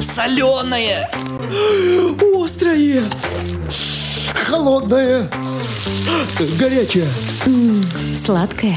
Соленое! 0.00 1.08
Острое! 2.34 3.04
Холодное! 4.34 5.28
Горячее! 6.58 7.06
Сладкое. 8.24 8.76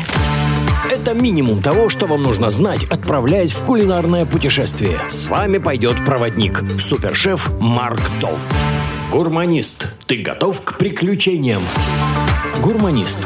Это 0.89 1.13
минимум 1.13 1.61
того, 1.61 1.89
что 1.89 2.05
вам 2.05 2.23
нужно 2.23 2.49
знать, 2.49 2.83
отправляясь 2.85 3.51
в 3.51 3.65
кулинарное 3.65 4.25
путешествие. 4.25 4.99
С 5.09 5.27
вами 5.27 5.57
пойдет 5.57 6.03
проводник, 6.05 6.63
супершеф 6.79 7.49
Марк 7.60 8.02
Тов. 8.22 8.52
Гурманист, 9.12 9.88
ты 10.06 10.18
готов 10.18 10.62
к 10.63 10.78
приключениям? 10.78 11.63
Гурманист. 12.62 13.20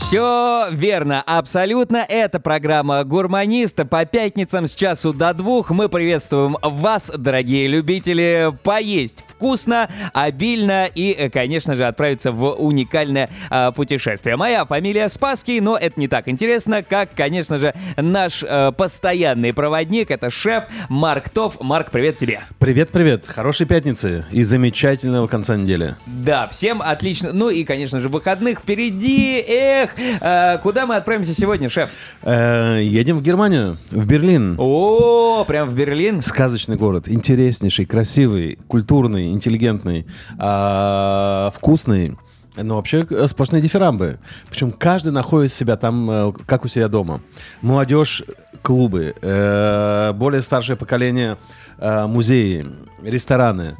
Все 0.00 0.64
верно, 0.72 1.22
абсолютно. 1.24 1.98
Это 1.98 2.40
программа 2.40 3.04
«Гурманиста» 3.04 3.84
по 3.84 4.06
пятницам 4.06 4.66
с 4.66 4.74
часу 4.74 5.12
до 5.12 5.34
двух. 5.34 5.70
Мы 5.70 5.90
приветствуем 5.90 6.56
вас, 6.62 7.12
дорогие 7.16 7.68
любители, 7.68 8.50
поесть 8.64 9.24
вкусно, 9.28 9.88
обильно 10.12 10.86
и, 10.86 11.28
конечно 11.28 11.76
же, 11.76 11.84
отправиться 11.84 12.32
в 12.32 12.50
уникальное 12.54 13.28
э, 13.50 13.72
путешествие. 13.72 14.36
Моя 14.36 14.64
фамилия 14.64 15.08
Спаский, 15.10 15.60
но 15.60 15.76
это 15.76 16.00
не 16.00 16.08
так 16.08 16.28
интересно, 16.28 16.82
как, 16.82 17.14
конечно 17.14 17.58
же, 17.58 17.74
наш 17.96 18.42
э, 18.42 18.72
постоянный 18.72 19.52
проводник. 19.52 20.10
Это 20.10 20.30
шеф 20.30 20.64
Марк 20.88 21.28
Тов. 21.28 21.60
Марк, 21.60 21.90
привет 21.90 22.16
тебе. 22.16 22.40
Привет-привет. 22.58 23.26
Хорошей 23.28 23.66
пятницы 23.66 24.24
и 24.32 24.42
замечательного 24.42 25.26
конца 25.26 25.56
недели. 25.56 25.94
Да, 26.06 26.48
всем 26.48 26.82
отлично. 26.82 27.32
Ну 27.32 27.50
и, 27.50 27.64
конечно 27.64 28.00
же, 28.00 28.08
выходных 28.08 28.60
впереди. 28.60 29.44
Эх, 29.46 29.89
э, 29.98 30.58
куда 30.58 30.86
мы 30.86 30.96
отправимся 30.96 31.34
сегодня, 31.34 31.68
шеф? 31.68 31.90
Э, 32.22 32.80
едем 32.82 33.18
в 33.18 33.22
Германию, 33.22 33.76
в 33.90 34.06
Берлин. 34.06 34.56
О, 34.58 35.44
прям 35.46 35.68
в 35.68 35.74
Берлин? 35.74 36.22
Сказочный 36.22 36.76
город, 36.76 37.08
интереснейший, 37.08 37.86
красивый, 37.86 38.58
культурный, 38.68 39.32
интеллигентный, 39.32 40.06
а, 40.38 41.50
вкусный. 41.54 42.16
Но 42.56 42.76
вообще 42.76 43.06
сплошные 43.26 43.62
дифирамбы. 43.62 44.18
Причем 44.50 44.72
каждый 44.72 45.12
находит 45.12 45.52
себя 45.52 45.76
там, 45.76 46.10
э, 46.10 46.32
как 46.46 46.64
у 46.64 46.68
себя 46.68 46.88
дома. 46.88 47.20
Молодежь, 47.62 48.22
клубы, 48.62 49.14
более 49.22 50.42
старшее 50.42 50.76
поколение, 50.76 51.38
музеи, 51.78 52.66
рестораны. 53.02 53.76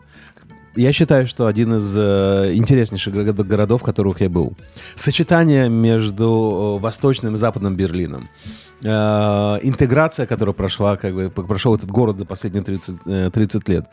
Я 0.77 0.93
считаю, 0.93 1.27
что 1.27 1.47
один 1.47 1.75
из 1.75 1.97
э, 1.97 2.53
интереснейших 2.55 3.13
городов, 3.13 3.47
городов, 3.47 3.81
в 3.83 3.85
которых 3.85 4.21
я 4.21 4.29
был. 4.29 4.57
Сочетание 4.95 5.69
между 5.69 6.79
э, 6.79 6.83
восточным 6.83 7.35
и 7.35 7.39
западным 7.39 7.75
Берлином. 7.75 8.29
Э, 8.83 9.59
интеграция, 9.63 10.27
которая 10.27 10.55
прошла, 10.55 10.97
как 10.97 11.15
бы, 11.15 11.31
прошел 11.31 11.75
этот 11.75 11.91
город 11.91 12.19
за 12.19 12.25
последние 12.25 12.63
30, 12.63 12.97
э, 13.07 13.31
30 13.33 13.69
лет. 13.69 13.87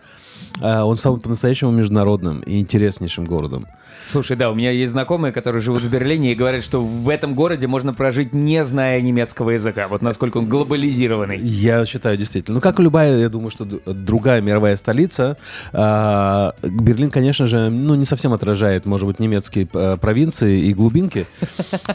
Э, 0.62 0.82
он 0.82 0.96
стал 0.96 1.18
по-настоящему 1.18 1.72
международным 1.72 2.40
и 2.40 2.60
интереснейшим 2.60 3.26
городом. 3.26 3.66
Слушай, 4.06 4.38
да, 4.38 4.50
у 4.50 4.56
меня 4.56 4.72
есть 4.72 4.94
знакомые, 4.94 5.34
которые 5.34 5.62
живут 5.62 5.84
в 5.84 5.90
Берлине 5.90 6.32
и 6.32 6.36
говорят, 6.36 6.64
что 6.64 6.82
в 6.82 7.10
этом 7.10 7.36
городе 7.36 7.68
можно 7.68 7.94
прожить, 7.94 8.34
не 8.34 8.64
зная 8.64 9.02
немецкого 9.02 9.52
языка. 9.52 9.88
Вот 9.90 10.02
насколько 10.02 10.38
он 10.38 10.48
глобализированный. 10.48 11.38
Я 11.40 11.86
считаю, 11.86 12.16
действительно. 12.16 12.56
Ну, 12.56 12.62
как 12.62 12.80
и 12.80 12.84
любая, 12.84 13.20
я 13.20 13.30
думаю, 13.30 13.50
что 13.50 13.66
другая 13.86 14.42
мировая 14.42 14.78
столица, 14.78 15.38
э, 15.74 16.52
Берлин, 16.64 17.12
конечно 17.12 17.48
же, 17.48 17.70
ну, 17.70 17.96
не 17.96 18.06
совсем 18.06 18.32
отражает, 18.32 18.86
может 18.86 19.08
быть, 19.08 19.20
немецкие 19.20 19.68
э, 19.74 19.98
провинции 19.98 20.62
и 20.62 20.74
глубинки, 20.74 21.28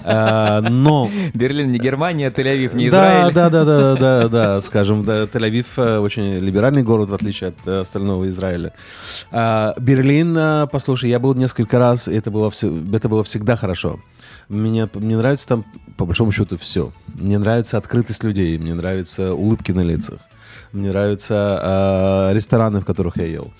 Э, 0.05 0.61
но... 0.61 1.11
Берлин 1.35 1.71
не 1.71 1.79
Германия, 1.79 2.31
Тель-Авив 2.31 2.77
не 2.77 2.82
Да, 2.91 3.31
Израиль. 3.31 3.35
да, 3.35 3.51
да, 3.51 3.65
да, 3.65 3.95
да, 3.97 4.29
да, 4.29 4.61
скажем, 4.61 5.05
да, 5.05 5.25
Тель-Авив 5.25 5.67
э, 5.77 5.99
очень 5.99 6.39
либеральный 6.39 6.83
город, 6.83 7.11
в 7.11 7.15
отличие 7.15 7.49
от 7.49 7.57
э, 7.67 7.81
остального 7.81 8.29
Израиля. 8.29 8.73
А, 9.31 9.75
Берлин, 9.79 10.37
э, 10.37 10.67
послушай, 10.71 11.11
я 11.11 11.19
был 11.19 11.35
несколько 11.35 11.79
раз, 11.79 12.09
и 12.09 12.15
это 12.15 12.31
было, 12.31 12.51
все, 12.51 12.73
это 12.93 13.09
было 13.09 13.25
всегда 13.25 13.57
хорошо. 13.57 14.01
Мне, 14.49 14.89
мне 14.95 15.17
нравится 15.17 15.49
там, 15.49 15.65
по 15.97 16.05
большому 16.05 16.33
счету, 16.33 16.59
все. 16.59 16.93
Мне 17.15 17.39
нравится 17.39 17.79
открытость 17.79 18.25
людей, 18.25 18.59
мне 18.59 18.75
нравятся 18.75 19.35
улыбки 19.35 19.73
на 19.73 19.83
лицах, 19.83 20.21
мне 20.73 20.91
нравятся 20.91 22.29
э, 22.31 22.35
рестораны, 22.35 22.81
в 22.81 22.85
которых 22.85 23.17
я 23.17 23.27
ел. 23.27 23.53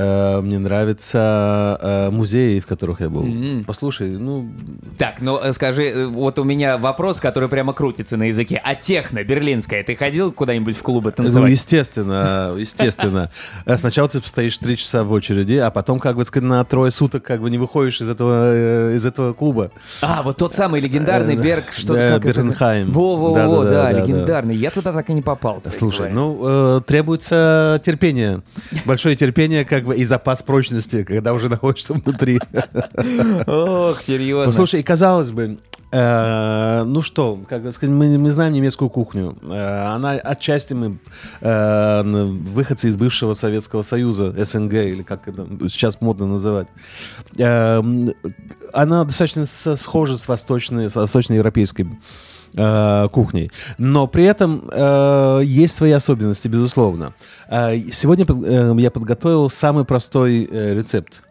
Э, 0.00 0.40
Мне 0.40 0.58
нравятся 0.58 1.78
э, 1.80 2.10
музеи, 2.10 2.58
в 2.60 2.66
которых 2.66 3.00
я 3.00 3.10
был. 3.10 3.26
Послушай, 3.66 4.08
ну, 4.12 4.50
Так, 4.96 5.20
ну 5.20 5.38
э, 5.38 5.52
скажи, 5.52 5.82
э, 5.84 6.06
вот 6.06 6.38
у 6.38 6.44
меня 6.44 6.78
вопрос, 6.78 7.20
который 7.20 7.48
прямо 7.50 7.74
крутится 7.74 8.16
на 8.16 8.24
языке. 8.24 8.60
А 8.64 8.74
техно, 8.74 9.22
берлинская, 9.22 9.82
ты 9.84 9.94
ходил 9.94 10.32
куда-нибудь 10.32 10.74
в 10.76 10.82
клубы 10.82 11.10
Ну, 11.16 11.24
танцевать? 11.24 11.50
естественно, 11.52 12.54
естественно. 12.58 13.30
Э, 13.66 13.76
Сначала 13.76 14.08
ты 14.08 14.20
стоишь 14.20 14.56
три 14.58 14.76
часа 14.78 15.04
в 15.04 15.12
очереди, 15.12 15.54
а 15.54 15.70
потом, 15.70 15.98
как 16.00 16.16
бы 16.16 16.24
сказать, 16.24 16.48
на 16.48 16.64
трое 16.64 16.90
суток 16.90 17.22
как 17.22 17.42
бы 17.42 17.50
не 17.50 17.58
выходишь 17.58 18.00
из 18.00 18.08
этого, 18.08 18.94
из 18.94 19.04
этого 19.04 19.34
клуба. 19.34 19.70
А, 20.00 20.22
вот 20.22 20.38
тот 20.38 20.54
самый 20.54 20.80
легендарный 20.80 21.36
Берг, 21.36 21.72
что 21.72 21.94
это? 21.94 22.26
Бернхайм. 22.26 22.90
Во-во-во, 22.90 23.64
да, 23.64 23.92
легендарный. 23.92 24.56
Я 24.56 24.70
туда 24.70 24.92
так 24.92 25.10
и 25.10 25.12
не 25.12 25.22
попал. 25.22 25.60
Слушай, 25.64 26.10
ну, 26.10 26.80
требуется 26.86 27.80
терпение. 27.84 28.42
Большое 28.86 29.14
терпение, 29.16 29.64
как 29.64 29.84
бы, 29.84 29.89
и 29.92 30.04
запас 30.04 30.42
прочности, 30.42 31.04
когда 31.04 31.32
уже 31.32 31.48
находишься 31.50 31.94
внутри. 31.94 32.38
Ох, 33.46 34.00
серьезно. 34.02 34.52
Слушай, 34.52 34.82
казалось 34.82 35.30
бы, 35.30 35.58
э, 35.92 36.82
ну 36.84 37.02
что, 37.02 37.38
как 37.48 37.62
бы 37.62 37.72
сказать, 37.72 37.94
мы, 37.94 38.18
мы 38.18 38.30
знаем 38.30 38.52
немецкую 38.52 38.90
кухню. 38.90 39.36
Э, 39.42 39.86
она 39.94 40.12
отчасти 40.12 40.74
мы 40.74 40.98
э, 41.40 42.02
выходцы 42.02 42.88
из 42.88 42.96
бывшего 42.96 43.34
Советского 43.34 43.82
Союза, 43.82 44.34
СНГ, 44.36 44.74
или 44.74 45.02
как 45.02 45.28
это 45.28 45.46
сейчас 45.68 46.00
модно 46.00 46.26
называть. 46.26 46.68
Она 47.38 49.04
достаточно 49.04 49.46
схожа 49.46 50.16
с 50.16 50.28
восточной, 50.28 50.90
с 50.90 50.94
восточноевропейской 50.94 51.88
э, 52.54 53.08
кухней. 53.12 53.50
Но 53.78 54.06
при 54.06 54.24
этом 54.24 54.68
э, 54.72 55.40
есть 55.44 55.76
свои 55.76 55.92
особенности, 55.92 56.48
безусловно. 56.48 57.12
Э, 57.48 57.76
сегодня 57.78 58.26
э, 58.28 58.74
я 58.78 58.90
подготовил 58.90 59.50
самый 59.50 59.84
простой 59.84 60.48
э, 60.50 60.74
рецепт. 60.74 61.22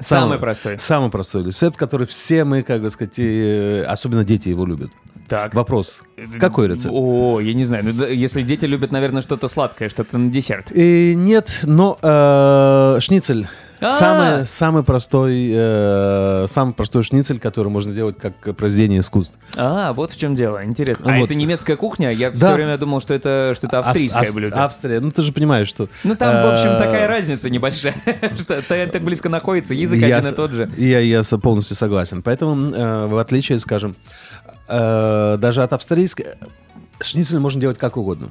Самый 0.00 0.38
простой. 0.38 0.78
Самый 0.78 1.10
простой 1.10 1.44
рецепт, 1.44 1.76
который 1.76 2.06
все 2.06 2.44
мы, 2.44 2.62
как 2.62 2.80
бы 2.82 2.90
сказать, 2.90 3.18
и, 3.18 3.82
э, 3.82 3.84
особенно 3.84 4.24
дети 4.24 4.48
его 4.48 4.64
любят. 4.64 4.90
Так. 5.28 5.54
Вопрос. 5.54 6.02
Какой 6.40 6.68
рецепт? 6.68 6.88
О, 6.90 7.40
я 7.40 7.52
не 7.52 7.64
знаю. 7.64 7.84
Ну, 7.84 8.06
если 8.06 8.42
дети 8.42 8.64
любят, 8.64 8.92
наверное, 8.92 9.20
что-то 9.20 9.48
сладкое, 9.48 9.88
что-то 9.88 10.16
на 10.16 10.30
десерт. 10.30 10.72
И 10.72 11.14
нет, 11.16 11.60
но 11.64 11.98
э, 12.00 12.98
шницель. 13.00 13.46
А! 13.80 13.98
Самый, 13.98 14.46
самый 14.46 14.82
простой, 14.82 15.50
э, 15.52 16.46
самый 16.48 16.72
простой 16.74 17.02
шницель, 17.02 17.38
который 17.38 17.68
можно 17.68 17.92
сделать 17.92 18.18
как 18.18 18.56
произведение 18.56 19.00
искусств. 19.00 19.38
А, 19.56 19.92
вот 19.92 20.10
в 20.12 20.18
чем 20.18 20.34
дело. 20.34 20.64
Интересно. 20.64 21.12
А 21.12 21.18
Вот. 21.18 21.24
это 21.26 21.34
немецкая 21.34 21.76
кухня? 21.76 22.10
Я 22.10 22.30
все 22.30 22.40
Да. 22.40 22.54
время 22.54 22.76
думал, 22.78 23.00
что 23.00 23.14
это 23.14 23.52
что-то 23.54 23.78
австрийское 23.80 24.24
Авс- 24.24 24.34
блюдо. 24.34 24.64
Австрия. 24.64 25.00
Ну 25.00 25.10
ты 25.10 25.22
же 25.22 25.32
понимаешь, 25.32 25.68
что. 25.68 25.88
Ну 26.04 26.16
там, 26.16 26.42
в 26.42 26.46
общем, 26.52 26.70
э, 26.70 26.78
такая 26.78 27.06
разница 27.08 27.50
небольшая, 27.50 27.94
что 28.38 28.54
это 28.54 28.86
так 28.92 29.02
близко 29.02 29.28
находится, 29.28 29.74
язык 29.74 30.00
Я 30.00 30.16
один 30.18 30.32
и 30.32 30.34
тот 30.34 30.50
же. 30.52 30.70
Я, 30.76 31.00
я 31.00 31.22
полностью 31.40 31.76
согласен. 31.76 32.22
Поэтому, 32.22 32.72
э, 32.74 33.06
в 33.06 33.16
отличие, 33.18 33.58
скажем, 33.58 33.96
э, 34.68 35.36
даже 35.38 35.62
от 35.62 35.72
австрийской, 35.72 36.26
шницель 37.00 37.38
можно 37.38 37.60
делать 37.60 37.78
как 37.78 37.96
угодно. 37.96 38.28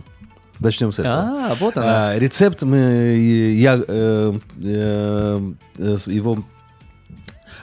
Начнем 0.60 0.92
с 0.92 1.00
этого. 1.00 1.14
А, 1.16 1.56
вот 1.60 1.78
она. 1.78 2.12
А, 2.12 2.20
рецепт 2.20 2.64
мы, 2.64 3.18
я 3.56 3.82
э, 3.88 4.40
э, 4.64 5.52
э, 5.78 5.98
его 6.08 6.44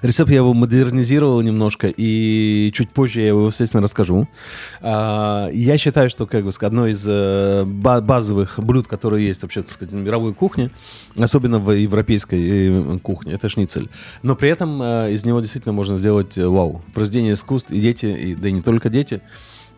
Рецепт 0.03 0.29
я 0.31 0.37
его 0.37 0.53
модернизировал 0.53 1.41
немножко, 1.41 1.87
и 1.89 2.71
чуть 2.75 2.91
позже 2.91 3.21
я 3.21 3.29
его, 3.29 3.47
естественно, 3.47 3.83
расскажу. 3.83 4.29
А, 4.83 5.49
Я 5.53 5.79
считаю, 5.79 6.11
что 6.11 6.27
как 6.27 6.45
бы, 6.45 6.51
одно 6.61 6.89
из 6.89 7.05
ба- 7.07 8.01
базовых 8.03 8.59
блюд, 8.59 8.87
которые 8.87 9.27
есть 9.27 9.43
вообще, 9.43 9.63
так 9.63 9.71
сказать, 9.71 9.95
на 9.95 10.01
мировой 10.01 10.35
кухне, 10.35 10.71
особенно 11.17 11.59
в 11.59 11.71
европейской 11.71 12.99
кухне, 12.99 13.35
это 13.35 13.49
шницель. 13.49 13.89
Но 14.23 14.35
при 14.35 14.51
этом 14.51 14.83
из 14.83 15.25
него 15.25 15.41
действительно 15.41 15.73
можно 15.73 15.97
сделать 15.97 16.37
вау. 16.37 16.83
Произведение 16.93 17.35
искусств, 17.35 17.71
и 17.71 17.81
дети, 17.81 18.07
и, 18.07 18.35
да 18.35 18.49
и 18.49 18.53
не 18.53 18.63
только 18.63 18.91
дети, 18.91 19.23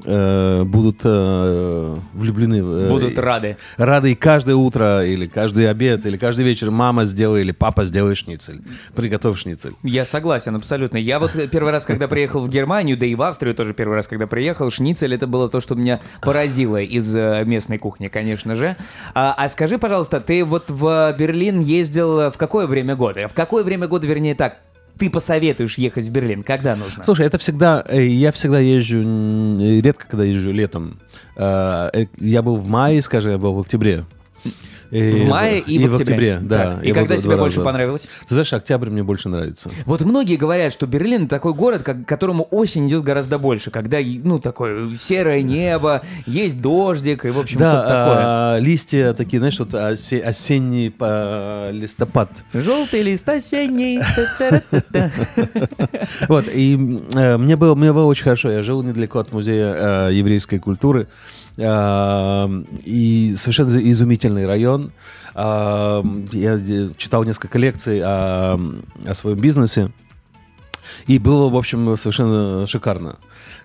э, 0.04 0.64
будут 0.64 1.00
э, 1.04 1.96
влюблены. 2.14 2.56
э, 2.56 2.88
Будут 2.90 3.18
рады. 3.18 3.56
рады 3.76 4.12
и 4.12 4.14
каждое 4.14 4.54
утро, 4.56 5.04
или 5.04 5.26
каждый 5.26 5.68
обед, 5.70 6.06
или 6.06 6.16
каждый 6.16 6.44
вечер 6.44 6.70
мама 6.70 7.04
сделай, 7.04 7.40
или 7.42 7.52
папа 7.52 7.84
сделай 7.84 8.14
шницель. 8.14 8.60
Приготовь 8.94 9.38
шницель. 9.38 9.74
Я 9.82 10.04
согласен, 10.04 10.56
абсолютно. 10.56 10.96
Я 10.98 11.18
вот 11.18 11.32
первый 11.50 11.72
раз, 11.72 11.84
когда 11.84 12.08
приехал 12.08 12.40
в 12.40 12.48
Германию, 12.48 12.96
да 12.96 13.06
и 13.06 13.14
в 13.14 13.22
Австрию 13.22 13.54
тоже 13.54 13.74
первый 13.74 13.94
раз, 13.94 14.08
когда 14.08 14.26
приехал, 14.26 14.70
шницель 14.70 15.14
это 15.14 15.26
было 15.26 15.48
то, 15.48 15.60
что 15.60 15.74
меня 15.74 16.00
поразило 16.22 16.80
из 16.80 17.14
местной 17.14 17.78
кухни, 17.78 18.08
конечно 18.08 18.54
же. 18.56 18.76
А, 19.14 19.34
а 19.36 19.48
скажи, 19.48 19.78
пожалуйста, 19.78 20.20
ты 20.20 20.44
вот 20.44 20.70
в 20.70 21.14
Берлин 21.18 21.60
ездил 21.60 22.30
в 22.30 22.36
какое 22.36 22.66
время 22.66 22.96
года? 22.96 23.28
В 23.28 23.34
какое 23.34 23.64
время 23.64 23.86
года, 23.88 24.06
вернее 24.06 24.34
так, 24.34 24.58
ты 24.98 25.10
посоветуешь 25.10 25.78
ехать 25.78 26.06
в 26.06 26.10
Берлин? 26.10 26.42
Когда 26.42 26.76
нужно? 26.76 27.04
Слушай, 27.04 27.26
это 27.26 27.38
всегда, 27.38 27.84
э, 27.88 28.04
я 28.04 28.32
всегда 28.32 28.60
езжу, 28.60 29.00
редко 29.80 30.06
когда 30.08 30.24
езжу 30.24 30.52
летом. 30.52 30.98
Э, 31.36 31.90
э, 31.92 32.06
Я 32.18 32.42
был 32.42 32.56
в 32.56 32.68
мае, 32.68 33.02
скажем, 33.02 33.32
я 33.32 33.38
был 33.38 33.54
в 33.54 33.60
октябре. 33.60 34.04
И 34.90 35.10
В 35.12 35.26
мае 35.28 35.60
и, 35.60 35.86
в 35.86 35.94
октябре. 35.94 36.38
да. 36.40 36.72
Так, 36.72 36.84
И 36.84 36.92
когда 36.92 37.16
тебе 37.16 37.36
больше 37.36 37.60
понравилось? 37.62 38.08
Ты 38.28 38.34
знаешь, 38.34 38.52
октябрь 38.52 38.90
мне 38.90 39.02
больше 39.02 39.28
нравится. 39.28 39.70
Вот 39.84 40.02
многие 40.02 40.36
говорят, 40.36 40.72
что 40.72 40.86
Берлин 40.86 41.28
такой 41.28 41.54
город, 41.54 41.82
как- 41.82 42.06
которому 42.06 42.46
осень 42.50 42.88
идет 42.88 43.02
гораздо 43.02 43.38
больше, 43.38 43.70
когда, 43.70 43.98
ну, 44.02 44.38
такое 44.40 44.92
серое 44.94 45.42
небо, 45.42 46.02
есть 46.26 46.60
дождик, 46.60 47.24
и, 47.24 47.30
в 47.30 47.38
общем, 47.38 47.58
что-то 47.58 47.82
такое. 47.82 47.94
а, 47.96 48.58
листья 48.58 49.12
такие, 49.12 49.38
знаешь, 49.38 49.58
вот 49.58 49.74
осе- 49.74 50.20
осенний 50.22 50.94
а, 51.00 51.70
листопад. 51.70 52.30
Желтый 52.52 53.02
лист 53.02 53.28
осенний. 53.28 54.00
Вот, 56.28 56.44
и 56.52 56.74
э, 57.14 57.36
мне, 57.36 57.56
было, 57.56 57.74
мне 57.74 57.92
было 57.92 58.04
очень 58.06 58.24
хорошо. 58.24 58.50
Я 58.50 58.62
жил 58.62 58.82
недалеко 58.82 59.18
от 59.18 59.32
музея 59.32 60.08
э, 60.08 60.14
еврейской 60.14 60.58
культуры. 60.58 61.08
И 61.58 63.34
совершенно 63.36 63.90
изумительный 63.90 64.46
район. 64.46 64.92
Я 65.34 66.02
э, 66.04 66.90
читал 66.98 67.24
несколько 67.24 67.58
лекций 67.58 68.00
о, 68.02 68.58
о 69.06 69.14
своем 69.14 69.38
бизнесе. 69.38 69.90
И 71.06 71.18
было, 71.18 71.48
в 71.48 71.56
общем, 71.56 71.96
совершенно 71.96 72.66
шикарно. 72.66 73.16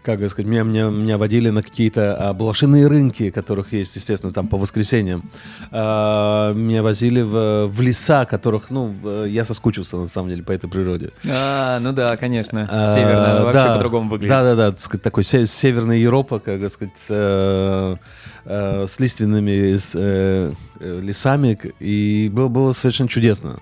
Как 0.03 0.18
сказать, 0.29 0.47
меня, 0.47 0.63
меня, 0.63 0.89
меня 0.89 1.18
водили 1.18 1.50
на 1.50 1.62
какие-то 1.62 2.15
а, 2.15 2.33
блошиные 2.33 2.88
рынки, 2.88 3.29
которых 3.29 3.73
есть, 3.73 3.95
естественно, 3.95 4.33
там 4.33 4.47
по 4.47 4.57
воскресеньям. 4.57 5.29
А, 5.71 6.53
меня 6.53 6.81
возили 6.81 7.21
в, 7.21 7.68
в 7.68 7.81
леса, 7.81 8.25
которых, 8.25 8.71
ну, 8.71 9.25
я 9.25 9.45
соскучился, 9.45 9.97
на 9.97 10.07
самом 10.07 10.29
деле, 10.29 10.44
по 10.44 10.51
этой 10.51 10.69
природе. 10.69 11.12
А, 11.29 11.79
ну 11.79 11.91
да, 11.91 12.18
конечно. 12.18 12.68
А, 12.69 12.88
Северная, 12.94 13.31
она 13.31 13.44
вообще 13.44 13.63
да. 13.63 13.73
по-другому 13.73 14.09
выглядит. 14.09 14.29
Да, 14.29 14.44
да, 14.44 14.56
да, 14.56 14.71
так 14.71 15.00
такой 15.01 15.23
се- 15.23 15.45
северная 15.45 15.97
Европа, 15.97 16.39
как 16.39 16.68
сказать, 16.71 16.97
с, 16.97 17.07
э, 17.09 17.95
э, 18.45 18.85
с 18.88 19.00
лиственными 19.00 19.77
э, 19.77 20.53
э, 20.79 21.00
лесами, 21.01 21.57
и 21.79 22.29
было, 22.33 22.47
было 22.47 22.73
совершенно 22.73 23.09
чудесно. 23.09 23.59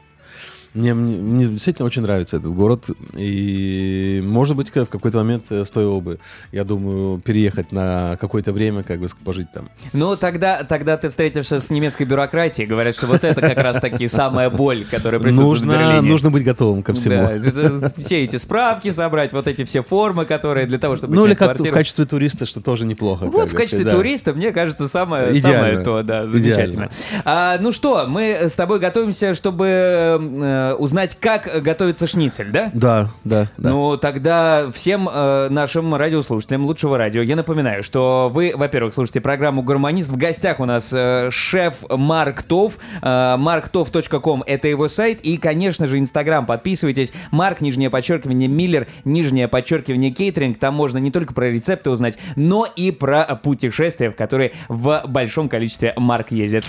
Мне, 0.79 0.93
мне, 0.93 1.17
мне 1.17 1.45
действительно 1.45 1.85
очень 1.85 2.03
нравится 2.03 2.37
этот 2.37 2.53
город, 2.53 2.85
и, 3.17 4.23
может 4.25 4.55
быть, 4.55 4.69
в 4.69 4.85
какой-то 4.85 5.17
момент 5.17 5.43
э, 5.49 5.65
стоило 5.65 5.99
бы, 5.99 6.19
я 6.53 6.63
думаю, 6.63 7.19
переехать 7.19 7.73
на 7.73 8.17
какое-то 8.19 8.53
время, 8.53 8.83
как 8.83 9.01
бы 9.01 9.07
пожить 9.25 9.51
там. 9.51 9.69
Ну, 9.91 10.15
тогда, 10.15 10.63
тогда 10.63 10.95
ты 10.95 11.09
встретишься 11.09 11.59
с 11.59 11.69
немецкой 11.69 12.05
бюрократией. 12.05 12.65
Говорят, 12.65 12.95
что 12.95 13.07
вот 13.07 13.25
это 13.25 13.41
как 13.41 13.57
раз-таки 13.57 14.07
самая 14.07 14.49
боль, 14.49 14.85
которая 14.89 15.19
присутствует 15.19 15.61
в 15.61 15.65
Нужно, 15.65 15.71
Берлине. 15.73 16.09
нужно 16.09 16.31
быть 16.31 16.45
готовым 16.45 16.81
ко 16.81 16.93
всему. 16.93 17.27
Да, 17.27 17.89
все 17.97 18.23
эти 18.23 18.37
справки 18.37 18.91
собрать, 18.91 19.33
вот 19.33 19.47
эти 19.47 19.65
все 19.65 19.83
формы, 19.83 20.23
которые 20.23 20.65
для 20.65 20.79
того, 20.79 20.95
чтобы 20.95 21.13
Ну, 21.13 21.25
или 21.25 21.33
как 21.33 21.59
в 21.59 21.71
качестве 21.71 22.05
туриста, 22.05 22.45
что 22.45 22.61
тоже 22.61 22.85
неплохо. 22.85 23.25
Вот 23.25 23.49
в 23.51 23.55
качестве 23.55 23.83
да. 23.83 23.91
туриста, 23.91 24.33
мне 24.33 24.51
кажется, 24.53 24.87
самое, 24.87 25.37
Идеально. 25.37 25.41
самое 25.41 25.83
то, 25.83 26.03
да, 26.03 26.27
замечательно. 26.27 26.89
А, 27.25 27.57
ну 27.59 27.73
что, 27.73 28.05
мы 28.07 28.37
с 28.47 28.55
тобой 28.55 28.79
готовимся, 28.79 29.33
чтобы 29.33 30.68
э, 30.69 30.73
узнать, 30.73 31.15
как 31.19 31.61
готовится 31.61 32.07
шницель, 32.07 32.51
да? 32.51 32.71
Да, 32.73 33.09
да, 33.23 33.47
да. 33.57 33.69
Ну, 33.69 33.97
тогда 33.97 34.69
всем 34.71 35.09
э, 35.11 35.49
нашим 35.49 35.95
радиослушателям 35.95 36.65
лучшего 36.65 36.97
радио 36.97 37.21
я 37.21 37.35
напоминаю, 37.35 37.83
что 37.83 38.29
вы, 38.33 38.53
во-первых, 38.55 38.93
слушаете 38.93 39.21
программу 39.21 39.61
«Гармонист». 39.61 40.09
В 40.09 40.17
гостях 40.17 40.59
у 40.59 40.65
нас 40.65 40.91
э, 40.93 41.29
шеф 41.31 41.83
Марк 41.89 42.43
Тов. 42.43 42.77
Э, 43.01 43.35
marktov.com— 43.37 44.43
это 44.47 44.67
его 44.67 44.87
сайт. 44.87 45.21
И, 45.21 45.37
конечно 45.37 45.87
же, 45.87 45.99
Инстаграм. 45.99 46.45
Подписывайтесь. 46.45 47.13
Марк, 47.31 47.61
нижнее 47.61 47.89
подчеркивание, 47.89 48.47
Миллер, 48.47 48.87
нижнее 49.05 49.47
подчеркивание, 49.47 50.11
кейтеринг. 50.11 50.57
Там 50.57 50.73
можно 50.75 50.97
не 50.97 51.11
только 51.11 51.33
про 51.33 51.49
рецепты 51.49 51.89
узнать, 51.89 52.17
но 52.35 52.65
и 52.65 52.91
про 52.91 53.23
путешествия, 53.35 54.11
в 54.11 54.15
которые 54.15 54.53
в 54.67 55.03
большом 55.07 55.49
количестве 55.49 55.93
Марк 55.97 56.31
ездит. 56.31 56.65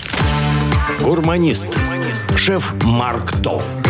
Гурманист. 1.01 1.77
Шеф 2.35 2.73
Марк 2.83 3.41
Тов. 3.41 3.81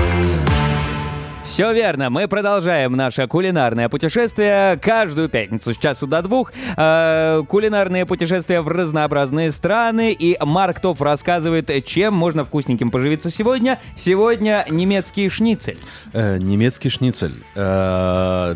Все 1.52 1.74
верно, 1.74 2.10
мы 2.10 2.30
продолжаем 2.30 2.94
наше 2.94 3.28
кулинарное 3.28 3.90
путешествие 3.90 4.78
каждую 4.78 5.28
пятницу 5.28 5.74
с 5.74 5.78
часу 5.78 6.08
до 6.08 6.22
двух. 6.22 6.54
Э, 6.78 7.44
кулинарные 7.46 8.06
путешествия 8.06 8.62
в 8.62 8.70
разнообразные 8.70 9.52
страны. 9.52 10.14
И 10.14 10.38
Марк 10.40 10.80
Тофф 10.80 11.02
рассказывает, 11.02 11.70
чем 11.86 12.14
можно 12.14 12.46
вкусненьким 12.46 12.90
поживиться 12.90 13.30
сегодня. 13.30 13.80
Сегодня 13.98 14.64
немецкий 14.70 15.28
шницель. 15.28 15.78
Э, 16.14 16.38
немецкий 16.38 16.90
шницель. 16.90 17.44
Э, 17.56 18.56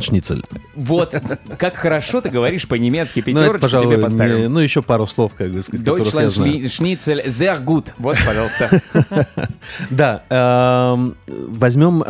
шницель. 0.00 0.42
Вот, 0.74 1.14
как 1.58 1.76
хорошо 1.76 2.22
ты 2.22 2.30
говоришь 2.30 2.66
по-немецки. 2.66 3.22
Ну, 3.24 3.24
Пятерочку 3.40 3.78
тебе 3.78 3.96
не- 3.98 4.02
поставим. 4.02 4.52
ну, 4.52 4.58
еще 4.58 4.82
пару 4.82 5.06
слов, 5.06 5.30
как 5.38 5.52
бы 5.52 5.62
сказать, 5.62 5.86
Deutschland 5.86 6.30
шни- 6.30 6.68
шницель 6.68 7.20
sehr 7.20 7.62
gut. 7.64 7.92
Вот, 7.98 8.16
пожалуйста. 8.26 8.82
Да, 9.90 10.22
эм, 10.28 11.16
возьмем 11.28 12.02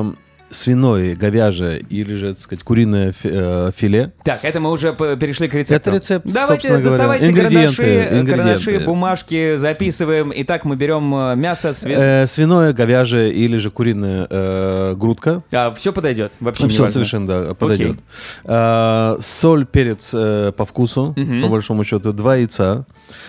эм, 0.00 0.16
свиное, 0.50 1.14
говяжье 1.14 1.78
или 1.78 2.14
же, 2.14 2.34
так 2.34 2.42
сказать, 2.42 2.64
куриное 2.64 3.14
э, 3.22 3.70
филе. 3.76 4.12
Так, 4.24 4.44
это 4.44 4.58
мы 4.58 4.70
уже 4.72 4.92
перешли 4.94 5.46
к 5.48 5.54
рецепту. 5.54 5.90
Это 5.90 5.96
рецепт, 5.96 6.26
Давайте, 6.26 6.68
собственно 6.68 6.78
говоря. 6.80 6.90
доставайте 6.90 7.26
Ингредиенты, 7.30 7.76
карандаши, 7.76 7.82
э, 7.82 8.18
ингредиенты. 8.20 8.30
карандаши, 8.30 8.80
бумажки, 8.80 9.56
записываем. 9.58 10.32
Итак, 10.34 10.64
мы 10.64 10.74
берем 10.74 11.14
э, 11.14 11.36
мясо, 11.36 11.72
свин... 11.72 11.96
Э, 11.98 12.26
свиное, 12.26 12.72
говяжье 12.72 13.32
или 13.32 13.58
же 13.58 13.70
куриная 13.70 14.26
э, 14.28 14.94
грудка. 14.96 15.42
А, 15.52 15.70
все 15.72 15.92
подойдет, 15.92 16.32
вообще 16.40 16.64
не 16.64 16.70
Все 16.70 16.82
важно. 16.82 16.92
совершенно 16.94 17.26
да, 17.26 17.54
подойдет. 17.54 17.98
Э, 18.44 19.16
соль, 19.20 19.66
перец 19.66 20.10
э, 20.14 20.52
по 20.56 20.66
вкусу, 20.66 21.14
по 21.42 21.48
большому 21.48 21.84
счету, 21.84 22.12
два 22.12 22.36
яйца, 22.36 22.86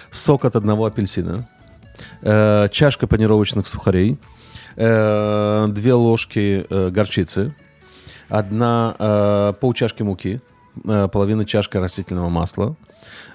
сок 0.09 0.45
от 0.45 0.55
одного 0.55 0.85
апельсина, 0.87 1.47
э, 2.23 2.67
чашка 2.71 3.05
панировочных 3.05 3.67
сухарей, 3.67 4.17
э, 4.75 5.67
две 5.69 5.93
ложки 5.93 6.65
э, 6.69 6.89
горчицы, 6.89 7.53
одна 8.29 8.95
э, 8.99 9.53
полчашки 9.59 10.03
муки, 10.03 10.41
э, 10.85 11.07
половина 11.11 11.45
чашки 11.45 11.77
растительного 11.77 12.29
масла, 12.29 12.75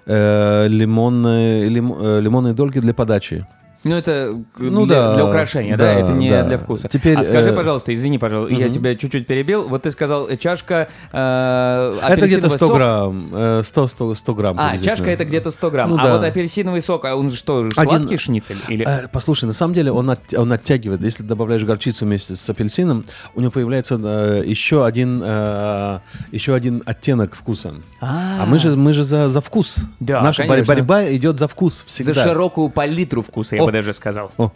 лимонные, 0.06 1.68
лим- 1.68 2.20
лимонные 2.20 2.54
дольки 2.54 2.78
для 2.78 2.94
подачи. 2.94 3.44
Ну, 3.84 3.94
это 3.94 4.34
к- 4.54 4.58
Ну 4.60 4.84
для, 4.86 4.96
да, 5.08 5.14
для 5.14 5.24
украшения, 5.26 5.76
да, 5.76 5.84
да, 5.94 6.00
это 6.00 6.12
не 6.12 6.30
да. 6.30 6.42
для 6.42 6.58
вкуса. 6.58 6.88
Теперь, 6.88 7.16
а 7.16 7.24
скажи, 7.24 7.50
э, 7.50 7.52
пожалуйста, 7.52 7.94
извини, 7.94 8.18
пожалуйста, 8.18 8.54
я 8.54 8.68
тебя 8.68 8.94
чуть-чуть 8.94 9.26
перебил. 9.26 9.68
Вот 9.68 9.82
ты 9.82 9.90
сказал, 9.90 10.28
э, 10.28 10.36
чашка 10.36 10.88
э, 11.12 11.98
Это 12.02 12.26
где-то 12.26 12.46
апельсиновый 12.46 12.50
100 12.56 12.66
сок. 12.66 12.76
грамм. 12.76 13.30
э, 13.32 13.62
100, 13.64 13.86
100, 13.88 14.14
100 14.14 14.34
грамм. 14.34 14.56
А, 14.58 14.78
чашка 14.78 15.10
это 15.10 15.24
где-то 15.24 15.50
100 15.50 15.70
грамм. 15.70 15.90
Ну 15.90 15.96
а 15.98 16.02
да. 16.04 16.12
вот 16.14 16.24
апельсиновый 16.24 16.82
сок, 16.82 17.04
а 17.04 17.16
он 17.16 17.30
что, 17.30 17.70
сладкий 17.70 18.16
шницель? 18.18 18.56
Или... 18.68 18.86
Э, 18.86 19.08
Послушай, 19.12 19.44
на 19.46 19.52
самом 19.52 19.74
деле 19.74 19.92
он, 19.92 20.10
от- 20.10 20.34
он 20.34 20.52
оттягивает. 20.52 21.02
Если 21.02 21.22
добавляешь 21.22 21.64
горчицу 21.64 22.04
вместе 22.06 22.34
с 22.36 22.48
апельсином, 22.50 23.04
у 23.34 23.40
него 23.40 23.50
появляется 23.50 24.00
э, 24.02 24.42
еще 24.46 24.84
один 24.84 25.22
э, 25.24 26.00
еще 26.32 26.54
один 26.54 26.82
оттенок 26.86 27.34
вкуса. 27.36 27.74
А, 28.00 28.44
мы 28.46 28.58
же 28.58 28.76
мы 28.76 28.94
же 28.94 29.04
за, 29.04 29.28
за 29.28 29.40
вкус. 29.40 29.78
Да, 30.00 30.22
Наша 30.22 30.42
конечно. 30.46 30.74
борьба 30.74 31.04
идет 31.14 31.38
за 31.38 31.48
вкус 31.48 31.84
всегда. 31.86 32.12
За 32.14 32.22
широкую 32.28 32.68
палитру 32.70 33.22
вкуса, 33.22 33.56
я. 33.56 33.62
Бы 33.66 33.72
даже 33.72 33.92
сказал. 33.92 34.32
О. 34.38 34.50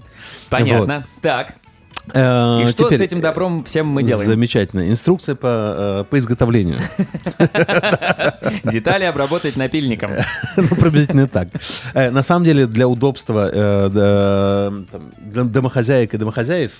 Понятно. 0.48 1.06
Так, 1.20 1.54
Э, 2.14 2.62
и 2.62 2.66
что 2.66 2.84
теперь, 2.84 2.98
с 2.98 3.00
этим 3.00 3.20
добром 3.20 3.64
всем 3.64 3.86
мы 3.86 4.02
делаем? 4.02 4.28
Замечательно. 4.28 4.88
Инструкция 4.88 5.34
по, 5.34 5.46
э, 5.46 6.04
по 6.08 6.18
изготовлению. 6.18 6.78
Детали 8.64 9.04
обработать 9.04 9.56
напильником. 9.56 10.10
Ну, 10.56 10.68
приблизительно 10.76 11.28
так. 11.28 11.48
Э, 11.94 12.10
На 12.10 12.22
самом 12.22 12.44
деле, 12.44 12.66
для 12.66 12.88
удобства 12.88 13.50
домохозяек 15.18 16.14
и 16.14 16.16
домохозяев 16.16 16.72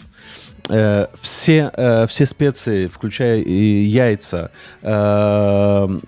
все, 1.21 2.07
все 2.09 2.27
специи, 2.27 2.87
включая 2.87 3.39
и 3.41 3.83
яйца, 3.83 4.51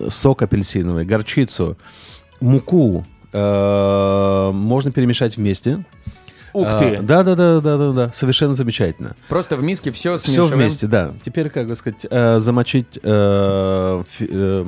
сок 0.09 0.41
апельсиновый, 0.41 1.05
горчицу, 1.05 1.77
муку, 2.39 3.05
можно 3.33 4.91
перемешать 4.91 5.37
вместе. 5.37 5.83
Ух 6.53 6.67
А, 6.69 6.77
ты! 6.77 6.99
Да, 7.01 7.23
да, 7.23 7.35
да, 7.35 7.59
да, 7.61 7.77
да, 7.77 7.91
да, 7.91 8.11
совершенно 8.13 8.53
замечательно. 8.53 9.15
Просто 9.27 9.57
в 9.57 9.63
миске 9.63 9.91
все 9.91 10.17
Все 10.17 10.27
смешиваем. 10.27 10.59
вместе, 10.59 10.85
да. 10.85 11.13
Теперь, 11.23 11.49
как 11.49 11.67
бы 11.67 11.75
сказать, 11.75 12.05
э, 12.09 12.39
замочить 12.39 12.99
э, 13.01 14.03
фи- 14.07 14.29
э, 14.29 14.65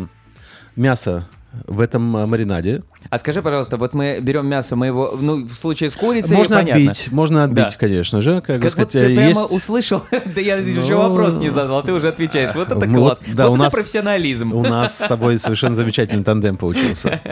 мясо 0.76 1.28
в 1.68 1.80
этом 1.80 2.18
э, 2.18 2.26
маринаде. 2.26 2.82
А 3.12 3.20
скажи, 3.20 3.44
пожалуйста, 3.44 3.78
вот 3.78 3.94
мы 3.94 4.18
берем 4.20 4.48
мясо, 4.48 4.76
мы 4.76 4.88
его, 4.88 5.16
ну, 5.22 5.46
в 5.46 5.52
случае 5.54 5.92
с 5.92 5.96
курицей, 5.96 6.36
Можно 6.36 6.56
понятно. 6.56 6.82
отбить, 6.92 7.12
можно 7.12 7.44
отбить, 7.44 7.58
Да. 7.70 7.78
конечно 7.80 8.20
же. 8.20 8.38
Как, 8.42 8.56
Как 8.56 8.64
вот 8.64 8.72
сказать, 8.72 8.90
ты 8.90 9.00
э, 9.12 9.16
прямо 9.16 9.42
есть- 9.42 9.52
услышал, 9.52 10.02
да 10.36 10.42
я 10.42 10.56
еще 10.58 10.96
Ну, 10.96 11.10
вопрос 11.10 11.38
не 11.38 11.52
задал, 11.52 11.78
а 11.78 11.84
ты 11.84 11.94
уже 11.94 12.08
отвечаешь. 12.08 12.50
Вот 12.56 12.72
это 12.72 12.84
ну, 12.88 12.96
класс. 13.06 13.22
вот, 13.24 13.36
да, 13.36 13.44
вот 13.44 13.52
у 13.52 13.54
это 13.58 13.64
нас- 13.66 13.74
профессионализм. 13.74 14.54
У 14.54 14.64
нас 14.64 14.96
с 14.98 15.08
тобой 15.08 15.38
совершенно 15.38 15.76
замечательный 15.76 16.24
тандем 16.24 16.58
получился. 16.58 17.22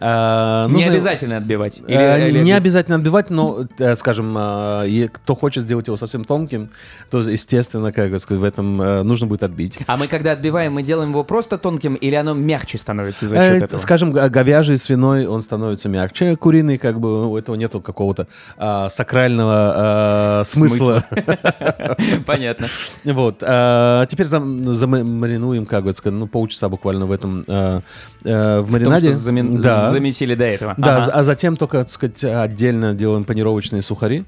А, 0.00 0.66
Не 0.68 0.84
обязательно 0.84 1.36
отбивать. 1.38 1.78
Или- 1.86 1.96
Э, 1.96 2.28
или- 2.28 2.42
Не 2.42 2.52
обязательно 2.52 2.96
отбивать, 2.96 3.30
но, 3.30 3.66
э, 3.78 3.96
скажем, 3.96 4.34
э, 4.36 5.08
кто 5.12 5.34
хочет 5.34 5.64
сделать 5.64 5.86
его 5.86 5.96
совсем 5.96 6.24
тонким, 6.24 6.70
то, 7.10 7.20
естественно, 7.20 7.92
как 7.92 8.10
бы 8.10 8.18
сказать, 8.18 8.40
в 8.40 8.44
этом 8.44 8.80
э, 8.82 9.02
нужно 9.02 9.26
будет 9.26 9.42
отбить. 9.42 9.78
А 9.86 9.96
мы 9.96 10.06
когда 10.08 10.32
отбиваем, 10.32 10.74
мы 10.74 10.82
делаем 10.82 11.10
его 11.10 11.24
просто 11.24 11.58
тонким, 11.58 11.94
или 11.94 12.14
оно 12.14 12.34
мягче 12.34 12.78
становится 12.78 13.26
за 13.26 13.36
Э, 13.36 13.52
счет 13.54 13.62
этого? 13.64 13.78
Скажем, 13.80 14.12
говяжий, 14.12 14.78
свиной, 14.78 15.26
он 15.26 15.42
становится 15.42 15.88
мягче. 15.88 16.36
Куриный, 16.36 16.78
как 16.78 17.00
бы, 17.00 17.28
у 17.30 17.36
этого 17.36 17.56
нету 17.56 17.80
какого-то 17.80 18.26
а, 18.56 18.88
сакрального 18.88 19.72
а, 19.76 20.42
смысла. 20.44 21.04
Понятно. 22.26 22.68
Вот. 23.04 23.38
теперь 23.38 24.26
зам- 24.26 24.64
замаринуем, 24.74 25.66
как 25.66 25.84
бы 25.84 25.94
ну, 26.04 26.26
полчаса 26.26 26.68
буквально 26.68 27.06
в 27.06 27.12
этом 27.12 27.44
в 27.46 27.82
маринаде. 28.70 29.12
Да. 29.62 29.93
Замесили 29.94 30.34
до 30.34 30.44
этого. 30.44 30.74
Да, 30.78 30.98
Ага. 31.04 31.10
а 31.12 31.24
затем 31.24 31.56
только, 31.56 31.78
так 31.78 31.90
сказать, 31.90 32.22
отдельно 32.24 32.94
делаем 32.94 33.24
панировочные 33.24 33.82
сухари. 33.82 34.24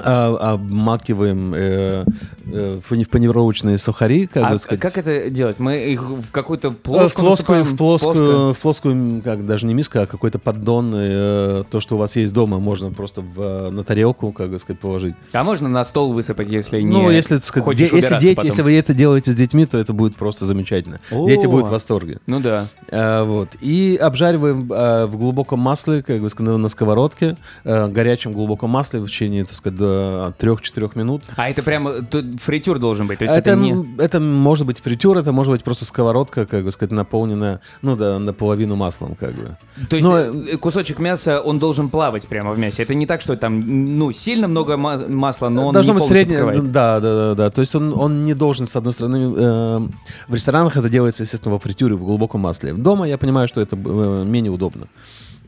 А, 0.00 0.52
обмакиваем 0.54 1.52
э, 1.56 2.04
э, 2.46 2.80
в 2.80 2.88
пани- 2.88 3.02
в 3.02 3.08
панировочные 3.08 3.78
сухари, 3.78 4.28
как 4.28 4.44
А 4.44 4.50
бы 4.52 4.58
сказать. 4.58 4.80
как 4.80 4.96
это 4.96 5.28
делать? 5.28 5.58
Мы 5.58 5.78
их 5.92 6.02
в 6.02 6.30
какую-то 6.30 6.70
плошку 6.70 7.22
в 7.22 7.24
плоскую, 7.24 7.64
в 7.64 7.76
плоскую, 7.76 8.14
Плоско? 8.14 8.52
в 8.54 8.58
плоскую, 8.62 9.22
как 9.22 9.44
даже 9.44 9.66
не 9.66 9.74
миска, 9.74 10.02
а 10.02 10.06
какой-то 10.06 10.38
поддон, 10.38 10.92
э, 10.94 11.64
то, 11.68 11.80
что 11.80 11.96
у 11.96 11.98
вас 11.98 12.14
есть 12.14 12.32
дома, 12.32 12.60
можно 12.60 12.92
просто 12.92 13.22
в, 13.22 13.40
э, 13.40 13.70
на 13.70 13.82
тарелку, 13.82 14.30
как 14.30 14.50
бы 14.50 14.60
сказать, 14.60 14.78
положить. 14.78 15.16
А 15.32 15.42
можно 15.42 15.68
на 15.68 15.84
стол 15.84 16.12
высыпать, 16.12 16.48
если 16.48 16.80
не 16.80 16.86
ну, 16.94 17.10
если, 17.10 17.38
сказать, 17.38 17.64
хочешь 17.64 17.90
де- 17.90 17.96
если, 17.96 18.18
дети, 18.20 18.34
потом? 18.36 18.46
если 18.50 18.62
вы 18.62 18.74
это 18.74 18.94
делаете 18.94 19.32
с 19.32 19.34
детьми, 19.34 19.66
то 19.66 19.78
это 19.78 19.92
будет 19.92 20.14
просто 20.14 20.46
замечательно. 20.46 21.00
О! 21.10 21.26
Дети 21.26 21.46
будут 21.46 21.66
в 21.66 21.70
восторге. 21.72 22.18
Ну 22.28 22.38
да. 22.38 22.68
Э, 22.88 23.24
вот. 23.24 23.48
И 23.60 23.98
обжариваем 24.00 24.72
э, 24.72 25.06
в 25.06 25.16
глубоком 25.16 25.58
масле, 25.58 26.04
как 26.04 26.20
бы 26.20 26.28
сказать, 26.30 26.56
на 26.56 26.68
сковородке, 26.68 27.36
э, 27.64 27.88
горячем 27.88 28.32
глубоком 28.32 28.70
масле 28.70 29.00
в 29.00 29.06
течение, 29.08 29.44
сказать, 29.58 29.78
до 29.78 30.34
3-4 30.38 30.90
минут. 30.94 31.22
А 31.36 31.48
это 31.48 31.62
прямо 31.62 31.92
фритюр 32.38 32.78
должен 32.78 33.06
быть, 33.06 33.18
то 33.18 33.24
есть 33.24 33.34
это, 33.34 33.50
это, 33.50 33.58
не... 33.58 33.96
это 33.98 34.20
может 34.20 34.66
быть 34.66 34.80
фритюр, 34.80 35.18
это 35.18 35.32
может 35.32 35.52
быть 35.52 35.62
просто 35.62 35.84
сковородка, 35.84 36.46
как 36.46 36.64
бы 36.64 36.70
сказать, 36.70 36.92
наполненная, 36.92 37.60
ну 37.82 37.96
да, 37.96 38.18
наполовину 38.18 38.76
маслом, 38.76 39.14
как 39.14 39.34
бы. 39.34 39.56
То 39.88 39.96
есть 39.96 40.08
Но, 40.08 40.18
э, 40.18 40.56
кусочек 40.56 40.98
мяса, 40.98 41.40
он 41.40 41.58
должен 41.58 41.88
плавать 41.90 42.26
прямо 42.28 42.52
в 42.52 42.58
мясе. 42.58 42.82
Это 42.82 42.94
не 42.94 43.06
так, 43.06 43.20
что 43.20 43.36
там, 43.36 43.98
ну, 43.98 44.12
сильно 44.12 44.48
много 44.48 44.76
ма- 44.76 45.06
масла, 45.08 45.48
но 45.48 45.66
он 45.66 45.74
Должно 45.74 45.92
не 45.94 45.98
быть 45.98 46.08
среднее, 46.08 46.62
да, 46.62 47.00
да, 47.00 47.00
да, 47.00 47.34
да. 47.34 47.50
То 47.50 47.60
есть 47.60 47.74
он, 47.74 47.92
он 47.92 48.24
не 48.24 48.34
должен, 48.34 48.66
с 48.66 48.76
одной 48.76 48.92
стороны, 48.92 49.34
э, 49.36 49.88
в 50.28 50.34
ресторанах 50.34 50.76
это 50.76 50.88
делается, 50.88 51.22
естественно, 51.22 51.54
во 51.54 51.58
фритюре, 51.58 51.96
в 51.96 52.04
глубоком 52.04 52.40
масле. 52.40 52.72
Дома 52.72 53.06
я 53.08 53.18
понимаю, 53.18 53.48
что 53.48 53.60
это 53.60 53.76
э, 53.76 54.24
менее 54.26 54.52
удобно. 54.52 54.86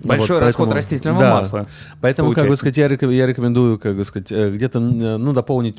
Большой 0.02 0.36
Вот, 0.38 0.44
расход 0.46 0.66
поэтому- 0.66 0.76
растительного 0.76 1.20
да. 1.20 1.34
масла. 1.34 1.66
Поэтому, 2.00 2.28
как 2.30 2.36
бы 2.36 2.40
получается. 2.40 2.56
сказать, 2.60 2.76
я, 2.78 2.88
реком- 2.88 3.10
я 3.10 3.26
рекомендую, 3.26 3.78
как 3.78 3.96
бы 3.96 4.04
сказать, 4.04 4.32
э, 4.32 4.50
где-то, 4.50 4.78
э, 4.78 5.16
ну, 5.18 5.32
дополнить 5.32 5.76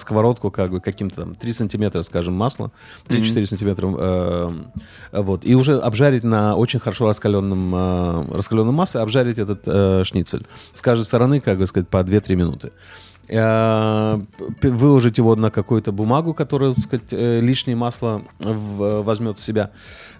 сковородку, 0.00 0.50
как 0.50 0.70
бы, 0.70 0.80
каким-то 0.80 1.22
там 1.22 1.34
3 1.34 1.52
сантиметра, 1.52 2.02
скажем, 2.02 2.34
масла, 2.34 2.70
3-4 3.08 3.46
сантиметра, 3.46 3.88
э, 3.98 4.50
вот, 5.12 5.44
и 5.44 5.54
уже 5.54 5.78
обжарить 5.78 6.24
на 6.24 6.54
очень 6.54 6.78
хорошо 6.78 7.06
раскаленном, 7.06 7.74
э, 7.74 8.36
раскаленном 8.36 8.74
масле, 8.74 9.00
обжарить 9.00 9.38
этот 9.38 9.62
э, 9.66 10.02
шницель. 10.04 10.46
С 10.72 10.80
каждой 10.80 11.04
стороны, 11.04 11.40
как 11.40 11.58
бы 11.58 11.66
сказать, 11.66 11.88
по 11.88 12.02
2-3 12.04 12.36
минуты. 12.36 12.70
Э, 13.28 14.20
выложить 14.62 15.18
его 15.18 15.34
на 15.34 15.50
какую-то 15.50 15.92
бумагу, 15.92 16.34
которая, 16.34 16.74
так 16.74 16.84
сказать, 16.84 17.10
лишнее 17.10 17.74
масло 17.76 18.22
возьмет 18.38 19.38
в 19.38 19.42
себя. 19.42 19.70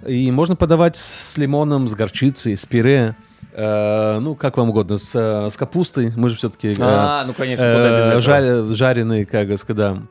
И 0.06 0.30
можно 0.30 0.56
подавать 0.56 0.96
с 0.96 1.36
лимоном, 1.36 1.86
с 1.88 1.94
горчицей, 1.94 2.56
с 2.56 2.64
пюре. 2.66 3.14
Э, 3.52 4.18
ну, 4.20 4.34
как 4.34 4.56
вам 4.56 4.70
угодно, 4.70 4.98
с, 4.98 5.10
э, 5.14 5.50
с 5.50 5.56
капустой. 5.56 6.12
Мы 6.16 6.30
же 6.30 6.36
все-таки 6.36 6.74
А, 6.80 7.24
ну, 7.26 7.32
конечно, 7.34 7.64
куда 7.72 7.98
без 7.98 8.04
этого. 8.08 8.74
жареные, 8.74 9.26
как 9.26 9.48
бы 9.48 9.56
сказать, 9.56 9.76
да. 9.76 10.02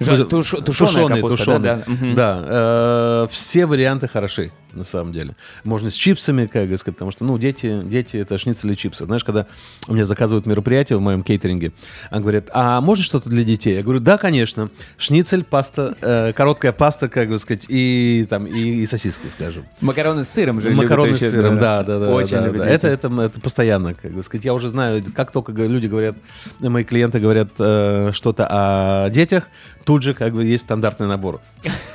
Жа- 0.00 0.24
туш- 0.28 0.62
тушеная 0.62 1.06
капуста, 1.08 1.44
да, 1.44 1.58
да. 1.58 1.82
Мгм. 1.86 2.14
Да, 2.14 2.42
э, 2.46 3.26
все 3.30 3.66
варианты 3.66 4.08
хороши, 4.08 4.50
на 4.74 4.84
самом 4.84 5.12
деле. 5.12 5.36
Можно 5.64 5.90
с 5.90 5.94
чипсами, 5.94 6.46
как 6.46 6.68
бы 6.68 6.76
сказать, 6.76 6.96
потому 6.96 7.10
что, 7.10 7.24
ну, 7.24 7.38
дети, 7.38 7.82
дети 7.84 8.16
это 8.16 8.38
шницели 8.38 8.74
чипсы. 8.74 9.04
Знаешь, 9.04 9.24
когда 9.24 9.46
у 9.88 9.94
меня 9.94 10.04
заказывают 10.04 10.46
мероприятие 10.46 10.98
в 10.98 11.00
моем 11.00 11.22
кейтеринге, 11.22 11.72
они 12.10 12.22
говорят, 12.22 12.50
а 12.52 12.80
можно 12.80 13.04
что-то 13.04 13.28
для 13.28 13.44
детей? 13.44 13.76
Я 13.76 13.82
говорю, 13.82 14.00
да, 14.00 14.18
конечно. 14.18 14.70
Шницель, 14.96 15.44
паста, 15.44 15.96
э, 16.00 16.32
короткая 16.32 16.72
паста, 16.72 17.08
как 17.08 17.28
бы 17.28 17.38
сказать, 17.38 17.66
и 17.68 18.26
там, 18.28 18.46
и, 18.46 18.82
и 18.82 18.86
сосиски, 18.86 19.28
скажем. 19.28 19.64
Макароны 19.80 20.24
с 20.24 20.28
сыром 20.28 20.60
же 20.60 20.70
Макароны 20.70 21.14
с 21.14 21.18
сыром, 21.18 21.58
да, 21.58 21.82
да, 21.82 21.98
да. 21.98 22.10
Очень 22.10 22.38
да, 22.38 22.50
да. 22.50 22.66
Это, 22.66 22.88
это, 22.88 23.08
это 23.20 23.40
постоянно, 23.40 23.94
как 23.94 24.12
бы 24.12 24.22
сказать. 24.22 24.44
Я 24.44 24.54
уже 24.54 24.68
знаю, 24.68 25.02
как 25.14 25.30
только 25.30 25.52
люди 25.52 25.86
говорят, 25.86 26.16
мои 26.60 26.84
клиенты 26.84 27.20
говорят 27.20 27.50
э, 27.58 28.10
что-то 28.12 28.46
о 28.50 29.10
детях, 29.10 29.48
тут 29.84 30.02
же 30.02 30.14
как 30.14 30.34
бы 30.34 30.44
есть 30.44 30.64
стандартный 30.64 31.06
набор. 31.06 31.40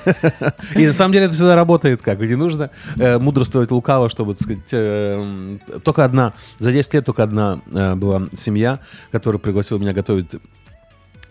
И 0.76 0.86
на 0.86 0.94
самом 0.94 1.14
деле 1.14 1.26
это 1.26 1.34
всегда 1.34 1.56
работает, 1.56 2.02
как 2.02 2.18
бы 2.18 2.28
не 2.28 2.36
нужно 2.36 2.69
э, 2.98 3.20
мудрствовать 3.20 3.72
лукаво, 3.72 4.10
чтобы, 4.10 4.34
так 4.34 4.44
сказать, 4.44 4.70
э, 4.72 5.58
только 5.84 6.06
одна, 6.06 6.34
за 6.60 6.72
10 6.72 6.94
лет 6.94 7.06
только 7.06 7.24
одна 7.24 7.62
э, 7.72 7.96
была 7.96 8.28
семья, 8.36 8.80
которая 9.12 9.40
пригласила 9.40 9.78
меня 9.78 9.94
готовить 9.94 10.36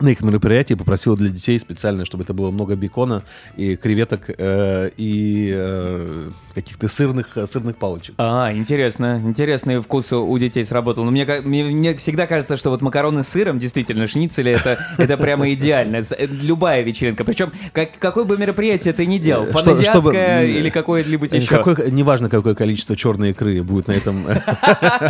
на 0.01 0.09
их 0.09 0.21
мероприятии 0.21 0.75
попросила 0.75 1.17
для 1.17 1.31
детей 1.31 1.59
специально, 1.59 2.05
чтобы 2.05 2.25
это 2.25 2.35
было 2.35 2.51
много 2.51 2.77
бекона 2.77 3.23
и 3.57 3.77
креветок 3.77 4.31
э, 4.37 4.91
и 4.97 5.53
э, 5.55 6.31
каких-то 6.55 6.89
сырных, 6.89 7.37
сырных 7.47 7.77
палочек. 7.77 8.15
А, 8.19 8.53
интересно. 8.53 9.21
Интересный 9.25 9.81
вкус 9.81 10.13
у 10.13 10.39
детей 10.39 10.65
сработал. 10.65 11.05
Но 11.05 11.11
мне, 11.11 11.27
мне, 11.45 11.65
мне 11.65 11.97
всегда 11.97 12.27
кажется, 12.27 12.57
что 12.57 12.71
вот 12.71 12.83
макароны 12.83 13.23
с 13.23 13.29
сыром, 13.29 13.59
действительно, 13.59 14.07
шницели, 14.07 14.53
это, 14.53 14.79
это 14.99 15.17
прямо 15.17 15.53
идеально. 15.53 16.03
Любая 16.43 16.83
вечеринка. 16.83 17.25
Причем, 17.25 17.53
как, 17.73 17.99
какое 17.99 18.25
бы 18.25 18.37
мероприятие 18.37 18.93
ты 18.93 19.07
ни 19.07 19.19
делал, 19.19 19.47
Э, 19.49 19.53
паназиатское 19.53 20.45
или 20.45 20.71
какое-нибудь 20.71 21.33
Э, 21.33 21.37
еще. 21.37 21.57
Какое, 21.57 21.91
неважно, 21.91 22.29
какое 22.29 22.55
количество 22.55 22.97
черной 22.97 23.31
икры 23.31 23.63
будет 23.63 23.89
на 23.89 23.93
этом 23.93 24.25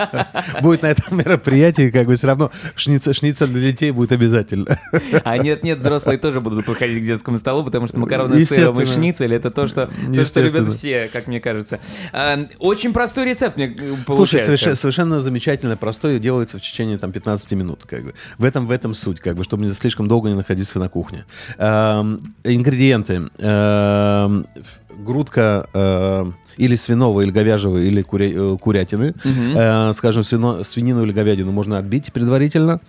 будет 0.63 0.83
на 0.83 0.87
этом 0.89 1.19
мероприятии, 1.19 1.91
как 1.91 2.07
бы 2.07 2.17
все 2.17 2.29
равно 2.29 2.51
шницель 2.77 3.49
для 3.49 3.71
детей 3.71 3.91
будет 3.91 4.13
обязательно. 4.13 4.78
А 5.25 5.39
нет-нет, 5.39 5.79
взрослые 5.79 6.19
тоже 6.19 6.41
будут 6.41 6.65
подходить 6.67 7.03
к 7.03 7.07
детскому 7.07 7.37
столу, 7.37 7.65
потому 7.65 7.87
что 7.87 7.99
макароны 7.99 8.41
с 8.41 8.49
сыром 8.49 8.81
и 8.81 8.85
шницель 8.85 9.35
это 9.35 9.51
то, 9.51 9.67
что, 9.67 9.87
то, 9.87 9.93
что 9.93 10.11
Естественно. 10.11 10.45
любят 10.45 10.73
все, 10.73 11.09
как 11.13 11.27
мне 11.27 11.41
кажется. 11.41 11.81
А, 12.13 12.39
Очень 12.59 12.93
простой 12.93 13.27
рецепт, 13.27 13.57
мне 13.57 13.67
э, 13.67 13.77
Слушай, 13.77 14.05
получается. 14.07 14.47
совершенно, 14.47 14.77
совершенно 14.77 15.21
замечательно, 15.21 15.77
простое, 15.77 16.19
делается 16.19 16.59
в 16.59 16.63
течение 16.63 16.99
там 16.99 17.13
15 17.13 17.53
минут, 17.53 17.85
как 17.87 18.05
бы. 18.05 18.15
В 18.39 18.45
этом, 18.45 18.67
в 18.67 18.71
этом 18.71 18.95
суть, 18.95 19.21
как 19.21 19.37
бы, 19.37 19.45
чтобы 19.45 19.65
не 19.67 19.73
слишком 19.73 20.09
долго 20.09 20.29
не 20.29 20.35
находиться 20.35 20.79
на 20.79 20.89
кухне. 20.89 21.25
Эм, 21.59 22.35
ингредиенты. 22.45 23.29
Эм, 23.39 24.47
грудка 24.99 25.69
э, 25.73 26.31
или 26.57 26.77
свиного, 26.77 27.21
или 27.21 27.31
говяжьего, 27.31 27.79
или 27.79 28.03
куря- 28.03 28.55
э, 28.55 28.59
курятины. 28.59 29.15
Э, 29.25 29.93
скажем, 29.95 30.23
свино- 30.23 30.65
свинину 30.65 31.05
или 31.05 31.13
говядину 31.13 31.53
можно 31.53 31.79
отбить 31.79 32.13
предварительно. 32.13 32.81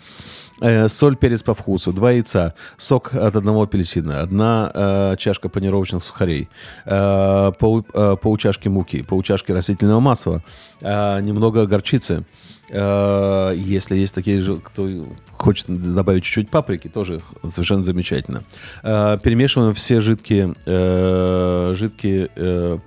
Э, 0.62 0.90
соль, 0.90 1.16
перец 1.16 1.42
по 1.42 1.54
вкусу, 1.54 1.94
два 1.94 2.12
яйца, 2.12 2.54
сок 2.78 3.14
от 3.14 3.36
одного 3.36 3.64
апельсина, 3.64 4.22
одна 4.22 4.72
э, 4.74 5.16
чашка 5.18 5.50
панировочных 5.50 6.04
сухарей, 6.04 6.50
э, 6.86 7.52
пол, 7.60 7.86
э, 7.94 8.16
полчашки 8.22 8.68
муки, 8.68 9.02
полчашки 9.04 9.54
растительного 9.54 10.00
масла, 10.02 10.44
э, 10.82 11.22
немного 11.22 11.66
горчицы. 11.66 12.26
Э, 12.70 13.54
если 13.56 13.98
есть 13.98 14.14
такие 14.14 14.42
же, 14.42 14.58
кто 14.58 14.90
хочет 15.32 15.68
добавить 15.68 16.24
чуть-чуть 16.24 16.50
паприки, 16.50 16.90
тоже 16.90 17.22
совершенно 17.52 17.84
замечательно. 17.84 18.44
Э, 18.84 19.18
перемешиваем 19.24 19.74
все 19.74 20.02
жидкие, 20.02 20.56
э, 20.66 21.74
жидкие 21.76 22.30
э, 22.36 22.78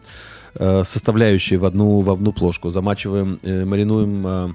э, 0.54 0.84
составляющие 0.84 1.58
в 1.58 1.64
одну, 1.64 2.00
в 2.00 2.10
одну 2.10 2.32
плошку, 2.32 2.70
замачиваем, 2.70 3.38
э, 3.42 3.64
маринуем 3.64 4.26
э, 4.26 4.48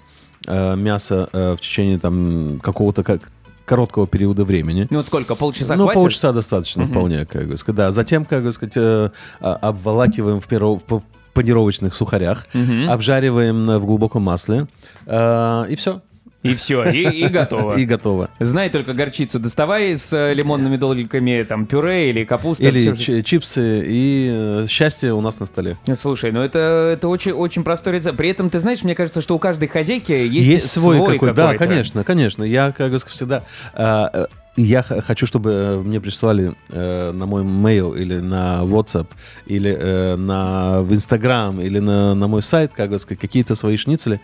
э, 0.47 0.75
мясо 0.75 1.29
э, 1.33 1.53
в 1.53 1.61
течение 1.61 1.99
там 1.99 2.59
какого-то 2.61 3.03
как 3.03 3.29
короткого 3.65 4.07
периода 4.07 4.45
времени. 4.45 4.87
Ну 4.89 4.97
вот 4.97 5.07
сколько, 5.07 5.35
полчаса 5.35 5.75
ну, 5.75 5.83
хватит? 5.83 6.01
полчаса 6.01 6.31
достаточно 6.31 6.85
вполне, 6.85 7.25
как 7.25 7.47
бы 7.47 7.57
сказать. 7.57 7.75
Да, 7.77 7.91
затем, 7.91 8.23
как 8.25 8.43
бы 8.43 8.51
сказать, 8.51 8.77
э, 8.77 9.09
а- 9.41 9.55
обволакиваем 9.55 10.39
в, 10.39 10.47
перо- 10.47 10.81
в 10.87 11.03
панировочных 11.33 11.93
сухарях, 11.93 12.47
обжариваем 12.87 13.69
э, 13.69 13.77
в 13.77 13.85
глубоком 13.85 14.23
масле, 14.23 14.67
э, 15.05 15.65
и 15.69 15.75
все. 15.75 16.01
И 16.43 16.53
все, 16.53 16.83
и, 16.89 17.25
и 17.25 17.27
готово. 17.27 17.77
И 17.77 17.85
готово. 17.85 18.29
Знай 18.39 18.69
только 18.69 18.93
горчицу 18.93 19.39
доставай 19.39 19.95
с 19.97 20.13
э, 20.13 20.33
лимонными 20.33 20.77
дольками, 20.77 21.43
там, 21.43 21.65
пюре 21.65 22.09
или 22.11 22.23
капуста. 22.23 22.63
Или 22.63 22.93
ч- 22.95 23.23
чипсы, 23.23 23.83
и 23.85 24.29
э, 24.31 24.65
счастье 24.69 25.13
у 25.13 25.21
нас 25.21 25.39
на 25.39 25.45
столе. 25.47 25.77
Слушай, 25.95 26.31
ну 26.31 26.41
это, 26.41 26.91
это 26.93 27.07
очень, 27.07 27.31
очень 27.31 27.63
простой 27.63 27.93
рецепт. 27.93 28.17
При 28.17 28.29
этом, 28.29 28.49
ты 28.49 28.59
знаешь, 28.59 28.83
мне 28.83 28.95
кажется, 28.95 29.21
что 29.21 29.35
у 29.35 29.39
каждой 29.39 29.67
хозяйки 29.67 30.11
есть, 30.11 30.69
свой, 30.69 30.99
какой, 30.99 31.33
да, 31.33 31.53
какой-то. 31.53 31.65
конечно, 31.65 32.03
конечно. 32.03 32.43
Я, 32.43 32.71
как 32.71 32.91
бы 32.91 32.97
всегда, 32.99 33.43
э, 33.73 34.07
э, 34.13 34.25
я 34.57 34.81
х- 34.83 35.01
хочу, 35.01 35.25
чтобы 35.27 35.51
э, 35.51 35.77
мне 35.77 35.99
прислали 35.99 36.53
э, 36.69 37.11
на 37.13 37.25
мой 37.25 37.43
mail 37.43 37.99
или 37.99 38.17
на 38.19 38.61
WhatsApp 38.63 39.07
или 39.47 39.75
э, 39.77 40.15
на 40.15 40.81
в 40.81 40.93
Instagram 40.93 41.61
или 41.61 41.79
на, 41.79 42.15
на 42.15 42.27
мой 42.27 42.41
сайт, 42.43 42.71
как 42.75 42.89
бы 42.91 42.99
сказать, 42.99 43.19
какие-то 43.19 43.55
свои 43.55 43.75
шницели 43.77 44.19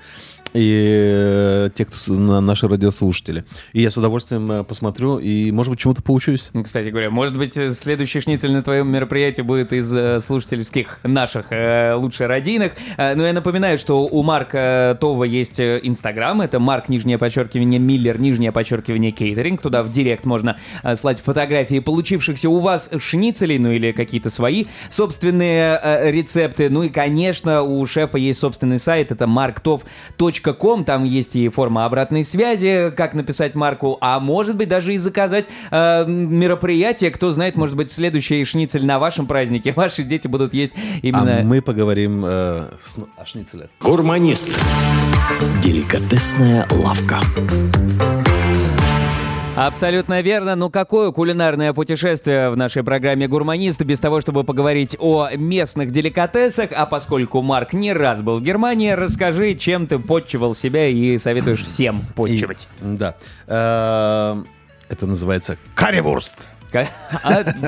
и 0.53 1.65
э, 1.65 1.69
те, 1.74 1.86
кто 1.86 2.13
на 2.13 2.41
наши 2.41 2.67
радиослушатели. 2.67 3.43
И 3.74 3.81
я 3.81 3.89
с 3.89 3.98
удовольствием 3.98 4.51
э, 4.51 4.63
посмотрю 4.63 5.17
и, 5.17 5.51
может 5.51 5.72
быть, 5.72 5.79
чему-то 5.79 6.01
поучусь. 6.01 6.51
Кстати 6.63 6.89
говоря, 6.89 7.10
может 7.10 7.38
быть, 7.38 7.57
э, 7.57 7.72
следующий 7.72 8.22
шницель 8.22 8.51
на 8.51 8.62
твоем 8.62 8.88
мероприятии 8.88 9.41
будет 9.41 9.74
из 9.74 10.24
слушательских 10.24 11.00
наших 11.03 11.48
лучше 11.95 12.27
радийных. 12.27 12.74
Но 12.98 13.25
я 13.25 13.33
напоминаю, 13.33 13.77
что 13.77 14.05
у 14.05 14.24
Марка 14.24 14.98
Това 15.00 15.25
есть 15.25 15.60
Инстаграм, 15.60 16.41
это 16.41 16.60
Марк, 16.60 16.89
нижнее 16.89 17.17
подчеркивание, 17.17 17.79
Миллер, 17.79 18.19
нижнее 18.19 18.51
подчеркивание, 18.51 19.12
кейтеринг. 19.12 19.62
Туда 19.62 19.83
в 19.83 19.89
директ 19.89 20.25
можно 20.25 20.57
слать 20.95 21.19
фотографии 21.19 21.79
получившихся 21.79 22.50
у 22.50 22.60
вас 22.60 22.89
шницелей, 22.98 23.57
ну 23.57 23.72
или 23.72 23.91
какие-то 23.91 24.29
свои 24.29 24.65
собственные 24.89 26.12
рецепты. 26.12 26.69
Ну 26.69 26.83
и, 26.83 26.89
конечно, 26.89 27.63
у 27.63 27.86
шефа 27.86 28.17
есть 28.17 28.39
собственный 28.39 28.79
сайт, 28.79 29.12
это 29.12 29.25
marktov.com, 29.25 30.42
там 30.85 31.03
есть 31.03 31.35
и 31.35 31.50
форма 31.50 31.85
обратной 31.85 32.23
связи, 32.23 32.91
как 32.95 33.13
написать 33.13 33.55
Марку, 33.55 33.97
а 34.01 34.19
может 34.19 34.57
быть 34.57 34.67
даже 34.67 34.93
и 34.93 34.97
заказать 34.97 35.47
э, 35.71 36.05
мероприятие, 36.07 37.12
кто 37.12 37.31
знает, 37.31 37.55
может 37.55 37.75
быть 37.75 37.91
следующий 37.91 38.43
шницель 38.45 38.85
на 38.85 39.00
вашем 39.00 39.25
празднике, 39.25 39.73
ваши 39.75 40.03
дети 40.03 40.27
будут 40.27 40.53
есть 40.53 40.73
именно... 41.01 41.39
А 41.39 41.43
мы 41.43 41.62
поговорим 41.62 42.23
э, 42.25 42.65
с- 42.83 42.95
о 43.17 43.25
шницелях. 43.25 43.69
Гурманист. 43.79 44.50
Деликатесная 45.63 46.67
лавка. 46.71 47.21
Абсолютно 49.55 50.22
верно. 50.22 50.55
Ну 50.55 50.72
какое 50.72 51.12
кулинарное 51.12 51.74
путешествие 51.74 52.50
в 52.50 52.57
нашей 52.57 52.83
программе 52.83 53.27
«Гурманист» 53.27 53.79
без 53.83 54.00
того, 54.00 54.19
чтобы 54.19 54.43
поговорить 54.43 54.95
о 55.00 55.29
местных 55.36 55.91
деликатесах, 55.91 56.72
а 56.75 56.88
поскольку 56.88 57.43
Марк 57.43 57.74
не 57.74 57.93
раз 57.93 58.24
был 58.24 58.39
в 58.39 58.41
Германии, 58.41 58.91
расскажи, 58.91 59.53
чем 59.53 59.86
ты 59.86 60.00
подчивал 60.00 60.55
себя 60.55 60.88
и 60.88 61.19
советуешь 61.19 61.62
всем 61.62 62.01
подчивать. 62.15 62.67
И- 62.81 62.95
да. 62.98 63.15
Э, 63.45 64.43
это 64.89 65.05
называется 65.05 65.57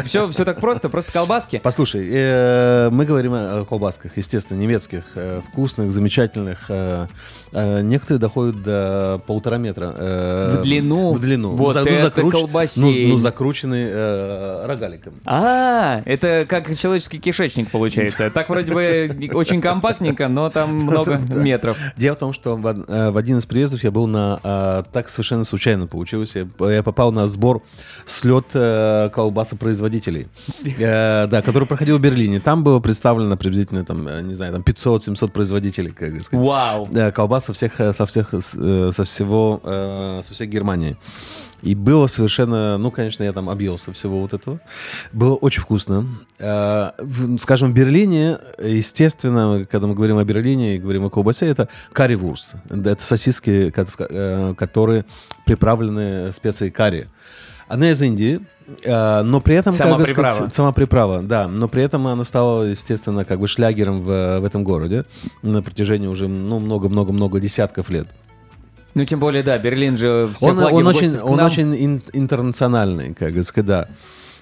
все, 0.03 0.29
все 0.29 0.45
так 0.45 0.59
просто, 0.59 0.89
просто 0.89 1.11
колбаски? 1.11 1.59
Послушай, 1.63 2.07
э, 2.11 2.89
мы 2.91 3.05
говорим 3.05 3.33
о 3.33 3.65
колбасках, 3.65 4.17
естественно, 4.17 4.57
немецких, 4.59 5.03
э, 5.15 5.41
вкусных, 5.47 5.91
замечательных. 5.91 6.65
э, 6.69 7.07
некоторые 7.81 8.19
доходят 8.19 8.61
до 8.63 9.21
полтора 9.25 9.57
метра. 9.57 10.55
В 10.57 10.61
длину? 10.61 11.13
В 11.13 11.21
длину. 11.21 11.51
Вот 11.51 11.75
ну, 11.75 11.81
это 11.81 12.21
ну, 12.21 12.31
колбасень. 12.31 13.09
ну, 13.09 13.17
закручены 13.17 13.87
э, 13.89 14.65
рогаликом. 14.65 15.13
А, 15.25 16.01
это 16.05 16.45
как 16.47 16.75
человеческий 16.75 17.19
кишечник 17.19 17.69
получается. 17.71 18.29
Так 18.29 18.49
вроде 18.49 18.73
бы 18.73 19.29
очень 19.33 19.61
компактненько, 19.61 20.27
но 20.27 20.49
там 20.49 20.75
много 20.75 21.17
метров. 21.29 21.77
Дело 21.97 22.15
в 22.15 22.19
том, 22.19 22.33
что 22.33 22.55
в, 22.57 22.65
од- 22.65 22.87
в 22.87 23.17
один 23.17 23.37
из 23.37 23.45
приездов 23.45 23.83
я 23.83 23.91
был 23.91 24.07
на... 24.07 24.39
э, 24.43 24.83
так 24.91 25.09
совершенно 25.09 25.45
случайно 25.45 25.87
получилось. 25.87 26.35
Я, 26.35 26.47
я 26.71 26.83
попал 26.83 27.11
на 27.11 27.27
сбор 27.27 27.61
слет 28.05 28.47
э, 29.05 29.09
колбасопроизводителей, 29.09 30.27
э, 30.79 31.27
да, 31.27 31.41
который 31.41 31.67
проходил 31.67 31.97
в 31.97 32.01
Берлине. 32.01 32.39
Там 32.39 32.63
было 32.63 32.79
представлено 32.79 33.37
приблизительно, 33.37 33.83
там, 33.83 34.07
э, 34.07 34.21
не 34.21 34.33
знаю, 34.33 34.53
там 34.53 34.61
500-700 34.61 35.31
производителей, 35.31 35.91
как 35.91 36.21
сказать. 36.21 36.45
Вау. 36.45 36.89
Колбас 37.13 37.45
со 37.45 37.53
всех, 37.53 37.79
э, 37.79 37.93
со 37.93 38.05
всех, 38.05 38.33
э, 38.33 38.91
со 38.91 39.03
всего, 39.03 39.61
э, 39.63 40.21
со 40.23 40.33
всей 40.33 40.47
Германии. 40.47 40.97
И 41.65 41.73
было 41.73 42.07
совершенно, 42.07 42.77
ну, 42.77 42.91
конечно, 42.91 43.23
я 43.23 43.33
там 43.33 43.49
объелся 43.49 43.91
всего 43.91 44.21
вот 44.21 44.33
этого. 44.33 44.59
Было 45.11 45.35
очень 45.35 45.61
вкусно. 45.61 46.05
Э, 46.39 46.91
Скажем, 47.39 47.71
в 47.71 47.73
Берлине, 47.73 48.37
естественно, 48.61 49.65
когда 49.69 49.87
мы 49.87 49.95
говорим 49.95 50.17
о 50.17 50.23
Берлине 50.23 50.75
и 50.75 50.77
говорим 50.77 51.05
о 51.05 51.09
колбасе, 51.09 51.47
это 51.47 51.67
карри-вурст. 51.91 52.53
Это 52.69 53.03
сосиски, 53.03 53.73
э, 53.75 54.53
которые 54.55 55.05
приправлены 55.45 56.31
специей 56.33 56.71
карри. 56.71 57.07
Она 57.67 57.89
из 57.89 58.01
Индии, 58.01 58.41
э, 58.41 58.54
но 58.85 59.41
при 59.41 59.55
этом... 59.55 59.73
Сама 59.73 59.97
как 59.97 60.07
приправа. 60.07 60.31
сказать, 60.31 60.55
Сама 60.55 60.71
приправа, 60.71 61.21
да. 61.21 61.47
Но 61.47 61.67
при 61.67 61.83
этом 61.83 62.07
она 62.07 62.23
стала, 62.23 62.63
естественно, 62.63 63.25
как 63.25 63.39
бы 63.39 63.47
шлягером 63.47 64.01
в, 64.01 64.39
в 64.39 64.45
этом 64.45 64.63
городе 64.63 65.05
на 65.41 65.61
протяжении 65.61 66.07
уже 66.07 66.27
ну, 66.27 66.59
много-много-много 66.59 67.39
десятков 67.39 67.89
лет. 67.89 68.07
Ну, 68.95 69.03
тем 69.03 69.19
более, 69.19 69.43
да, 69.43 69.57
Берлин 69.57 69.97
же 69.97 70.29
все 70.33 70.47
Он, 70.47 70.59
он 70.59 70.87
очень, 70.87 71.19
он 71.19 71.39
очень 71.41 71.75
ин- 71.75 72.01
интернациональный, 72.13 73.13
как 73.13 73.33
бы 73.33 73.43
сказать, 73.43 73.65
да. 73.67 73.87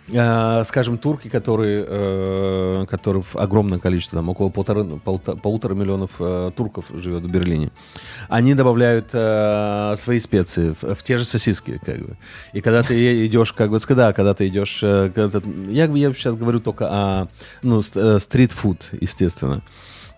Э, 0.10 0.64
скажем, 0.66 0.98
турки, 0.98 1.30
которые, 1.30 1.86
э, 1.88 2.86
которые 2.90 3.24
в 3.24 3.38
огромном 3.38 3.80
количестве, 3.80 4.18
там 4.18 4.28
около 4.28 4.50
полтора, 4.50 4.82
полта- 4.82 5.40
полутора 5.40 5.76
миллионов 5.76 6.12
э, 6.20 6.52
турков 6.58 6.86
живет 6.94 7.24
в 7.24 7.30
Берлине, 7.32 7.72
они 8.28 8.54
добавляют 8.54 9.10
э, 9.14 9.94
свои 9.96 10.20
специи 10.20 10.76
в, 10.82 10.96
в 10.96 11.04
те 11.04 11.18
же 11.18 11.24
сосиски, 11.24 11.80
как 11.86 12.00
бы. 12.00 12.18
И 12.52 12.60
когда 12.60 12.84
ты 12.84 13.26
идешь, 13.26 13.54
как 13.54 13.70
бы, 13.70 13.80
да, 13.96 14.12
когда 14.12 14.34
ты 14.34 14.48
идешь, 14.50 14.80
когда 14.82 15.40
ты- 15.40 15.50
я, 15.70 15.86
я 15.86 16.14
сейчас 16.14 16.36
говорю 16.36 16.60
только 16.60 16.88
о, 16.90 17.28
ну, 17.62 17.82
ст- 17.82 18.20
стрит-фуд, 18.20 18.90
естественно. 19.00 19.62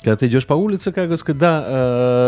Когда 0.06 0.18
ты 0.18 0.28
идешь 0.28 0.46
по 0.46 0.54
улице, 0.54 0.91
как 0.91 1.10
бы 1.10 1.18
сказать, 1.18 1.39
да, 1.39 1.65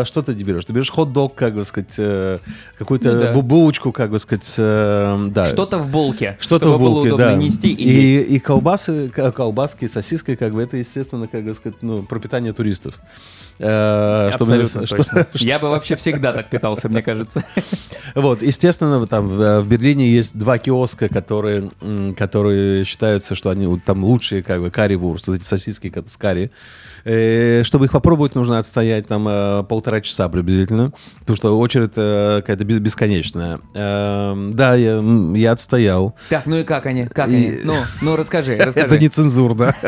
э, 0.02 0.04
что 0.08 0.24
ты 0.24 0.34
берешь? 0.34 0.66
Ты 0.66 0.74
берешь 0.74 0.90
хот-дог, 0.90 1.36
как 1.36 1.54
бы 1.54 1.64
сказать, 1.64 1.94
э, 2.00 2.40
какую-то 2.76 3.14
Ну 3.14 3.20
да. 3.20 3.34
бу- 3.36 3.44
булочку, 3.44 3.92
как 3.92 4.10
бы 4.10 4.18
сказать, 4.18 4.52
э, 4.58 5.28
да. 5.30 5.46
Что-то 5.46 5.78
в 5.78 5.88
булке, 5.88 6.38
Что-то 6.40 6.66
чтобы 6.66 6.78
в 6.78 6.80
булке, 6.80 7.10
было 7.12 7.16
удобно 7.18 7.26
да. 7.28 7.34
нести 7.36 7.72
и, 7.72 7.84
и, 7.84 8.02
есть. 8.16 8.32
и 8.32 8.40
колбасы, 8.40 9.10
колбаски, 9.10 9.88
сосиски, 9.88 10.34
как 10.34 10.54
бы, 10.56 10.64
это, 10.64 10.76
естественно, 10.78 11.28
как 11.28 11.44
бы 11.44 11.54
сказать, 11.54 11.78
ну, 11.84 12.02
пропитание 12.02 12.52
туристов. 12.52 12.96
Э, 13.60 14.30
чтобы- 14.34 14.44
Абсолютно 14.56 14.88
что- 14.88 14.98
точно. 14.98 15.28
Я 15.34 15.60
бы 15.60 15.70
вообще 15.70 15.96
всегда 15.98 16.34
так 16.34 16.50
питался, 16.50 16.90
мне 16.90 17.04
кажется. 17.04 17.44
Вот, 18.18 18.42
естественно, 18.42 19.06
там 19.06 19.28
в, 19.28 19.62
в 19.62 19.68
Берлине 19.68 20.08
есть 20.08 20.36
два 20.36 20.58
киоска, 20.58 21.08
которые, 21.08 21.70
которые 22.18 22.84
считаются, 22.84 23.36
что 23.36 23.52
они 23.52 23.80
там 23.86 24.04
лучшие, 24.04 24.42
как 24.42 24.60
бы, 24.60 24.72
карри-вурст, 24.72 25.28
вот 25.28 25.36
эти 25.36 25.44
сосиски 25.44 25.94
с 26.04 26.18
карри. 26.18 26.50
Э, 27.06 27.62
чтобы 27.64 27.86
их 27.86 27.92
попробовать, 27.92 28.34
нужно 28.34 28.58
отстоять 28.58 29.08
там 29.08 29.28
э, 29.28 29.64
полтора 29.70 30.02
часа 30.02 30.30
приблизительно, 30.30 30.94
потому 31.20 31.38
что 31.38 31.60
очередь 31.60 31.92
э, 31.96 32.38
какая-то 32.42 32.66
бес- 32.66 32.80
бесконечная. 32.80 33.60
Да, 33.74 34.74
я, 34.76 35.00
я 35.36 35.52
отстоял. 35.52 36.16
Так, 36.30 36.48
ну 36.48 36.58
и 36.58 36.64
как 36.64 36.88
они? 36.88 37.06
Как 37.06 37.30
И- 37.30 37.36
они? 37.36 37.60
Ну, 37.64 37.76
ну 38.02 38.16
расскажи, 38.16 38.58
расскажи. 38.60 38.88
Это 38.88 38.98
не 38.98 39.10
цензурно. 39.10 39.76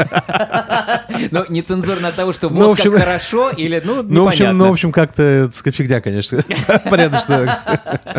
Ну, 1.32 1.44
нецензурно 1.50 2.10
от 2.10 2.16
того, 2.16 2.32
что 2.32 2.50
Ну, 2.50 2.68
вот 2.68 2.82
как 2.82 2.94
хорошо 2.94 3.50
или, 3.50 3.82
ну, 3.84 4.04
Ну, 4.04 4.24
в 4.24 4.28
общем, 4.28 4.44
непонятно. 4.44 4.54
ну, 4.54 4.70
в 4.70 4.74
общем, 4.74 4.92
как-то, 4.92 5.48
так 5.48 5.56
сказать, 5.56 5.76
фигня, 5.76 6.02
конечно. 6.02 6.44
Порядочно. 6.90 7.60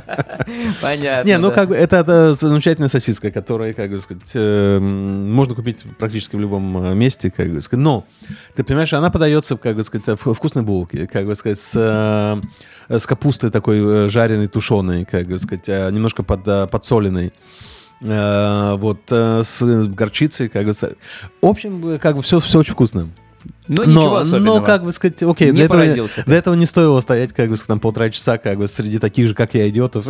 Понятно. 0.83 1.29
Не, 1.29 1.39
ну 1.39 1.51
как 1.51 1.69
бы 1.69 1.77
это, 1.77 2.35
замечательная 2.35 2.89
сосиска, 2.89 3.31
которая, 3.31 3.73
как 3.73 3.91
бы 3.91 4.01
сказать, 4.01 4.31
эм, 4.35 5.33
можно 5.33 5.55
купить 5.55 5.85
практически 5.99 6.37
в 6.37 6.41
любом 6.41 6.85
э, 6.85 6.95
месте, 6.95 7.31
как 7.31 7.51
бы 7.51 7.61
сказать. 7.61 7.83
Но 7.83 8.07
ты 8.55 8.65
понимаешь, 8.65 8.93
она 8.93 9.11
подается, 9.11 9.57
как 9.57 9.77
бы 9.77 9.85
сказать, 9.85 10.21
в 10.21 10.35
вкусной 10.35 10.63
булке, 10.65 11.07
как 11.07 11.27
бы 11.27 11.35
сказать, 11.35 11.59
с, 11.59 11.75
э, 12.89 12.99
с 12.99 13.07
капустой 13.07 13.51
такой 13.51 14.07
э, 14.07 14.09
жареной, 14.09 14.49
тушеной, 14.49 15.05
как 15.05 15.27
бы 15.27 15.39
сказать, 15.39 15.69
немножко 15.69 16.23
под, 16.23 16.71
подсоленной. 16.71 17.33
Вот 18.03 19.01
с 19.11 19.61
горчицей, 19.61 20.49
как 20.49 20.65
бы. 20.65 20.73
В 20.73 21.47
общем, 21.47 21.99
как 21.99 22.17
бы 22.17 22.23
все, 22.23 22.41
все 22.41 22.61
очень 22.61 22.73
вкусно. 22.73 23.11
Ну, 23.73 23.85
ничего 23.85 24.17
особенного. 24.17 24.59
но, 24.59 24.65
как 24.67 24.83
бы 24.83 24.93
сказать, 24.93 25.23
окей, 25.23 25.47
Не 25.51 25.53
для 25.53 25.65
этого, 25.67 25.85
для 26.27 26.37
этого 26.37 26.55
не 26.57 26.67
стоило 26.67 27.01
стоять, 27.01 27.33
как 27.33 27.49
бы, 27.49 27.57
там, 27.57 27.79
полтора 27.79 28.11
часа, 28.11 28.37
как 28.37 28.59
бы, 28.59 28.67
среди 28.67 28.99
таких 28.99 29.29
же, 29.29 29.35
как 29.35 29.55
я, 29.55 29.69
идиотов. 29.69 30.07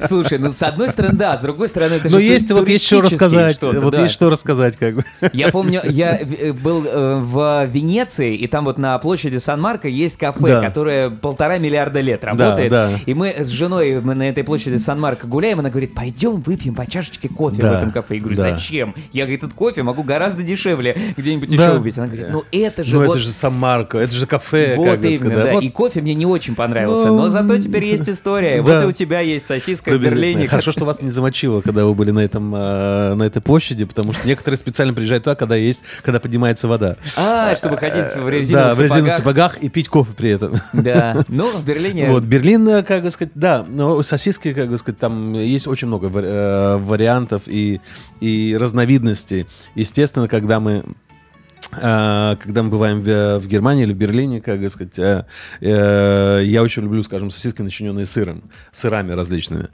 Слушай, 0.00 0.38
ну, 0.38 0.50
с 0.50 0.62
одной 0.62 0.88
стороны, 0.88 1.16
да, 1.16 1.36
с 1.38 1.40
другой 1.40 1.68
стороны, 1.68 1.94
это 1.94 2.08
же 2.08 2.14
Но 2.14 2.20
ту- 2.20 2.24
есть, 2.24 2.50
вот 2.50 2.68
есть 2.68 2.84
что 2.86 3.00
рассказать, 3.00 3.56
что-то, 3.56 3.80
вот 3.80 3.94
да. 3.94 4.02
есть 4.02 4.14
что 4.14 4.30
рассказать, 4.30 4.76
как 4.76 4.96
бы. 4.96 5.04
Я 5.32 5.48
помню, 5.50 5.80
я 5.84 6.16
э, 6.18 6.52
был 6.52 6.84
э, 6.84 7.16
в 7.20 7.66
Венеции, 7.66 8.34
и 8.36 8.46
там 8.46 8.64
вот 8.64 8.78
на 8.78 8.98
площади 8.98 9.36
Сан-Марко 9.38 9.88
есть 9.88 10.16
кафе, 10.16 10.48
Да. 10.48 10.60
которое 10.60 11.10
полтора 11.10 11.58
миллиарда 11.58 12.00
лет 12.00 12.24
работает. 12.24 12.70
да. 12.70 12.90
И 13.06 13.14
мы 13.14 13.28
с 13.38 13.48
женой 13.48 14.00
мы 14.00 14.14
на 14.14 14.28
этой 14.28 14.44
площади 14.44 14.76
Сан-Марко 14.76 15.26
гуляем, 15.26 15.60
она 15.60 15.70
говорит, 15.70 15.94
пойдем 15.94 16.40
выпьем 16.40 16.74
по 16.74 16.86
чашечке 16.90 17.28
кофе 17.28 17.62
Да, 17.62 17.72
в 17.72 17.76
этом 17.76 17.90
кафе. 17.92 18.16
Я 18.16 18.20
говорю, 18.20 18.36
да. 18.36 18.50
зачем? 18.50 18.94
Я, 19.12 19.24
говорит, 19.24 19.42
этот 19.44 19.54
кофе 19.54 19.82
могу 19.82 20.02
гораздо 20.02 20.42
дешевле 20.42 20.96
где-нибудь 21.16 21.52
еще 21.52 21.64
Да. 21.66 21.74
убить. 21.74 21.96
Она 21.98 22.06
говорит, 22.06 22.26
ну 22.30 22.42
это 22.52 22.84
же 22.84 22.94
Ну, 22.96 23.06
вот... 23.06 23.16
это 23.16 23.24
же 23.24 23.30
Сан-Марко, 23.32 23.98
это 23.98 24.12
же 24.12 24.26
кафе, 24.26 24.74
Вот 24.76 25.04
именно, 25.04 25.16
сказать, 25.16 25.44
да. 25.44 25.52
Вот 25.52 25.62
И 25.62 25.70
кофе 25.70 26.00
мне 26.02 26.14
не 26.14 26.26
очень 26.26 26.54
понравился, 26.54 27.08
Ну, 27.08 27.18
но 27.18 27.28
зато 27.28 27.58
теперь 27.58 27.84
есть 27.84 28.08
история. 28.08 28.60
Вот 28.60 28.70
да. 28.70 28.82
и 28.82 28.86
у 28.86 28.92
тебя 28.92 29.20
есть 29.20 29.46
сосиска 29.46 29.90
в. 29.90 29.98
Берлине. 29.98 30.48
Хорошо, 30.48 30.72
что 30.72 30.84
вас 30.84 31.00
не 31.02 31.10
замочило, 31.10 31.60
когда 31.60 31.84
вы 31.84 31.94
были 31.94 32.10
на, 32.10 32.20
этом, 32.20 32.54
э, 32.54 33.14
на 33.14 33.22
этой 33.22 33.42
площади, 33.42 33.84
потому 33.84 34.12
что 34.12 34.26
некоторые 34.26 34.58
специально 34.58 34.94
приезжают 34.94 35.24
туда, 35.24 35.36
когда, 35.36 35.56
есть, 35.56 35.82
когда 36.02 36.20
поднимается 36.20 36.68
вода. 36.68 36.96
А, 37.16 37.54
чтобы 37.54 37.76
ходить 37.76 38.06
в 38.06 38.24
да, 38.24 38.30
резиновых 38.30 38.76
в 38.76 38.80
резиновых 38.80 39.12
сапогах. 39.12 39.52
сапогах 39.52 39.62
и 39.62 39.68
пить 39.68 39.88
кофе 39.88 40.12
при 40.16 40.30
этом. 40.30 40.54
Да, 40.72 41.24
ну, 41.28 41.50
в 41.52 41.64
Берлине... 41.64 42.10
Вот, 42.10 42.24
Берлин, 42.24 42.66
э, 42.68 42.82
как 42.82 43.02
бы 43.02 43.10
сказать, 43.10 43.32
да, 43.34 43.64
но 43.68 44.02
сосиски, 44.02 44.52
как 44.52 44.68
бы 44.68 44.78
сказать, 44.78 44.98
там 44.98 45.32
есть 45.34 45.66
очень 45.66 45.88
много 45.88 46.06
вари- 46.06 46.26
э, 46.28 46.76
вариантов 46.78 47.42
и, 47.46 47.80
и 48.20 48.56
разновидностей. 48.58 49.46
Естественно, 49.74 50.28
когда 50.28 50.60
мы 50.60 50.72
э, 50.72 50.82
когда 51.70 52.62
мы 52.62 52.70
бываем 52.70 53.02
в, 53.02 53.38
в 53.40 53.46
Германии 53.46 53.82
или 53.84 53.92
в 53.92 53.96
Берлине, 53.96 54.40
как 54.40 54.58
сказать, 54.70 54.98
э, 54.98 55.24
э, 55.60 56.42
я 56.44 56.62
очень 56.62 56.82
люблю, 56.82 57.02
скажем, 57.02 57.30
сосиски, 57.30 57.62
начиненные 57.62 58.06
сыром, 58.06 58.42
сырами 58.72 59.12
различными. 59.12 59.68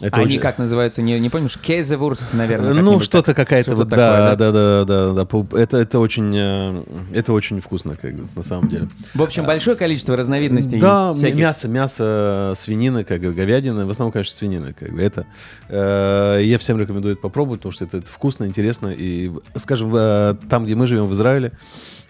Это 0.00 0.16
Они 0.18 0.26
очень- 0.26 0.40
как 0.40 0.58
называются, 0.58 1.02
не, 1.02 1.18
не 1.18 1.28
помнишь? 1.28 1.56
Кейзевурст, 1.58 2.32
наверное. 2.32 2.72
ну, 2.74 3.00
что-то 3.00 3.34
какая-то 3.34 3.70
Что-то 3.72 3.78
вот, 3.78 3.90
такое, 3.90 4.06
да, 4.06 4.36
да, 4.36 4.52
да, 4.52 4.84
да, 4.84 5.12
да, 5.12 5.24
пол- 5.24 5.48
это, 5.52 5.78
это 5.78 5.98
очень, 5.98 6.32
э, 6.36 6.84
это 7.14 7.32
очень 7.32 7.60
вкусно, 7.60 7.96
как 7.96 8.14
бы, 8.14 8.26
на 8.36 8.42
самом 8.42 8.68
деле. 8.68 8.88
В 9.14 9.22
общем, 9.22 9.44
большое 9.44 9.76
количество 9.76 10.16
разновидностей 10.16 10.78
Да, 10.80 11.14
всяких. 11.14 11.38
мясо, 11.38 11.66
мясо, 11.66 12.52
свинина, 12.56 13.02
как 13.04 13.22
бы, 13.22 13.32
говядина, 13.32 13.86
в 13.86 13.90
основном, 13.90 14.12
конечно, 14.12 14.34
свинина, 14.36 14.72
как 14.72 14.92
бы, 14.92 15.02
это. 15.02 15.26
э, 15.68 16.40
я 16.44 16.58
всем 16.58 16.78
рекомендую 16.78 17.14
это 17.14 17.22
попробовать, 17.22 17.60
потому 17.60 17.72
что 17.72 17.84
это, 17.84 17.96
это 17.98 18.10
вкусно, 18.12 18.44
интересно, 18.44 18.88
и, 18.96 19.32
скажем, 19.56 19.92
э, 19.96 20.34
там, 20.48 20.64
где 20.64 20.74
мы 20.76 20.86
живем, 20.86 21.06
в 21.06 21.12
Израиле, 21.14 21.37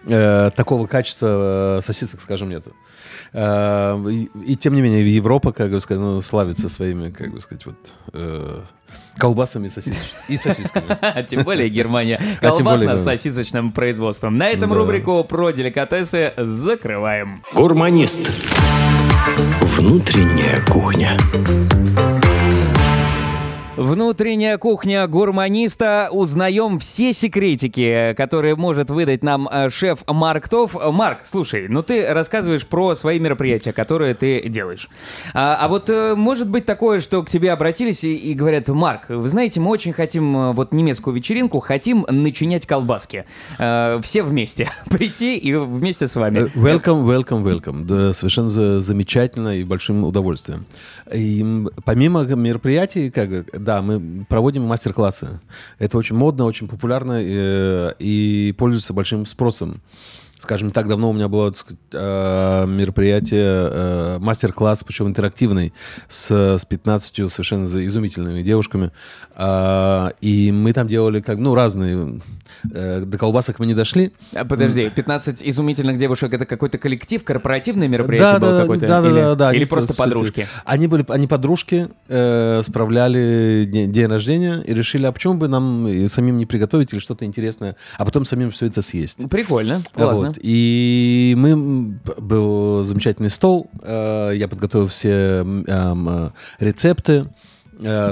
э, 0.05 0.51
такого 0.55 0.87
качества 0.87 1.79
э, 1.79 1.85
сосисок, 1.85 2.21
скажем, 2.21 2.49
нету. 2.49 2.73
Э, 3.33 3.97
и, 4.09 4.29
и 4.45 4.55
тем 4.55 4.75
не 4.75 4.81
менее, 4.81 5.15
Европа, 5.15 5.51
как 5.51 5.71
бы 5.71 5.79
сказать, 5.79 6.01
ну, 6.01 6.21
славится 6.21 6.69
своими, 6.69 7.09
как 7.11 7.31
бы 7.31 7.39
сказать, 7.39 7.65
вот 7.65 7.75
э, 8.13 8.61
колбасами 9.17 9.67
и, 9.67 9.69
сосис- 9.69 9.97
и 10.27 10.37
сосисками. 10.37 10.97
Тем 11.27 11.43
более 11.43 11.69
Германия. 11.69 12.19
А. 12.41 12.45
Колбасно-сосисочным 12.45 13.71
производством. 13.71 14.37
На 14.37 14.49
этом 14.49 14.73
рубрику 14.73 15.23
про 15.23 15.51
деликатесы 15.51 16.33
закрываем. 16.37 17.43
Гурманист. 17.53 18.29
Внутренняя 19.61 20.61
кухня. 20.65 21.17
Внутренняя 23.89 24.59
кухня 24.59 25.07
гурманиста. 25.07 26.09
Узнаем 26.11 26.77
все 26.77 27.11
секретики, 27.11 28.13
которые 28.15 28.55
может 28.55 28.91
выдать 28.91 29.23
нам 29.23 29.49
э, 29.51 29.71
шеф 29.71 30.03
Марк 30.05 30.47
Тов. 30.47 30.77
Марк, 30.93 31.21
слушай, 31.23 31.67
ну 31.67 31.81
ты 31.81 32.05
рассказываешь 32.13 32.67
про 32.67 32.93
свои 32.93 33.19
мероприятия, 33.19 33.73
которые 33.73 34.13
ты 34.13 34.47
делаешь. 34.47 34.89
А, 35.33 35.57
а 35.59 35.67
вот 35.67 35.89
э, 35.89 36.13
может 36.15 36.51
быть 36.51 36.67
такое, 36.67 36.99
что 36.99 37.23
к 37.23 37.31
тебе 37.31 37.51
обратились 37.51 38.03
и, 38.03 38.35
говорят, 38.35 38.67
Марк, 38.67 39.09
вы 39.09 39.27
знаете, 39.27 39.59
мы 39.59 39.71
очень 39.71 39.91
хотим 39.91 40.37
э, 40.37 40.53
вот 40.53 40.71
немецкую 40.71 41.15
вечеринку, 41.15 41.59
хотим 41.59 42.05
начинять 42.07 42.67
колбаски. 42.67 43.25
Э, 43.57 43.99
все 44.03 44.21
вместе. 44.21 44.69
Прийти 44.91 45.35
и 45.35 45.55
вместе 45.55 46.07
с 46.07 46.15
вами. 46.15 46.41
Welcome, 46.55 47.05
welcome, 47.05 47.41
welcome. 47.41 47.85
Да, 47.85 48.13
совершенно 48.13 48.51
за- 48.51 48.81
замечательно 48.81 49.57
и 49.57 49.63
большим 49.63 50.03
удовольствием. 50.03 50.67
И 51.11 51.65
помимо 51.85 52.23
мероприятий, 52.25 53.09
как, 53.09 53.29
бы, 53.29 53.45
мы 53.81 54.25
проводим 54.27 54.63
мастер-классы. 54.63 55.39
Это 55.77 55.97
очень 55.97 56.15
модно, 56.15 56.45
очень 56.45 56.67
популярно 56.67 57.19
э, 57.21 57.93
и 57.99 58.53
пользуется 58.57 58.93
большим 58.93 59.25
спросом. 59.25 59.81
Скажем, 60.39 60.69
не 60.69 60.73
так 60.73 60.87
давно 60.87 61.09
у 61.09 61.13
меня 61.13 61.27
было 61.27 61.51
так 61.51 61.57
сказать, 61.59 61.79
э, 61.91 62.65
мероприятие, 62.67 63.69
э, 63.71 64.17
мастер-класс, 64.19 64.83
причем 64.85 65.07
интерактивный, 65.07 65.73
с, 66.07 66.31
с 66.31 66.65
15 66.65 67.29
совершенно 67.29 67.65
изумительными 67.85 68.41
девушками. 68.41 68.91
А, 69.35 70.13
И 70.21 70.51
мы 70.51 70.71
там 70.73 70.87
делали 70.87 71.19
как, 71.19 71.39
ну, 71.39 71.55
разные. 71.55 72.21
Э, 72.71 73.01
До 73.05 73.17
колбасок 73.17 73.59
мы 73.59 73.65
не 73.65 73.73
дошли, 73.73 74.11
А, 74.33 74.45
Подожди, 74.45 74.89
15 74.89 75.43
изумительных 75.43 75.97
девушек 75.97 76.33
это 76.33 76.45
какой-то 76.45 76.77
коллектив, 76.77 77.23
корпоративное 77.23 77.87
мероприятие 77.87 78.39
было 78.39 78.61
какое-то? 78.61 78.87
да, 78.87 79.01
да, 79.01 79.09
или, 79.09 79.15
да, 79.15 79.35
да, 79.35 79.53
или 79.53 79.65
просто 79.65 79.93
подружки? 79.93 80.47
Они 80.65 80.87
были, 80.87 81.05
они 81.09 81.27
подружки, 81.27 81.89
э, 82.07 82.61
справляли 82.63 83.67
день, 83.69 83.91
день 83.91 84.05
рождения 84.07 84.61
и 84.65 84.73
решили, 84.73 85.05
а 85.05 85.11
почему 85.11 85.35
бы 85.35 85.47
нам 85.47 86.07
самим 86.09 86.37
не 86.37 86.45
приготовить 86.45 86.93
или 86.93 86.99
что-то 86.99 87.25
интересное, 87.25 87.75
а 87.97 88.05
потом 88.05 88.25
самим 88.25 88.51
все 88.51 88.67
это 88.67 88.81
съесть. 88.81 89.29
Прикольно, 89.29 89.81
классно. 89.93 90.27
Вот. 90.27 90.28
И 90.41 91.33
мы 91.37 91.55
был 92.17 92.83
замечательный 92.83 93.29
стол. 93.29 93.69
э, 93.81 94.33
Я 94.35 94.47
подготовил 94.47 94.87
все 94.87 95.09
эм, 95.11 96.09
э, 96.09 96.31
рецепты, 96.59 97.27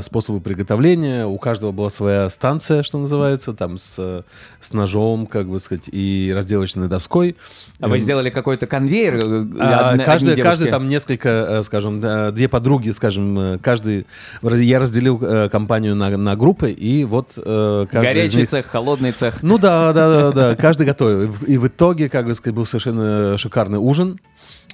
способы 0.02 0.40
приготовления. 0.40 1.26
У 1.26 1.38
каждого 1.38 1.72
была 1.72 1.90
своя 1.90 2.30
станция, 2.30 2.84
что 2.84 2.98
называется, 2.98 3.54
там 3.54 3.78
с, 3.78 3.96
э, 4.00 4.22
с 4.62 4.72
ножом, 4.74 5.28
как 5.28 5.48
бы 5.50 5.60
сказать, 5.60 5.90
и 5.92 6.32
разделочной 6.34 6.88
доской. 6.88 7.36
А 7.80 7.88
вы 7.88 7.98
Эм, 7.98 8.02
сделали 8.02 8.30
какой-то 8.30 8.66
конвейер? 8.68 9.16
э, 9.18 9.46
а, 9.60 9.90
одни- 9.92 10.04
каждый, 10.06 10.36
каждый 10.42 10.70
там 10.72 10.88
несколько, 10.88 11.30
э, 11.30 11.64
скажем, 11.64 12.02
э, 12.04 12.32
две 12.32 12.48
подруги, 12.48 12.92
скажем, 12.92 13.38
э, 13.40 13.58
каждый. 13.60 14.06
Я 14.42 14.80
разделил 14.80 15.20
э, 15.22 15.50
компанию 15.50 15.96
на, 15.96 16.16
на 16.16 16.36
группы, 16.36 16.72
и 16.72 17.04
вот 17.04 17.34
э, 17.38 17.86
Горячий 17.92 18.38
них- 18.38 18.50
цех, 18.50 18.66
холодный 18.68 19.12
цех. 19.12 19.44
Ну 19.44 19.58
да, 19.58 19.92
да, 19.92 20.10
да, 20.10 20.32
да. 20.32 20.56
Каждый 20.56 20.86
готовил. 20.86 21.34
И 21.46 21.58
в 21.58 21.68
итоге, 21.68 22.10
как 22.10 22.26
бы 22.26 22.34
сказать, 22.36 22.56
был 22.56 22.66
совершенно 22.66 23.38
шикарный 23.38 23.80
ужин. 23.80 24.20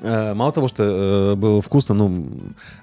Э, 0.02 0.34
Мало 0.34 0.52
того, 0.52 0.68
что 0.68 0.84
э, 0.84 1.36
было 1.36 1.62
вкусно, 1.62 1.96
ну, 1.96 2.28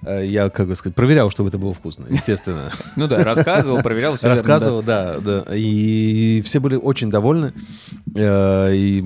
э, 0.03 0.25
я, 0.27 0.49
как 0.49 0.69
бы 0.69 0.75
сказать, 0.75 0.95
проверял, 0.95 1.31
чтобы 1.31 1.49
это 1.49 1.59
было 1.59 1.75
вкусно, 1.75 2.07
естественно. 2.09 2.71
Ну 2.97 3.09
да, 3.09 3.23
рассказывал, 3.25 3.83
проверял 3.83 4.17
все. 4.17 4.29
Рассказывал, 4.29 4.83
да, 4.83 5.19
да. 5.19 5.45
И 5.55 6.43
все 6.43 6.61
были 6.61 6.77
очень 6.77 7.11
довольны. 7.11 7.53
И 8.15 9.05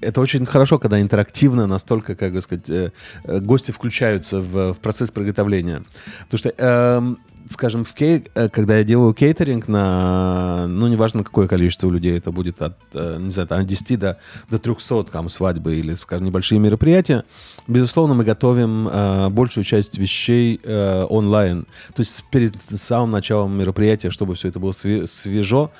это 0.00 0.20
очень 0.20 0.46
хорошо, 0.46 0.78
когда 0.78 1.00
интерактивно 1.00 1.66
настолько, 1.66 2.14
как 2.14 2.32
бы 2.32 2.40
сказать, 2.40 2.92
гости 3.24 3.72
включаются 3.72 4.40
в, 4.40 4.74
в 4.74 4.80
процесс 4.80 5.10
приготовления. 5.10 5.82
Потому 6.28 6.38
что, 6.38 6.54
эм, 6.56 7.18
скажем, 7.48 7.84
в 7.84 7.94
кей- 7.94 8.24
э, 8.34 8.48
когда 8.48 8.78
я 8.78 8.84
делаю 8.84 9.14
кейтеринг 9.14 9.68
на, 9.68 10.66
ну, 10.68 10.88
неважно, 10.88 11.24
какое 11.24 11.48
количество 11.48 11.90
людей, 11.90 12.16
это 12.16 12.32
будет 12.32 12.60
от, 12.62 12.76
э, 12.94 13.18
не 13.20 13.30
знаю, 13.30 13.48
от 13.50 13.66
10 13.66 13.96
до, 13.96 14.18
до 14.50 14.58
300, 14.58 15.04
там, 15.04 15.28
свадьбы 15.28 15.74
или, 15.76 15.94
скажем, 15.94 16.26
небольшие 16.26 16.58
мероприятия, 16.58 17.24
безусловно, 17.66 18.14
мы 18.14 18.24
готовим 18.24 18.88
э, 18.88 19.28
большую 19.30 19.64
часть 19.64 19.98
вещей 19.98 20.60
э, 20.62 21.04
онлайн. 21.08 21.66
То 21.94 22.00
есть 22.00 22.24
перед 22.30 22.54
самым 22.62 23.10
началом 23.10 23.58
мероприятия, 23.58 24.10
чтобы 24.10 24.34
все 24.34 24.48
это 24.48 24.58
было 24.58 24.72
све- 24.72 25.06
свежо, 25.06 25.70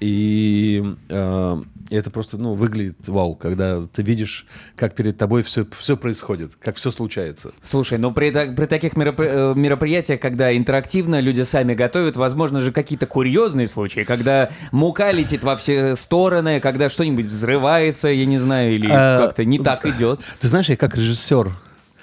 и 0.00 0.82
э, 1.08 1.62
это 1.90 2.10
просто, 2.10 2.38
ну, 2.38 2.54
выглядит 2.54 3.06
вау, 3.08 3.34
когда 3.34 3.82
ты 3.92 4.02
видишь, 4.02 4.46
как 4.76 4.94
перед 4.94 5.18
тобой 5.18 5.42
все, 5.42 5.66
все 5.78 5.96
происходит, 5.96 6.52
как 6.56 6.76
все 6.76 6.90
случается. 6.90 7.52
Слушай, 7.62 7.98
ну 7.98 8.12
при, 8.12 8.30
при 8.30 8.66
таких 8.66 8.94
меропри- 8.94 9.28
э, 9.28 9.54
мероприятиях, 9.54 10.20
когда 10.20 10.56
интерактивно 10.56 11.20
люди 11.20 11.42
сами 11.42 11.74
готовят, 11.74 12.16
возможно 12.16 12.60
же 12.60 12.72
какие-то 12.72 13.06
курьезные 13.06 13.66
случаи, 13.66 14.04
когда 14.04 14.50
мука 14.72 15.10
летит 15.12 15.44
во 15.44 15.56
все 15.56 15.96
стороны, 15.96 16.60
когда 16.60 16.88
что-нибудь 16.88 17.26
взрывается, 17.26 18.08
я 18.08 18.24
не 18.26 18.38
знаю, 18.38 18.74
или 18.74 18.88
А, 18.90 19.26
как-то 19.26 19.44
не 19.44 19.58
так 19.58 19.84
идет. 19.86 20.20
Ты 20.40 20.48
знаешь, 20.48 20.68
я 20.68 20.76
как 20.76 20.96
режиссер 20.96 21.52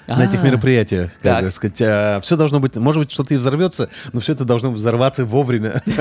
на 0.08 0.24
этих 0.24 0.40
А, 0.42 0.46
мероприятиях, 0.46 1.10
как 1.14 1.22
так. 1.22 1.44
бы 1.44 1.50
сказать, 1.50 2.22
все 2.24 2.36
должно 2.36 2.60
быть, 2.60 2.76
может 2.76 3.02
быть, 3.02 3.12
что-то 3.12 3.34
и 3.34 3.36
взорвется, 3.36 3.88
но 4.12 4.20
все 4.20 4.32
это 4.32 4.44
должно 4.44 4.70
взорваться 4.72 5.24
вовремя. 5.24 5.82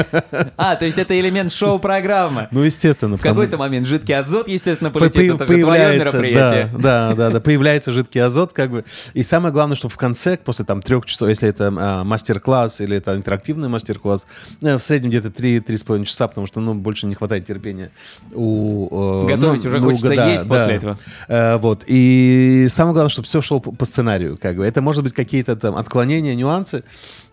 А, 0.57 0.75
то 0.75 0.85
есть 0.85 0.97
это 0.97 1.19
элемент 1.19 1.51
шоу-программы. 1.51 2.47
Ну, 2.51 2.63
естественно. 2.63 3.17
В 3.17 3.21
какой-то 3.21 3.57
момент 3.57 3.87
жидкий 3.87 4.15
азот, 4.15 4.47
естественно, 4.47 4.89
По- 4.91 4.99
полетит. 4.99 5.37
по- 5.37 5.43
Это 5.43 5.53
же 5.53 5.61
твое 5.61 5.99
мероприятие. 5.99 6.69
Да, 6.77 7.13
да, 7.15 7.29
да, 7.29 7.39
появляется 7.39 7.91
жидкий 7.91 8.21
азот, 8.21 8.53
как 8.53 8.71
бы. 8.71 8.85
И 9.13 9.23
самое 9.23 9.53
главное, 9.53 9.75
чтобы 9.75 9.93
в 9.93 9.97
конце, 9.97 10.37
после 10.37 10.65
там 10.65 10.81
трех 10.81 11.05
часов, 11.05 11.29
если 11.29 11.49
это 11.49 11.73
а, 11.77 12.03
мастер-класс 12.03 12.81
или 12.81 12.97
это 12.97 13.15
интерактивный 13.15 13.69
мастер-класс, 13.69 14.25
э, 14.61 14.77
в 14.77 14.81
среднем 14.81 15.09
где-то 15.09 15.29
3-3,5 15.29 16.05
часа, 16.05 16.27
потому 16.27 16.47
что, 16.47 16.59
ну, 16.59 16.73
больше 16.73 17.05
не 17.05 17.15
хватает 17.15 17.45
терпения 17.45 17.91
у... 18.33 19.23
э, 19.23 19.27
Готовить 19.27 19.63
ну, 19.63 19.69
уже 19.69 19.79
ну, 19.79 19.89
хочется 19.89 20.13
есть 20.13 20.47
после 20.47 20.75
этого. 20.75 20.97
Э, 21.27 21.57
вот. 21.57 21.83
И 21.87 22.67
самое 22.69 22.93
главное, 22.93 23.09
чтобы 23.11 23.27
все 23.27 23.41
шло 23.41 23.59
по 23.59 23.85
сценарию, 23.97 24.37
как 24.39 24.55
бы. 24.57 24.65
Это 24.65 24.81
может 24.81 25.03
быть 25.03 25.13
какие-то 25.13 25.55
там 25.55 25.75
отклонения, 25.75 26.35
нюансы, 26.35 26.83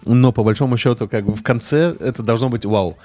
но 0.06 0.32
по 0.32 0.42
большому 0.42 0.76
счету, 0.78 1.06
как 1.08 1.24
бы 1.26 1.34
в 1.34 1.42
конце 1.42 1.94
это 2.00 2.22
должно 2.22 2.48
быть 2.48 2.64
вау. 2.64 2.96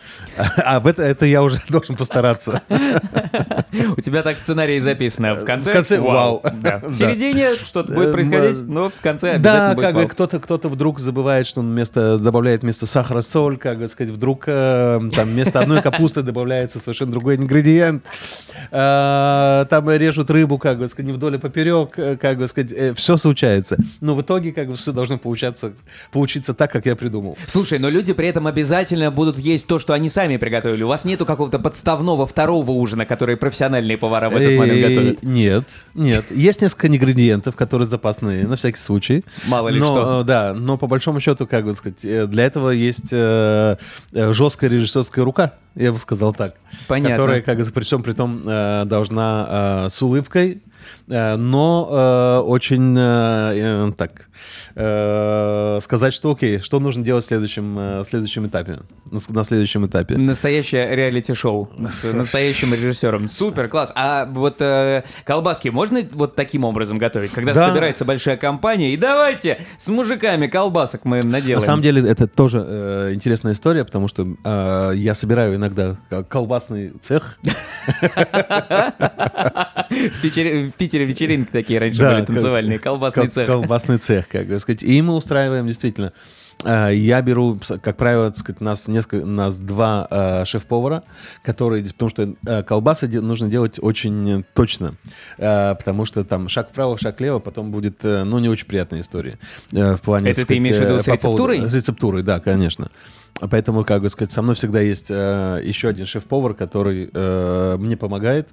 А 0.64 0.80
в 0.80 0.88
это, 0.88 1.04
это 1.04 1.26
я 1.26 1.44
уже 1.44 1.58
должен 1.70 1.98
постараться. 1.98 2.62
У 3.98 4.02
тебя 4.02 4.24
так 4.24 4.38
в 4.40 4.44
сценарии 4.44 4.80
записано. 4.80 5.36
В 5.36 5.44
конце, 5.46 5.72
В 5.72 5.74
конце 5.74 6.00
вау. 6.00 6.42
Да. 6.62 6.80
В 6.84 6.88
Да. 6.90 6.94
середине 6.94 7.56
что-то 7.56 7.92
будет 7.94 8.10
Э, 8.10 8.12
происходить, 8.14 8.68
но 8.68 8.90
в 8.90 9.00
конце 9.02 9.38
Да, 9.38 9.72
обязательно 9.72 9.74
будет 9.76 9.86
как 9.86 9.94
бы 9.96 10.00
вау. 10.02 10.10
кто-то 10.10 10.40
кто-то 10.40 10.70
вдруг 10.70 11.00
забывает, 11.00 11.48
что 11.48 11.60
он 11.60 11.70
вместо 11.72 12.18
добавляет 12.18 12.62
вместо 12.64 12.86
сахара 12.86 13.22
соль, 13.22 13.58
как 13.58 13.78
бы 13.78 13.88
сказать, 13.90 14.14
вдруг 14.14 14.46
э, 14.48 15.00
там 15.16 15.28
вместо 15.28 15.60
одной 15.60 15.82
капусты 15.82 16.22
добавляется 16.22 16.80
совершенно 16.80 17.12
другой 17.12 17.36
ингредиент. 17.36 18.04
Э, 18.72 19.66
Там 19.70 19.90
режут 19.90 20.30
рыбу, 20.32 20.58
как 20.58 20.78
бы 20.80 20.88
сказать, 20.88 21.08
не 21.08 21.14
вдоль, 21.14 21.36
а 21.36 21.40
поперек, 21.40 21.92
как 22.20 22.38
бы 22.38 22.48
сказать, 22.48 22.98
все 22.98 23.18
случается. 23.18 23.49
Но 24.02 24.16
в 24.16 24.22
итоге 24.22 24.52
как 24.52 24.68
бы 24.68 24.76
все 24.76 24.92
должно 24.92 25.18
получаться, 25.18 25.74
получиться 26.12 26.54
так, 26.54 26.72
как 26.72 26.86
я 26.86 26.96
придумал. 26.96 27.38
Слушай, 27.48 27.80
но 27.80 27.90
люди 27.90 28.14
при 28.14 28.28
этом 28.28 28.48
обязательно 28.48 29.12
будут 29.12 29.38
есть 29.38 29.68
то, 29.68 29.80
что 29.80 29.94
они 29.94 30.10
сами 30.10 30.38
приготовили. 30.38 30.84
У 30.84 30.88
вас 30.88 31.06
нету 31.06 31.26
какого-то 31.26 31.60
подставного 31.60 32.26
второго 32.28 32.72
ужина, 32.72 33.06
который 33.06 33.38
профессиональные 33.38 33.98
повара 33.98 34.30
в 34.30 34.36
этот 34.36 34.58
момент 34.58 34.88
готовят? 34.88 35.24
Нет, 35.24 35.86
нет. 35.94 36.26
Есть 36.32 36.62
несколько 36.62 36.88
ингредиентов, 36.88 37.56
которые 37.56 37.88
запасные, 37.88 38.48
на 38.48 38.56
всякий 38.56 38.80
случай. 38.80 39.24
Мало 39.48 39.70
ли 39.70 39.80
но, 39.80 39.86
что. 39.86 40.22
э, 40.22 40.24
Да, 40.24 40.54
но 40.54 40.78
по 40.78 40.88
большому 40.88 41.20
счету, 41.20 41.48
как 41.48 41.66
бы 41.66 41.76
сказать, 41.76 42.04
э, 42.06 42.28
для 42.28 42.46
этого 42.46 42.70
есть 42.70 43.10
э, 43.12 43.78
э, 44.14 44.34
жесткая 44.34 44.70
режиссерская 44.70 45.24
рука, 45.26 45.54
я 45.76 45.92
бы 45.92 46.00
сказал 46.00 46.34
так. 46.34 46.56
Понятно. 46.88 47.16
Которая, 47.16 47.42
как 47.42 47.58
бы, 47.58 47.66
при 47.66 47.84
всем 47.84 48.04
при 48.04 48.14
том, 48.14 48.42
э, 48.46 48.84
должна 48.86 49.86
э, 49.86 49.90
с 49.90 50.02
улыбкой, 50.02 50.62
но 51.08 51.88
э, 51.92 52.40
очень 52.46 52.96
э, 52.98 53.90
э, 53.90 53.92
так 53.98 54.30
э, 54.76 55.80
сказать, 55.82 56.14
что 56.14 56.32
окей, 56.32 56.60
что 56.62 56.80
нужно 56.80 57.04
делать 57.04 57.24
в 57.24 57.28
следующем, 57.28 57.78
э, 57.80 58.04
следующем 58.08 58.48
этапе, 58.48 58.80
на, 59.12 59.44
следующем 59.44 59.86
этапе. 59.86 60.18
Настоящее 60.18 60.96
реалити-шоу 60.96 61.70
с 61.88 62.04
настоящим 62.14 62.74
режиссером. 62.74 63.28
Супер, 63.28 63.68
класс. 63.68 63.92
А 63.96 64.26
вот 64.26 64.62
э, 64.62 65.04
колбаски 65.26 65.70
можно 65.70 66.02
вот 66.14 66.36
таким 66.36 66.64
образом 66.64 66.98
готовить? 66.98 67.32
Когда 67.32 67.54
Да. 67.54 67.68
собирается 67.68 68.06
большая 68.06 68.38
компания, 68.38 68.94
и 68.94 68.98
давайте 68.98 69.60
с 69.78 69.90
мужиками 69.90 70.48
колбасок 70.48 71.06
мы 71.06 71.22
наделаем. 71.24 71.60
На 71.60 71.66
самом 71.66 71.82
деле 71.82 72.08
это 72.10 72.28
тоже 72.28 72.64
э, 72.66 73.12
интересная 73.14 73.54
история, 73.54 73.84
потому 73.84 74.08
что 74.08 74.28
э, 74.44 74.92
я 74.96 75.14
собираю 75.14 75.56
иногда 75.56 75.98
колбасный 76.30 76.92
цех. 77.02 77.40
В 79.90 80.22
Питере, 80.80 81.06
вечеринки 81.06 81.52
такие 81.52 81.80
раньше 81.80 82.00
Да, 82.00 82.14
были 82.16 82.26
танцевальные, 82.26 82.80
колбасный 82.80 83.24
кол- 83.24 83.32
цех. 83.32 83.48
Колбасный 83.48 83.98
цех, 83.98 84.28
как 84.30 84.48
бы 84.48 84.58
сказать. 84.60 84.82
И 84.82 85.02
мы 85.02 85.14
устраиваем 85.16 85.68
действительно. 85.68 86.14
э, 86.64 86.92
Я 86.96 87.22
беру, 87.22 87.60
как 87.82 87.98
правило, 87.98 88.30
так 88.30 88.38
сказать, 88.38 88.62
нас 88.62 88.88
несколько, 88.88 89.26
нас 89.26 89.58
два 89.60 90.08
э, 90.10 90.46
шеф-повара, 90.46 91.04
которые, 91.44 91.84
потому 91.86 92.10
что 92.10 92.34
э, 92.48 92.64
колбасы 92.64 93.08
де- 93.08 93.20
нужно 93.22 93.50
делать 93.50 93.78
очень 93.82 94.44
точно, 94.54 94.96
э, 95.38 95.76
потому 95.76 96.06
что 96.06 96.24
там 96.24 96.48
шаг 96.50 96.70
вправо, 96.70 96.98
шаг 96.98 97.20
влево, 97.20 97.40
потом 97.40 97.72
будет, 97.72 98.04
э, 98.06 98.24
ну, 98.24 98.40
не 98.40 98.48
очень 98.50 98.66
приятная 98.68 99.02
история. 99.02 99.38
э, 99.74 99.96
в 99.96 100.02
плане, 100.02 100.30
Это 100.32 100.42
так 100.42 100.48
ты 100.48 100.58
имеешь 100.58 100.78
в 100.78 100.82
виду 100.82 100.96
э, 100.96 101.00
с 101.00 101.06
по 101.06 101.16
поводу- 101.18 101.44
рецептурой? 101.48 101.70
С 101.70 101.74
рецептурой, 101.76 102.24
да, 102.24 102.40
конечно. 102.40 102.90
Поэтому, 103.40 103.84
как 103.86 104.02
бы 104.02 104.10
сказать, 104.10 104.32
со 104.32 104.42
мной 104.42 104.56
всегда 104.56 104.82
есть 104.82 105.08
э, 105.10 105.62
еще 105.64 105.88
один 105.88 106.06
шеф-повар, 106.06 106.54
который 106.54 107.10
э, 107.14 107.78
мне 107.80 107.96
помогает, 107.96 108.50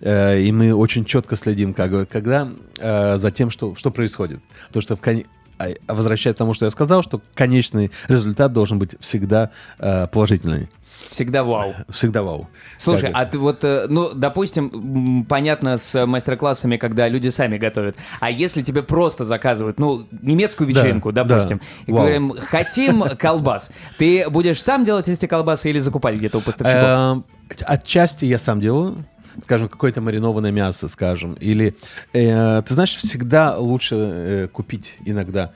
э, 0.00 0.40
и 0.40 0.52
мы 0.52 0.74
очень 0.74 1.04
четко 1.04 1.36
следим, 1.36 1.72
как 1.72 1.90
бы, 1.90 2.06
когда 2.06 2.48
э, 2.78 3.16
за 3.16 3.30
тем, 3.30 3.50
что, 3.50 3.74
что 3.74 3.90
происходит. 3.90 4.40
Потому 4.66 4.82
что 4.82 4.96
в 4.96 5.00
кон- 5.00 5.24
а 5.58 5.70
возвращаясь 5.88 6.36
к 6.36 6.38
тому, 6.38 6.54
что 6.54 6.66
я 6.66 6.70
сказал, 6.70 7.02
что 7.02 7.20
конечный 7.34 7.90
результат 8.06 8.52
должен 8.52 8.78
быть 8.78 8.94
всегда 9.00 9.50
э, 9.78 10.06
положительный. 10.06 10.68
Всегда 11.10 11.42
вау. 11.44 11.74
Всегда 11.88 12.22
вау. 12.22 12.48
Слушай, 12.76 13.10
а 13.14 13.24
ты 13.24 13.38
вот, 13.38 13.64
э, 13.64 13.86
ну, 13.88 14.12
допустим, 14.14 15.24
понятно 15.28 15.78
с 15.78 16.06
мастер-классами, 16.06 16.76
когда 16.76 17.08
люди 17.08 17.28
сами 17.28 17.56
готовят. 17.56 17.96
А 18.20 18.30
если 18.30 18.62
тебе 18.62 18.82
просто 18.82 19.24
заказывают, 19.24 19.78
ну, 19.78 20.06
немецкую 20.22 20.70
Да, 20.72 20.80
вечеринку, 20.80 21.12
да. 21.12 21.24
допустим, 21.24 21.60
и 21.86 21.92
Вау. 21.92 22.02
говорим, 22.02 22.34
хотим 22.38 23.02
колбас, 23.18 23.70
ты 23.96 24.28
будешь 24.28 24.60
сам 24.62 24.84
делать 24.84 25.08
эти 25.08 25.26
колбасы 25.26 25.70
или 25.70 25.78
закупать 25.78 26.16
где-то 26.16 26.38
у 26.38 26.40
поставщиков? 26.40 26.84
Э, 26.84 27.64
Отчасти 27.64 28.26
я 28.26 28.38
сам 28.38 28.60
делаю. 28.60 29.04
Скажем, 29.44 29.68
какое-то 29.68 30.00
маринованное 30.00 30.50
мясо, 30.50 30.88
скажем. 30.88 31.34
Или, 31.34 31.76
э, 32.12 32.60
ты 32.66 32.74
знаешь, 32.74 32.96
всегда 32.96 33.56
лучше 33.56 33.94
э, 33.96 34.48
купить 34.48 34.98
иногда 35.04 35.52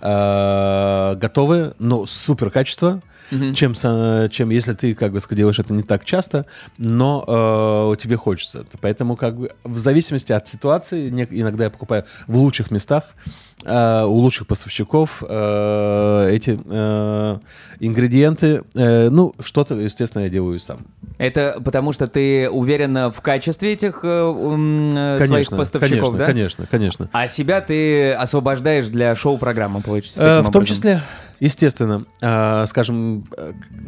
э, 0.00 1.16
готовое, 1.16 1.74
но 1.78 2.06
супер 2.06 2.50
качество, 2.50 3.00
чем, 3.30 3.72
са- 3.72 4.28
чем 4.28 4.50
если 4.50 4.72
ты, 4.74 4.94
как 4.94 5.12
бы, 5.12 5.20
сказать, 5.20 5.38
делаешь 5.38 5.58
это 5.58 5.72
не 5.72 5.82
так 5.82 6.04
часто, 6.04 6.46
но 6.78 7.24
э, 7.92 7.96
тебе 8.00 8.16
хочется. 8.16 8.64
Поэтому, 8.80 9.16
как 9.16 9.36
бы, 9.38 9.50
в 9.64 9.78
зависимости 9.78 10.32
от 10.32 10.46
ситуации, 10.48 11.08
не- 11.10 11.28
иногда 11.30 11.64
я 11.64 11.70
покупаю 11.70 12.04
в 12.26 12.36
лучших 12.36 12.70
местах, 12.70 13.04
э, 13.64 14.04
у 14.04 14.12
лучших 14.14 14.46
поставщиков 14.46 15.22
э, 15.26 16.28
эти 16.30 16.58
э, 16.64 17.38
ингредиенты. 17.80 18.62
Э, 18.74 19.08
ну, 19.10 19.34
что-то, 19.40 19.74
естественно, 19.74 20.22
я 20.24 20.28
делаю 20.28 20.58
сам. 20.60 20.78
Это 21.18 21.60
потому 21.64 21.92
что 21.92 22.06
ты 22.08 22.50
уверен 22.50 23.10
в 23.12 23.20
качестве 23.20 23.72
этих 23.72 24.00
э, 24.02 24.08
э, 24.08 25.24
своих 25.24 25.50
поставщиков, 25.50 26.08
конечно, 26.10 26.18
да? 26.18 26.26
конечно, 26.26 26.66
конечно. 26.70 27.08
А 27.12 27.28
себя 27.28 27.60
ты 27.60 28.12
освобождаешь 28.12 28.88
для 28.88 29.14
шоу-программы, 29.14 29.80
получается, 29.80 30.24
Э, 30.24 30.28
таким 30.38 30.42
в 30.50 30.52
том 30.52 30.62
образом? 30.62 30.76
числе, 30.76 31.02
естественно, 31.40 32.06
э, 32.20 32.64
скажем, 32.66 33.26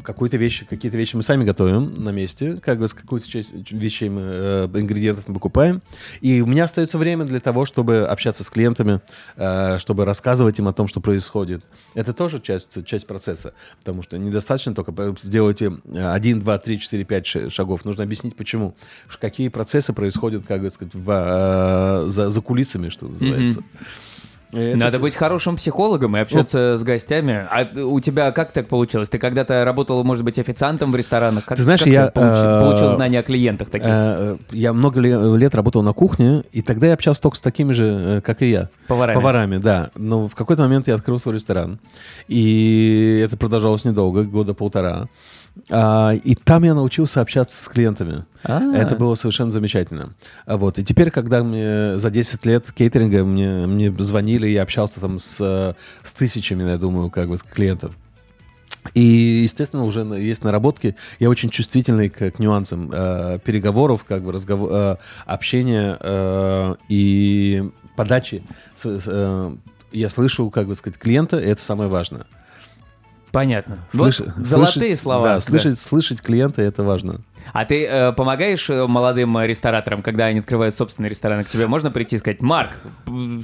какую-то 0.02 0.37
вещь, 0.37 0.64
какие-то 0.68 0.96
вещи 0.96 1.16
мы 1.16 1.22
сами 1.22 1.44
готовим 1.44 1.94
на 1.94 2.11
месте, 2.11 2.61
как 2.62 2.78
бы 2.78 2.88
с 2.88 2.94
какую-то 2.94 3.28
часть 3.28 3.52
вещей 3.70 4.09
мы, 4.09 4.20
э, 4.22 4.68
ингредиентов 4.74 5.28
мы 5.28 5.35
покупаем, 5.35 5.82
и 6.20 6.40
у 6.40 6.46
меня 6.46 6.64
остается 6.64 6.98
время 6.98 7.24
для 7.24 7.40
того, 7.40 7.64
чтобы 7.64 8.06
общаться 8.06 8.44
с 8.44 8.50
клиентами, 8.50 9.00
э, 9.37 9.78
чтобы 9.78 10.04
рассказывать 10.04 10.59
им 10.59 10.68
о 10.68 10.72
том, 10.72 10.88
что 10.88 11.00
происходит. 11.00 11.64
Это 11.94 12.12
тоже 12.12 12.40
часть, 12.40 12.85
часть 12.87 13.06
процесса, 13.06 13.54
потому 13.78 14.02
что 14.02 14.18
недостаточно 14.18 14.74
только 14.74 15.16
сделать 15.22 15.62
э, 15.62 15.70
один, 15.94 16.40
два, 16.40 16.59
три, 16.59 16.78
четыре, 16.80 17.04
пять 17.04 17.26
ш- 17.26 17.50
шагов. 17.50 17.85
Нужно 17.85 18.04
объяснить, 18.04 18.37
почему, 18.37 18.74
какие 19.20 19.48
процессы 19.48 19.92
происходят, 19.92 20.44
как 20.46 20.62
бы 20.62 20.70
сказать, 20.70 20.94
в, 20.94 21.11
э, 21.11 22.09
за, 22.09 22.30
за 22.30 22.40
кулисами, 22.40 22.88
что 22.88 23.06
называется. 23.06 23.61
И 23.61 23.62
это 24.52 24.78
Надо 24.78 24.98
быть 24.98 25.14
хорошим 25.14 25.56
психологом 25.56 26.16
и 26.16 26.20
общаться 26.20 26.76
с 26.78 26.82
гостями. 26.82 27.46
А 27.50 27.66
у 27.85 28.00
тебя 28.00 28.30
как 28.32 28.52
так 28.52 28.68
получилось? 28.68 29.09
Ты 29.09 29.18
когда-то 29.18 29.64
работал, 29.64 30.02
может 30.04 30.24
быть, 30.24 30.38
официантом 30.38 30.92
в 30.92 30.96
ресторанах? 30.96 31.44
Как, 31.44 31.56
Ты 31.56 31.64
знаешь, 31.64 31.80
как 31.80 31.88
я, 31.88 32.06
получил, 32.09 32.44
э, 32.44 32.61
получил 32.61 32.88
знания 32.90 33.20
о 33.20 33.22
клиентах 33.22 33.70
таких? 33.70 33.88
Э, 33.90 34.37
Я 34.50 34.72
много 34.72 35.00
ле- 35.00 35.37
лет 35.37 35.54
работал 35.54 35.82
на 35.82 35.92
кухне, 35.92 36.44
и 36.52 36.62
тогда 36.62 36.88
я 36.88 36.94
общался 36.94 37.22
только 37.22 37.37
с 37.38 37.40
такими 37.40 37.72
же, 37.72 37.85
э, 37.85 38.20
как 38.20 38.42
и 38.42 38.50
я. 38.50 38.70
Поварами. 38.88 39.14
Поварами, 39.14 39.56
да. 39.59 39.90
Но 39.96 40.28
в 40.28 40.35
какой-то 40.35 40.62
момент 40.62 40.88
я 40.88 40.94
открыл 40.94 41.18
свой 41.18 41.35
ресторан. 41.35 41.78
И 42.28 43.20
это 43.24 43.37
продолжалось 43.37 43.85
недолго, 43.85 44.22
года 44.22 44.54
полтора. 44.54 45.09
А, 45.71 46.12
И 46.12 46.35
там 46.35 46.64
я 46.64 46.75
научился 46.75 47.21
общаться 47.21 47.62
с 47.62 47.69
клиентами. 47.69 48.25
А. 48.45 48.75
Это 48.75 48.95
было 48.97 49.14
совершенно 49.14 49.51
замечательно. 49.51 50.14
А 50.45 50.57
Вот. 50.57 50.79
И 50.79 50.85
теперь, 50.85 51.11
когда 51.11 51.42
мне 51.42 51.97
за 51.99 52.11
10 52.11 52.45
лет 52.47 52.71
кейтеринга 52.73 53.25
мне, 53.25 53.66
мне 53.66 53.90
звонили, 53.99 54.47
я 54.49 54.62
общался 54.62 55.01
там 55.01 55.19
с, 55.19 55.75
с 56.05 56.12
тысячами, 56.12 56.69
я 56.69 56.77
думаю, 56.79 57.11
как 57.11 57.29
бы 57.29 57.38
клиентов. 57.38 57.95
И, 58.95 59.01
естественно, 59.42 59.83
уже 59.85 60.01
есть 60.03 60.45
наработки. 60.45 60.95
Я 61.19 61.29
очень 61.29 61.51
чувствительный 61.51 62.09
к, 62.09 62.31
к 62.31 62.38
нюансам 62.38 62.90
э, 62.92 63.38
переговоров, 63.45 64.05
как 64.05 64.23
бы 64.23 64.31
разгов- 64.33 64.69
э, 64.71 64.97
общения 65.27 65.99
э, 66.01 66.75
и 66.88 67.69
подачи. 67.97 68.45
С- 68.77 68.85
э, 69.07 69.57
я 69.90 70.09
слышу, 70.09 70.51
как 70.51 70.69
бы 70.69 70.77
сказать, 70.77 70.99
клиента, 71.01 71.38
и 71.38 71.47
это 71.49 71.61
самое 71.62 71.90
важное. 71.90 72.27
Понятно. 73.37 73.77
Слыш- 73.92 74.20
вот 74.20 74.46
золотые 74.46 74.72
слышать- 74.72 74.99
слова. 74.99 75.27
Да, 75.29 75.35
да. 75.35 75.40
слышать, 75.40 75.79
слышать 75.79 76.22
клиента, 76.22 76.62
это 76.62 76.83
важно. 76.85 77.20
А 77.53 77.64
ты 77.64 77.87
э, 77.87 78.12
помогаешь 78.12 78.68
э, 78.70 78.87
молодым 78.87 79.37
э, 79.38 79.46
рестораторам, 79.46 80.03
когда 80.03 80.27
они 80.27 80.40
открывают 80.40 80.75
собственные 80.75 81.11
рестораны, 81.11 81.44
к 81.44 81.49
тебе 81.49 81.66
можно 81.66 81.90
прийти 81.90 82.16
и 82.16 82.18
сказать, 82.18 82.42
Марк, 82.42 82.70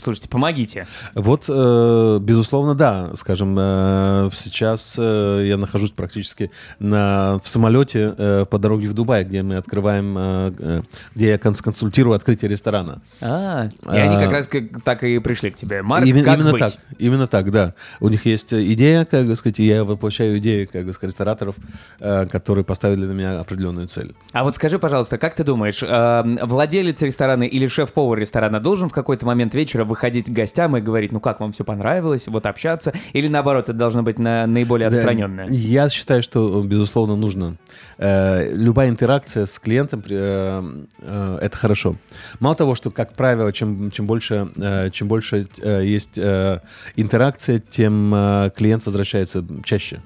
слушайте, 0.02 0.28
помогите. 0.28 0.86
Вот, 1.14 1.46
э, 1.48 2.18
безусловно, 2.20 2.74
да. 2.74 3.10
Скажем, 3.16 3.56
э, 3.58 4.30
сейчас 4.34 4.96
э, 4.98 5.44
я 5.46 5.56
нахожусь 5.56 5.90
практически 5.92 6.50
на, 6.78 7.38
в 7.42 7.48
самолете 7.48 8.14
э, 8.16 8.46
по 8.50 8.58
дороге 8.58 8.88
в 8.88 8.94
Дубай, 8.94 9.24
где 9.24 9.42
мы 9.42 9.56
открываем, 9.56 10.14
э, 10.18 10.52
э, 10.58 10.82
где 11.14 11.28
я 11.30 11.36
конс- 11.36 11.62
консультирую 11.62 12.14
открытие 12.14 12.50
ресторана. 12.50 13.00
А, 13.20 13.68
и 13.90 13.96
они 13.96 14.16
как 14.22 14.32
раз 14.32 14.48
как- 14.48 14.82
так 14.84 15.04
и 15.04 15.18
пришли 15.20 15.50
к 15.50 15.56
тебе. 15.56 15.82
Марк, 15.82 16.04
Именно, 16.04 16.24
как 16.24 16.38
именно 16.38 16.52
быть? 16.52 16.60
так, 16.60 16.72
именно 16.98 17.26
так, 17.26 17.50
да. 17.50 17.74
У 18.00 18.08
них 18.08 18.26
есть 18.26 18.52
идея, 18.52 19.04
как 19.04 19.26
бы 19.26 19.36
сказать, 19.36 19.58
я 19.60 19.84
воплощаю 19.84 20.38
идею, 20.38 20.68
как 20.70 20.84
бы 20.84 20.92
сказать, 20.92 21.12
рестораторов, 21.14 21.54
э, 22.00 22.26
которые 22.26 22.64
поставили 22.64 23.04
на 23.06 23.12
меня 23.12 23.40
определенную 23.40 23.81
главную 23.82 23.88
цель. 23.88 24.14
А 24.32 24.44
вот 24.44 24.56
скажи, 24.56 24.78
пожалуйста, 24.78 25.18
как 25.18 25.34
ты 25.34 25.44
думаешь, 25.44 25.82
э, 25.82 26.46
владелец 26.46 27.02
ресторана 27.02 27.42
или 27.42 27.66
шеф-повар 27.66 28.18
ресторана 28.18 28.60
должен 28.60 28.88
в 28.88 28.92
какой-то 28.92 29.26
момент 29.26 29.54
вечера 29.54 29.84
выходить 29.84 30.26
к 30.26 30.30
гостям 30.30 30.76
и 30.76 30.80
говорить, 30.80 31.12
ну 31.12 31.20
как 31.20 31.40
вам 31.40 31.52
все 31.52 31.64
понравилось, 31.64 32.28
вот 32.28 32.46
общаться, 32.46 32.92
или 33.12 33.28
наоборот, 33.28 33.64
это 33.64 33.78
должно 33.78 34.02
быть 34.02 34.18
на, 34.18 34.46
наиболее 34.46 34.88
Да, 34.88 34.96
отстраненное? 34.96 35.46
Я 35.48 35.88
считаю, 35.88 36.22
что, 36.22 36.62
безусловно, 36.62 37.16
нужно. 37.16 37.56
Э, 37.98 38.50
любая 38.54 38.88
интеракция 38.88 39.46
с 39.46 39.58
клиентом 39.58 40.02
э, 40.08 40.84
э, 40.98 41.38
это 41.40 41.56
хорошо. 41.56 41.96
Мало 42.40 42.54
того, 42.54 42.74
что, 42.74 42.90
как 42.90 43.14
правило, 43.14 43.52
чем, 43.52 43.90
чем 43.90 44.06
больше, 44.06 44.48
э, 44.56 44.90
чем 44.90 45.08
больше 45.08 45.46
э, 45.60 45.82
есть 45.84 46.18
э, 46.18 46.60
интеракция, 46.96 47.58
тем 47.58 48.14
э, 48.14 48.50
клиент 48.56 48.86
возвращается 48.86 49.44
чаще. 49.64 50.02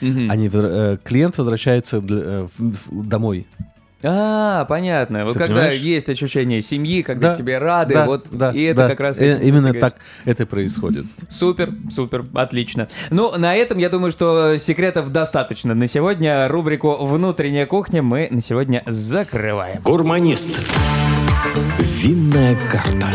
Они, 0.00 0.48
возвра- 0.48 0.94
э, 0.94 0.98
клиент 1.02 1.36
возвращается 1.38 2.00
для- 2.00 2.18
э, 2.22 2.48
в- 2.58 2.74
в- 2.90 3.06
домой. 3.08 3.46
А, 4.02 4.64
понятно. 4.64 5.26
Вот 5.26 5.34
Ты 5.34 5.40
когда 5.40 5.54
понимаешь? 5.56 5.80
есть 5.80 6.08
ощущение 6.08 6.62
семьи, 6.62 7.02
когда 7.02 7.32
Да, 7.32 7.34
тебе 7.34 7.58
рады, 7.58 7.92
да, 7.92 8.06
вот 8.06 8.28
да, 8.30 8.50
и 8.50 8.62
это 8.62 8.82
да. 8.84 8.88
как 8.88 9.00
раз 9.00 9.18
Э, 9.18 9.36
этим 9.36 9.46
именно 9.48 9.74
так 9.74 9.96
это 10.24 10.44
и 10.44 10.46
происходит. 10.46 11.04
Супер, 11.28 11.74
супер, 11.90 12.24
отлично. 12.32 12.88
Ну, 13.10 13.36
на 13.36 13.54
этом, 13.54 13.76
я 13.76 13.90
думаю, 13.90 14.10
что 14.10 14.56
секретов 14.56 15.10
достаточно 15.10 15.74
на 15.74 15.86
сегодня. 15.86 16.48
Рубрику 16.48 17.04
«Внутренняя 17.04 17.66
кухня» 17.66 18.02
мы 18.02 18.28
на 18.30 18.40
сегодня 18.40 18.82
закрываем. 18.86 19.82
Гурманист. 19.82 20.48
Винная 21.78 22.58
карта. 22.72 23.06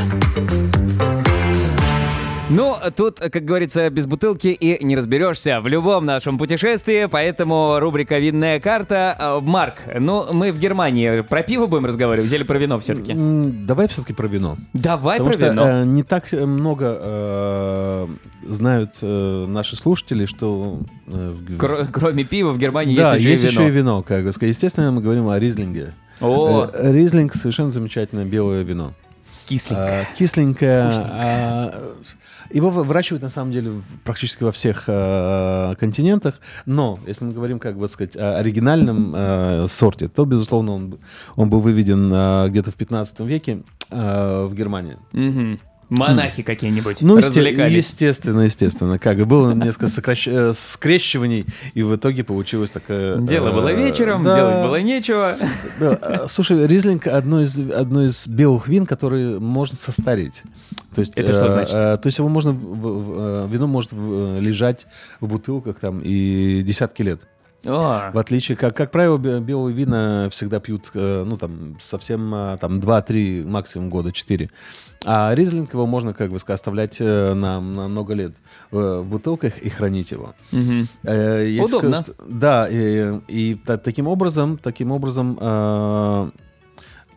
Ну, 2.47 2.75
тут, 2.95 3.19
как 3.19 3.43
говорится, 3.43 3.89
без 3.89 4.05
бутылки 4.05 4.49
и 4.49 4.85
не 4.85 4.95
разберешься 4.95 5.61
в 5.61 5.67
любом 5.67 6.05
нашем 6.05 6.37
путешествии, 6.37 7.07
поэтому 7.09 7.79
рубрика 7.79 8.19
«Винная 8.19 8.59
карта». 8.59 9.15
А, 9.17 9.39
Марк, 9.41 9.77
ну, 9.99 10.31
мы 10.31 10.51
в 10.51 10.59
Германии 10.59 11.21
про 11.21 11.41
пиво 11.41 11.65
будем 11.65 11.87
разговаривать 11.87 12.31
или 12.31 12.43
про 12.43 12.59
вино 12.59 12.77
все-таки? 12.79 13.13
Давай 13.15 13.87
все-таки 13.87 14.13
про 14.13 14.27
вино. 14.27 14.57
Давай 14.73 15.17
Потому 15.17 15.35
про 15.37 15.39
что 15.43 15.51
вино. 15.53 15.67
э, 15.67 15.85
не 15.85 16.03
так 16.03 16.31
э, 16.35 16.45
много 16.45 16.95
э, 17.01 18.07
знают 18.43 18.91
э, 19.01 19.45
наши 19.47 19.75
слушатели, 19.75 20.27
что 20.27 20.77
э, 21.07 21.31
в- 21.31 21.57
Кро- 21.57 21.87
кроме 21.91 22.25
пива 22.25 22.51
в 22.51 22.59
Германии 22.59 22.95
да, 22.95 23.13
есть 23.13 23.21
еще 23.21 23.31
есть 23.31 23.43
и 23.43 23.47
еще 23.47 23.55
вино. 23.61 23.67
и 23.69 23.71
вино, 23.71 24.03
как 24.03 24.23
бы 24.23 24.31
сказать. 24.31 24.53
Естественно, 24.53 24.91
мы 24.91 25.01
говорим 25.01 25.29
о 25.29 25.39
ризлинге. 25.39 25.95
О, 26.21 26.67
Э, 26.71 26.91
Ризлинг 26.93 27.33
совершенно 27.33 27.71
замечательное 27.71 28.25
белое 28.25 28.61
вино. 28.61 28.93
Кисленькое. 29.45 30.01
А, 30.01 30.15
кисленькое. 30.15 30.89
а, 31.03 31.93
Его 32.51 32.69
вы- 32.69 32.83
выращивают 32.83 33.23
на 33.23 33.29
самом 33.29 33.51
деле 33.51 33.81
практически 34.03 34.43
во 34.43 34.51
всех 34.51 34.83
э, 34.87 35.73
континентах, 35.79 36.39
но 36.65 36.99
если 37.07 37.25
мы 37.25 37.33
говорим, 37.33 37.57
как 37.59 37.75
бы 37.77 37.87
сказать, 37.87 38.15
о 38.15 38.37
оригинальном 38.37 39.13
э, 39.15 39.67
сорте, 39.67 40.07
то, 40.09 40.25
безусловно, 40.25 40.73
он, 40.73 40.99
он 41.35 41.49
был 41.49 41.59
выведен 41.61 42.11
э, 42.13 42.49
где-то 42.49 42.69
в 42.71 42.75
15 42.75 43.19
веке 43.21 43.63
э, 43.89 44.45
в 44.47 44.53
Германии. 44.53 44.97
Мгм. 45.11 45.59
Монахи 45.89 46.41
какие-нибудь 46.43 47.01
Ну, 47.01 47.17
развлекались. 47.17 47.85
естественно, 47.85 48.41
естественно. 48.41 48.97
Как 48.97 49.17
бы 49.17 49.25
было 49.25 49.51
несколько 49.53 49.85
сокращ- 49.85 50.31
э, 50.31 50.53
скрещиваний, 50.55 51.45
и 51.73 51.83
в 51.83 51.95
итоге 51.95 52.23
получилось 52.23 52.71
такое... 52.71 53.17
Дело 53.17 53.49
э, 53.49 53.53
было 53.53 53.71
вечером, 53.73 54.23
да. 54.23 54.35
делать 54.35 54.57
было 54.65 54.81
нечего. 54.81 55.35
Да, 55.79 55.91
а, 56.01 56.27
Слушай, 56.27 56.65
Ризлинг 56.67 57.07
одно 57.07 57.41
из, 57.41 57.59
одно 57.59 58.05
из 58.05 58.27
белых 58.27 58.67
вин, 58.67 58.85
которые 58.85 59.39
можно 59.39 59.75
состарить. 59.75 60.43
То 60.95 61.01
есть, 61.01 61.15
Это 61.15 61.33
что 61.33 61.45
э, 61.45 61.49
значит? 61.49 61.75
э, 61.75 61.97
то 61.97 62.07
есть 62.07 62.17
его 62.17 62.29
можно, 62.29 62.49
э, 62.51 63.47
вино 63.51 63.67
может 63.67 63.91
лежать 63.91 64.87
в 65.19 65.27
бутылках 65.27 65.79
там 65.79 65.99
и 66.03 66.61
десятки 66.63 67.01
лет. 67.01 67.21
О, 67.65 68.11
В 68.13 68.17
отличие, 68.17 68.55
как, 68.57 68.75
как 68.75 68.91
правило, 68.91 69.17
бе- 69.17 69.39
белые 69.39 69.75
вина 69.75 70.27
всегда 70.29 70.59
пьют, 70.59 70.91
э, 70.93 71.23
ну, 71.25 71.37
там, 71.37 71.77
совсем, 71.83 72.33
э, 72.33 72.57
там, 72.61 72.79
2-3, 72.79 73.45
максимум 73.47 73.89
года, 73.89 74.11
4. 74.11 74.49
А 75.05 75.33
ризлинг 75.35 75.73
его 75.73 75.85
можно, 75.85 76.13
как 76.13 76.31
бы 76.31 76.37
оставлять 76.37 76.97
э, 76.99 77.33
на, 77.33 77.59
на 77.61 77.87
много 77.87 78.13
лет 78.13 78.33
э, 78.71 79.01
в 79.03 79.05
бутылках 79.05 79.57
и 79.59 79.69
хранить 79.69 80.11
его. 80.11 80.33
я 80.51 80.59
тебе 81.43 81.61
Удобно. 81.63 81.97
скажу, 81.97 82.13
что- 82.17 82.25
да, 82.29 82.67
и, 82.69 83.19
и 83.27 83.55
та- 83.55 83.77
таким 83.77 84.07
образом, 84.07 84.57
таким 84.57 84.91
образом, 84.91 85.37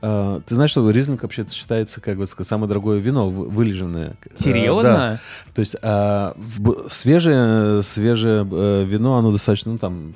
э, 0.02 0.37
э, 0.38 0.40
ты 0.46 0.54
знаешь, 0.54 0.70
что 0.70 0.88
ризлинг 0.90 1.22
вообще 1.22 1.46
считается 1.48 2.00
как 2.00 2.16
бы 2.16 2.26
сказать, 2.26 2.48
самое 2.48 2.68
дорогое 2.68 2.98
вино 2.98 3.28
вы- 3.30 3.48
вылеженное. 3.48 4.11
Э, 4.11 4.28
да. 4.30 4.37
Серьезно? 4.37 5.20
То 5.54 5.61
есть 5.61 5.76
э, 5.80 6.32
в 6.37 6.88
свежее, 6.90 7.82
свежее 7.82 8.46
э, 8.50 8.84
вино, 8.84 9.16
оно 9.16 9.32
достаточно, 9.32 9.72
ну 9.72 9.78
там, 9.78 10.14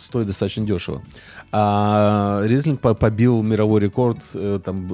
стоит 0.00 0.26
достаточно 0.26 0.64
дешево. 0.64 1.02
А 1.52 2.42
Ризлинг 2.44 2.80
по- 2.80 2.94
побил 2.94 3.42
мировой 3.42 3.80
рекорд, 3.80 4.18
э, 4.34 4.60
там 4.64 4.86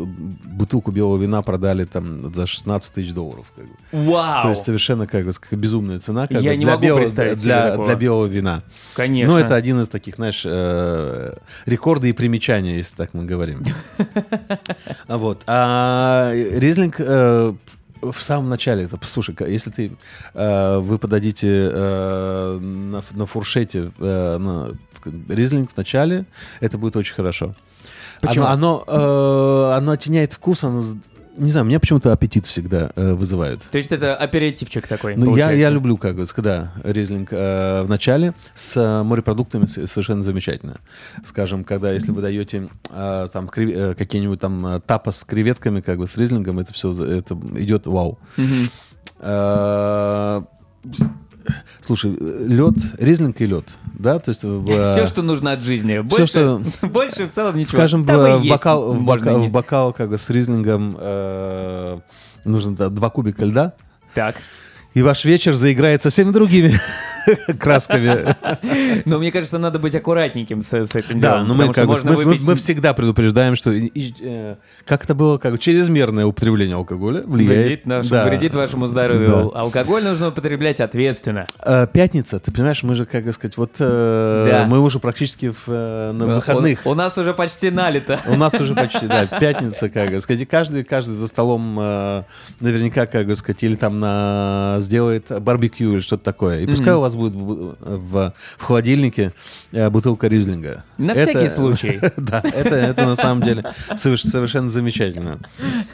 бутылку 0.44 0.90
белого 0.90 1.16
вина 1.20 1.42
продали 1.42 1.84
там 1.84 2.32
за 2.34 2.46
16 2.46 2.92
тысяч 2.94 3.12
долларов. 3.12 3.50
Как 3.56 3.64
бы. 3.64 4.10
Вау! 4.10 4.42
То 4.42 4.50
есть 4.50 4.64
совершенно 4.64 5.06
как 5.06 5.24
бы 5.24 5.32
безумная 5.52 5.98
цена 6.00 6.26
как 6.26 6.40
Я 6.42 6.50
бы, 6.50 6.56
не 6.56 6.64
для, 6.64 6.72
могу 6.72 6.82
белого, 6.84 7.00
представить 7.00 7.40
для, 7.42 7.76
для 7.76 7.94
белого 7.94 8.26
вина. 8.26 8.62
Конечно. 8.94 9.34
Ну, 9.34 9.40
это 9.40 9.54
один 9.54 9.80
из 9.80 9.88
таких, 9.88 10.16
знаешь, 10.16 10.42
э, 10.44 11.34
рекорды 11.66 12.10
и 12.10 12.12
примечания, 12.12 12.76
если 12.76 12.94
так 12.96 13.14
мы 13.14 13.24
говорим. 13.24 13.62
А 15.08 15.16
Вот. 15.18 15.42
А 15.46 16.32
Ризлинг 16.34 16.96
э, 16.98 17.52
в 18.02 18.18
самом 18.22 18.48
начале, 18.48 18.84
это, 18.84 18.98
слушай, 19.04 19.34
ка- 19.34 19.46
если 19.46 19.70
ты, 19.70 19.92
э, 20.34 20.78
вы 20.78 20.98
подадите 20.98 21.48
э, 21.72 22.58
на, 22.60 23.02
на 23.10 23.26
фуршете 23.26 23.92
э, 23.98 24.36
на, 24.38 24.74
Ризлинг 25.28 25.72
в 25.72 25.76
начале, 25.76 26.24
это 26.60 26.78
будет 26.78 26.96
очень 26.96 27.14
хорошо. 27.14 27.54
Почему? 28.20 28.44
Оно, 28.46 28.84
оно, 28.86 29.72
э, 29.72 29.76
оно 29.76 29.92
оттеняет 29.92 30.32
вкус, 30.34 30.62
оно, 30.64 30.84
не 31.40 31.50
знаю, 31.50 31.66
меня 31.66 31.80
почему-то 31.80 32.12
аппетит 32.12 32.46
всегда 32.46 32.90
э, 32.94 33.14
вызывает. 33.14 33.62
То 33.70 33.78
есть 33.78 33.90
это 33.92 34.14
аперитивчик 34.14 34.86
такой, 34.86 35.16
Ну, 35.16 35.36
я, 35.36 35.50
я 35.50 35.70
люблю, 35.70 35.96
как 35.96 36.16
бы, 36.16 36.26
когда 36.26 36.72
ризлинг 36.84 37.28
э, 37.32 37.82
в 37.82 37.88
начале 37.88 38.34
с 38.54 38.76
э, 38.76 39.02
морепродуктами 39.02 39.66
совершенно 39.66 40.22
замечательно. 40.22 40.76
Скажем, 41.24 41.64
когда, 41.64 41.92
если 41.92 42.12
вы 42.12 42.22
даете 42.22 42.68
э, 42.90 43.26
там 43.32 43.46
крев- 43.48 43.74
э, 43.74 43.94
какие-нибудь 43.94 44.40
там 44.40 44.66
э, 44.66 44.80
тапос 44.80 45.18
с 45.18 45.24
креветками, 45.24 45.80
как 45.80 45.98
бы 45.98 46.06
с 46.06 46.16
ризлингом, 46.16 46.58
это 46.58 46.72
все 46.72 46.92
это 47.04 47.34
идет 47.56 47.86
вау. 47.86 48.18
Э, 49.18 50.42
Слушай, 51.84 52.16
лед, 52.20 52.74
ризлинг 52.98 53.40
и 53.40 53.46
лед, 53.46 53.64
да, 53.98 54.18
то 54.18 54.28
есть 54.30 54.40
э, 54.44 54.64
Все, 54.92 55.06
что 55.06 55.22
нужно 55.22 55.52
от 55.52 55.62
жизни. 55.62 55.98
Больше, 56.00 56.26
что- 56.26 56.62
больше 56.82 57.26
в 57.26 57.30
целом 57.30 57.56
ничего. 57.56 57.72
скажем, 57.78 58.04
в, 58.04 58.36
есть 58.38 58.48
бокал, 58.50 58.92
в, 58.94 59.00
можно 59.02 59.30
бока- 59.30 59.40
не- 59.40 59.48
в 59.48 59.50
бокал 59.50 59.92
как 59.92 60.10
бы 60.10 60.18
с 60.18 60.28
ризлингом 60.30 60.96
э, 60.98 61.98
нужно 62.44 62.74
да, 62.76 62.88
два 62.88 63.10
кубика 63.10 63.44
льда, 63.44 63.72
Так. 64.14 64.36
и 64.94 65.02
ваш 65.02 65.24
вечер 65.24 65.54
заиграет 65.54 66.02
совсем 66.02 66.32
другими 66.32 66.80
красками. 67.58 68.34
Но 69.04 69.18
мне 69.18 69.30
кажется, 69.32 69.58
надо 69.58 69.78
быть 69.78 69.94
аккуратненьким 69.94 70.62
с, 70.62 70.72
с 70.72 70.94
этим 70.96 71.18
Да, 71.18 71.32
делом. 71.34 71.48
но 71.48 71.54
мы, 71.54 71.66
потому 71.68 71.94
что 71.94 72.02
как 72.02 72.10
бы, 72.12 72.18
мы, 72.18 72.24
мы- 72.24 72.30
выпить... 72.32 72.46
мы 72.46 72.54
всегда 72.56 72.94
предупреждаем, 72.94 73.56
что 73.56 73.70
и- 73.70 73.86
и, 73.86 74.14
э, 74.20 74.56
как 74.86 75.04
это 75.04 75.14
было, 75.14 75.38
как 75.38 75.58
чрезмерное 75.58 76.26
употребление 76.26 76.76
алкоголя 76.76 77.22
влияет. 77.24 77.66
Вредит, 77.66 77.86
нашему, 77.86 78.10
Да. 78.10 78.24
вредит 78.24 78.54
вашему 78.54 78.86
здоровью. 78.86 79.50
Да. 79.54 79.60
Алкоголь 79.60 80.02
нужно 80.04 80.28
употреблять 80.28 80.80
ответственно. 80.80 81.46
Э, 81.64 81.86
Пятница, 81.92 82.38
ты 82.40 82.52
понимаешь, 82.52 82.82
мы 82.82 82.94
же, 82.94 83.06
как 83.06 83.30
сказать, 83.32 83.56
вот 83.56 83.72
э, 83.78 84.46
Да. 84.50 84.66
мы 84.66 84.80
уже 84.80 84.98
практически 84.98 85.50
в, 85.50 85.64
э, 85.68 86.12
на 86.12 86.26
выходных. 86.26 86.80
У, 86.86 86.90
у 86.90 86.94
нас 86.94 87.16
уже 87.18 87.34
почти 87.34 87.70
налито. 87.70 88.18
У 88.28 88.36
нас 88.36 88.54
уже 88.54 88.74
почти, 88.74 89.06
да, 89.06 89.26
пятница, 89.40 89.88
как 89.90 90.20
сказать, 90.20 90.42
и 90.42 90.44
каждый, 90.46 90.84
каждый 90.84 91.12
за 91.12 91.26
столом 91.28 91.78
э, 91.80 92.22
наверняка, 92.60 93.06
как 93.06 93.34
сказать, 93.36 93.62
или 93.62 93.76
там 93.76 93.98
на, 93.98 94.78
сделает 94.80 95.26
барбекю 95.42 95.92
или 95.94 96.00
что-то 96.00 96.24
такое. 96.24 96.60
И 96.60 96.66
пускай 96.66 96.94
у 96.94 97.00
вас 97.00 97.09
будет 97.16 97.34
в, 97.34 97.76
в- 97.80 98.34
холодильнике 98.58 99.32
э, 99.72 99.88
бутылка 99.90 100.28
ризлинга. 100.28 100.84
На 100.98 101.12
Это- 101.12 101.30
всякий 101.30 101.48
случай. 101.48 102.00
Да, 102.16 102.40
это, 102.44 102.74
это 102.74 103.06
на 103.06 103.16
самом 103.16 103.42
деле 103.42 103.64
соверш- 103.96 104.26
совершенно 104.26 104.68
замечательно. 104.68 105.38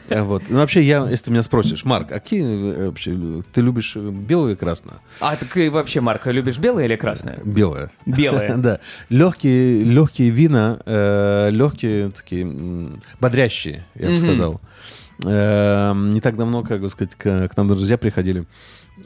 Э, 0.08 0.22
Вот. 0.22 0.42
Ну, 0.48 0.58
вообще, 0.58 0.82
я, 0.82 1.08
если 1.08 1.26
ты 1.26 1.30
меня 1.30 1.42
спросишь, 1.42 1.84
Марк, 1.84 2.10
а 2.10 2.14
какие 2.14 2.42
э, 2.44 2.86
вообще, 2.86 3.42
ты 3.52 3.60
любишь 3.60 3.96
белое 3.96 4.50
или 4.52 4.58
красное? 4.58 4.96
А 5.20 5.36
и 5.54 5.68
вообще, 5.68 6.00
Марк, 6.00 6.26
любишь 6.26 6.58
белое 6.58 6.84
или 6.84 6.96
красное? 6.96 7.38
Белое. 7.44 7.90
Белое. 8.06 8.56
Да. 8.66 8.80
Легкие, 9.10 9.84
легкие 9.84 10.30
вина, 10.30 10.78
легкие 11.50 12.10
такие, 12.10 12.46
бодрящие, 13.20 13.84
я 13.94 14.08
бы 14.08 14.18
сказал. 14.18 14.60
Э, 15.24 15.92
не 15.94 16.20
так 16.20 16.36
давно, 16.36 16.62
как 16.62 16.80
бы 16.80 16.88
сказать, 16.88 17.14
к, 17.14 17.48
к 17.48 17.56
нам 17.56 17.68
друзья 17.68 17.96
приходили. 17.98 18.44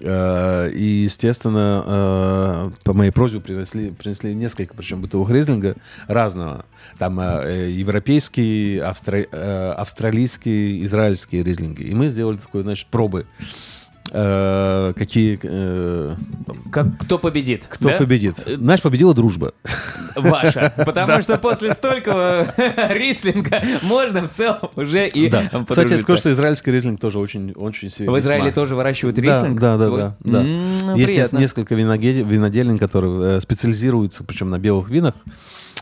Э, 0.00 0.70
и, 0.70 1.02
естественно, 1.04 1.82
э, 1.86 2.70
по 2.84 2.94
моей 2.94 3.10
просьбе 3.10 3.40
принесли, 3.40 3.90
принесли 3.90 4.34
несколько, 4.34 4.74
причем 4.74 5.00
бутылок 5.00 5.30
ризлинга 5.30 5.74
разного. 6.06 6.64
Там 6.98 7.18
э, 7.20 7.70
европейские, 7.70 8.82
австра- 8.82 9.28
австралийские, 9.72 10.84
израильские 10.84 11.42
ризлинги. 11.42 11.82
И 11.82 11.94
мы 11.94 12.08
сделали 12.08 12.36
такой, 12.36 12.62
значит, 12.62 12.86
пробы. 12.88 13.26
Э, 14.12 14.92
какие... 14.96 15.38
э, 15.42 16.14
Как, 16.72 16.98
кто 16.98 17.18
победит? 17.18 17.66
Кто 17.68 17.90
да? 17.90 17.96
победит? 17.96 18.36
Знаешь, 18.46 18.82
победила 18.82 19.14
дружба. 19.14 19.52
Ваша. 20.16 20.72
Потому 20.84 21.20
что 21.22 21.38
после 21.38 21.72
столького 21.74 22.46
рислинга 22.90 23.62
можно 23.82 24.22
в 24.22 24.28
целом 24.28 24.68
уже 24.76 25.06
и 25.08 25.28
Да. 25.28 25.44
Кстати, 25.68 25.92
я 25.92 26.02
скажу, 26.02 26.18
что 26.18 26.32
израильский 26.32 26.72
рислинг 26.72 27.00
тоже 27.00 27.18
очень, 27.18 27.52
очень 27.52 27.90
сильно. 27.90 28.12
В 28.12 28.18
Израиле 28.18 28.50
тоже 28.50 28.74
выращивают 28.74 29.18
рислинг? 29.18 29.60
Да, 29.60 29.78
да, 29.78 29.86
свой? 29.86 30.00
да. 30.00 30.16
да. 30.24 30.40
М, 30.40 30.94
Есть 30.96 31.32
несколько 31.32 31.74
винодельен, 31.74 32.78
которые 32.78 33.36
э, 33.36 33.40
специализируются, 33.40 34.24
причем 34.24 34.50
на 34.50 34.58
белых 34.58 34.90
винах, 34.90 35.14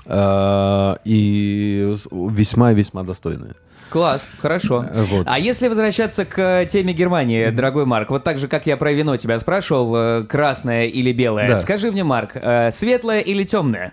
э, 0.06 0.94
и 1.04 1.96
весьма-весьма 2.10 3.04
достойные. 3.04 3.52
Класс, 3.90 4.28
хорошо. 4.38 4.84
Э, 4.90 5.02
вот. 5.04 5.26
А 5.26 5.38
если 5.38 5.68
возвращаться 5.68 6.24
к 6.24 6.66
теме 6.66 6.92
Германии, 6.92 7.50
дорогой 7.50 7.86
Марк, 7.86 8.10
вот 8.10 8.24
так 8.24 8.38
же, 8.38 8.48
как 8.48 8.66
я 8.66 8.76
про 8.76 8.92
вино 8.92 9.16
тебя 9.16 9.38
спрашивал, 9.38 9.96
э, 9.96 10.24
красное 10.24 10.84
или 10.86 11.12
белое, 11.12 11.48
Да. 11.48 11.56
скажи 11.56 11.90
мне, 11.90 12.04
Марк, 12.04 12.32
э, 12.34 12.70
светлое 12.70 13.20
или 13.20 13.44
темное? 13.44 13.92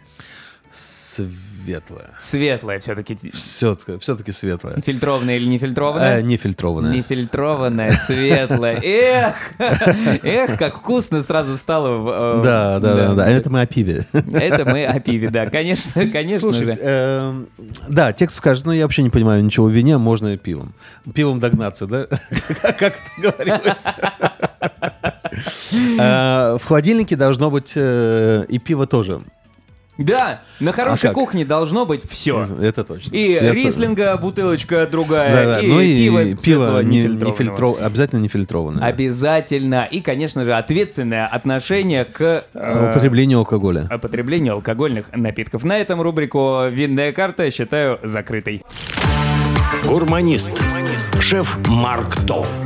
Светлое. 0.70 1.45
Светлое 2.20 2.80
все-таки. 2.80 3.16
Все-таки, 3.34 4.00
все-таки 4.00 4.32
светлое. 4.32 4.76
Фильтрованное 4.86 5.38
или 5.38 5.46
нефильтрованное? 5.48 6.20
Э, 6.20 6.22
нефильтрованное. 6.22 6.92
Нефильтрованное, 6.92 7.92
светлое. 7.94 8.80
Эх! 8.84 9.36
Эх, 10.24 10.58
как 10.60 10.78
вкусно 10.78 11.22
сразу 11.24 11.58
стало. 11.58 12.40
э, 12.40 12.44
Да, 12.44 12.80
да, 12.80 12.94
да, 12.96 13.14
да. 13.16 13.30
Это 13.30 13.50
мы 13.50 13.62
о 13.62 13.66
пиве. 13.66 14.06
Это 14.14 14.66
мы 14.66 14.86
о 14.86 15.00
пиве, 15.00 15.30
да. 15.30 15.48
Конечно, 15.48 16.06
конечно 16.08 16.54
же. 16.54 16.78
эм, 16.80 17.48
да, 17.88 18.14
текст 18.14 18.38
скажет, 18.38 18.66
ну 18.66 18.72
я 18.72 18.84
вообще 18.84 19.04
не 19.04 19.10
понимаю 19.10 19.44
ничего 19.44 19.66
в 19.68 19.72
вине, 19.72 19.98
можно 19.98 20.30
и 20.30 20.38
пивом. 20.38 20.74
Пивом 21.14 21.40
догнаться, 21.40 21.88
да? 21.88 22.06
Как 22.62 22.82
это 22.82 22.96
говорилось? 23.18 23.84
Э, 26.00 26.58
В 26.60 26.64
холодильнике 26.66 27.16
должно 27.16 27.52
быть 27.52 27.74
э, 27.76 28.46
и 28.48 28.60
пиво 28.60 28.86
тоже. 28.88 29.22
Да, 29.98 30.42
на 30.60 30.72
хорошей 30.74 31.06
А 31.06 31.08
как? 31.10 31.14
кухне 31.14 31.46
должно 31.46 31.86
быть 31.86 32.10
все. 32.10 32.46
Это 32.62 32.84
точно. 32.84 33.16
И 33.16 33.32
Я 33.34 33.54
рислинга, 33.54 34.18
бутылочка 34.18 34.86
другая, 34.88 35.34
Да, 35.34 35.56
да. 35.56 35.60
и 35.62 35.68
Ну 35.68 35.80
и 35.80 35.96
пиво, 35.98 36.24
пиво 36.24 36.38
светлого, 36.40 36.80
не- 36.82 36.98
нефильтрованного. 36.98 37.34
нефильтро- 37.56 37.82
обязательно 37.86 38.20
нефильтрованное. 38.20 38.84
Обязательно. 38.88 39.86
И, 39.90 40.02
конечно 40.02 40.44
же, 40.44 40.54
ответственное 40.54 41.28
отношение 41.28 42.04
к 42.04 42.44
э, 42.54 42.90
Употребление 42.92 43.38
алкоголя. 43.38 43.88
о 43.90 43.98
потреблению 43.98 44.56
алкогольных 44.56 45.12
напитков. 45.16 45.64
На 45.64 45.78
этом 45.78 46.02
рубрику 46.02 46.68
«Винная 46.70 47.14
карта» 47.14 47.50
считаю 47.50 48.00
закрытой. 48.04 48.64
Гурманист. 49.86 50.62
Шеф 51.20 51.58
Марк 51.68 52.16
Тоф. 52.28 52.66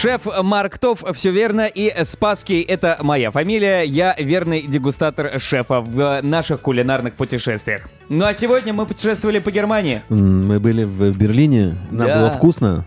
Шеф 0.00 0.22
Марк 0.42 0.78
Тов, 0.78 1.04
все 1.12 1.30
верно, 1.30 1.66
и 1.66 1.92
Спасский— 2.04 2.62
это 2.68 2.96
моя 3.02 3.30
фамилия. 3.30 3.82
Я 3.82 4.16
верный 4.18 4.62
дегустатор 4.62 5.38
шефа 5.38 5.82
в 5.82 6.22
наших 6.22 6.62
кулинарных 6.62 7.12
путешествиях. 7.12 7.90
Ну 8.08 8.24
а 8.24 8.32
сегодня 8.32 8.72
мы 8.72 8.86
путешествовали 8.86 9.40
по 9.40 9.50
Германии. 9.50 10.02
Мы 10.08 10.58
были 10.58 10.84
в 10.84 11.14
Берлине, 11.14 11.76
нам 11.90 12.08
Да. 12.08 12.18
было 12.18 12.30
вкусно. 12.30 12.86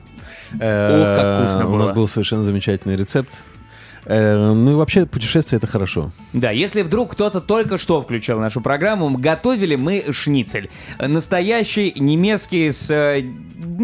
Э, 0.59 1.15
как 1.15 1.37
вкусно 1.47 1.67
У 1.69 1.77
нас 1.77 1.89
было. 1.89 1.93
был 1.93 2.07
совершенно 2.07 2.43
замечательный 2.43 2.95
рецепт. 2.95 3.37
Э, 4.05 4.51
Ну 4.51 4.71
и 4.71 4.73
вообще 4.73 5.05
путешествие 5.05 5.57
это 5.59 5.67
хорошо. 5.67 6.11
Да, 6.33 6.49
если 6.49 6.81
вдруг 6.81 7.11
кто-то 7.11 7.41
только 7.41 7.77
что 7.77 8.01
включил 8.01 8.39
нашу 8.39 8.59
программу, 8.59 9.09
готовили 9.17 9.75
мы 9.75 10.03
шницель. 10.11 10.71
Настоящий 10.99 11.93
немецкий 11.95 12.71
с 12.71 12.89
э, 12.89 13.23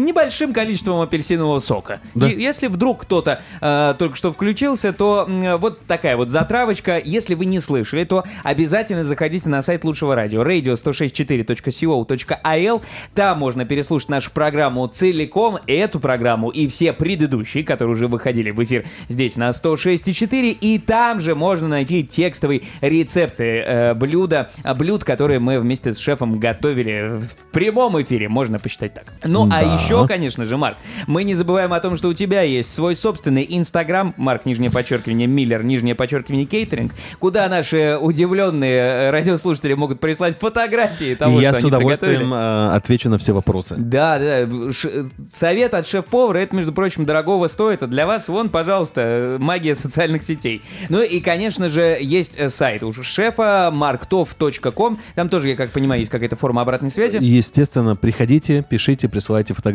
небольшим 0.04 0.52
количеством 0.52 1.00
апельсинового 1.00 1.58
сока. 1.60 2.00
Да. 2.14 2.28
И 2.28 2.40
если 2.40 2.66
вдруг 2.66 3.02
кто-то 3.02 3.40
э, 3.60 3.94
только 3.98 4.16
что 4.16 4.32
включился, 4.32 4.92
то 4.92 5.26
м, 5.28 5.58
вот 5.58 5.80
такая 5.86 6.16
вот 6.16 6.28
затравочка. 6.28 7.00
Если 7.02 7.34
вы 7.34 7.46
не 7.46 7.60
слышали, 7.60 8.04
то 8.04 8.24
обязательно 8.42 9.04
заходите 9.04 9.48
на 9.48 9.62
сайт 9.62 9.84
лучшего 9.84 10.14
радио 10.14 10.42
radio164.co.il. 10.42 12.82
Там 13.14 13.38
можно 13.38 13.64
переслушать 13.64 14.08
нашу 14.08 14.30
программу 14.32 14.86
целиком, 14.86 15.58
эту 15.66 16.00
программу 16.00 16.50
и 16.50 16.66
все 16.68 16.92
предыдущие, 16.92 17.64
которые 17.64 17.94
уже 17.94 18.08
выходили 18.08 18.50
в 18.50 18.62
эфир 18.64 18.84
здесь 19.08 19.36
на 19.36 19.50
106.4. 19.50 20.50
И 20.60 20.78
там 20.78 21.20
же 21.20 21.34
можно 21.34 21.68
найти 21.68 22.02
текстовые 22.04 22.62
рецепты 22.80 23.62
э, 23.64 23.94
блюда, 23.94 24.50
а, 24.62 24.74
блюд, 24.74 25.04
которые 25.04 25.38
мы 25.40 25.60
вместе 25.60 25.92
с 25.92 25.98
шефом 25.98 26.38
готовили 26.38 27.18
в 27.18 27.34
прямом 27.52 28.00
эфире, 28.02 28.28
можно 28.28 28.58
посчитать 28.58 28.94
так. 28.94 29.04
Ну, 29.24 29.46
а 29.46 29.60
Да. 29.60 29.74
Еще, 29.98 30.06
конечно 30.08 30.44
же, 30.44 30.56
Марк, 30.56 30.76
мы 31.06 31.24
не 31.24 31.34
забываем 31.34 31.72
о 31.72 31.80
том, 31.80 31.96
что 31.96 32.08
у 32.08 32.14
тебя 32.14 32.42
есть 32.42 32.72
свой 32.74 32.94
собственный 32.96 33.46
Инстаграм, 33.48 34.14
Марк, 34.16 34.46
нижнее 34.46 34.70
подчеркивание, 34.70 35.26
Миллер, 35.26 35.62
нижнее 35.62 35.94
подчеркивание, 35.94 36.46
кейтеринг, 36.46 36.92
куда 37.18 37.48
наши 37.48 37.96
удивленные 38.00 38.78
э, 38.80 39.10
радиослушатели 39.10 39.74
могут 39.74 40.00
прислать 40.00 40.38
фотографии 40.38 41.14
того, 41.14 41.40
я 41.40 41.50
что 41.50 41.56
с 41.60 41.64
они 41.64 41.68
удовольствием 41.68 42.20
приготовили. 42.20 42.70
э, 42.72 42.76
отвечу 42.76 43.08
на 43.10 43.18
все 43.18 43.32
вопросы. 43.32 43.74
Да, 43.78 44.18
да, 44.18 44.46
в- 44.46 44.72
ш- 44.72 44.90
совет 45.32 45.74
от 45.74 45.86
шеф-повара, 45.86 46.38
это, 46.38 46.54
между 46.56 46.72
прочим, 46.72 47.04
дорогого 47.04 47.46
стоит, 47.48 47.82
а 47.82 47.86
для 47.86 48.06
вас, 48.06 48.28
вон, 48.28 48.48
пожалуйста, 48.48 49.00
э, 49.02 49.38
магия 49.38 49.74
социальных 49.74 50.22
сетей. 50.22 50.62
Ну 50.88 51.02
и, 51.02 51.20
конечно 51.20 51.68
же, 51.68 51.96
есть 52.00 52.36
э, 52.38 52.48
сайт 52.50 52.82
у 52.82 52.92
шефа 52.92 53.70
marktov.com, 53.72 54.98
там 55.14 55.28
тоже, 55.28 55.50
я 55.50 55.56
как 55.56 55.72
понимаю, 55.72 56.00
есть 56.00 56.10
какая-то 56.10 56.36
форма 56.36 56.62
обратной 56.62 56.90
связи. 56.90 57.18
Естественно, 57.20 57.96
приходите, 57.96 58.64
пишите, 58.68 59.08
присылайте 59.08 59.54
фотографии, 59.54 59.69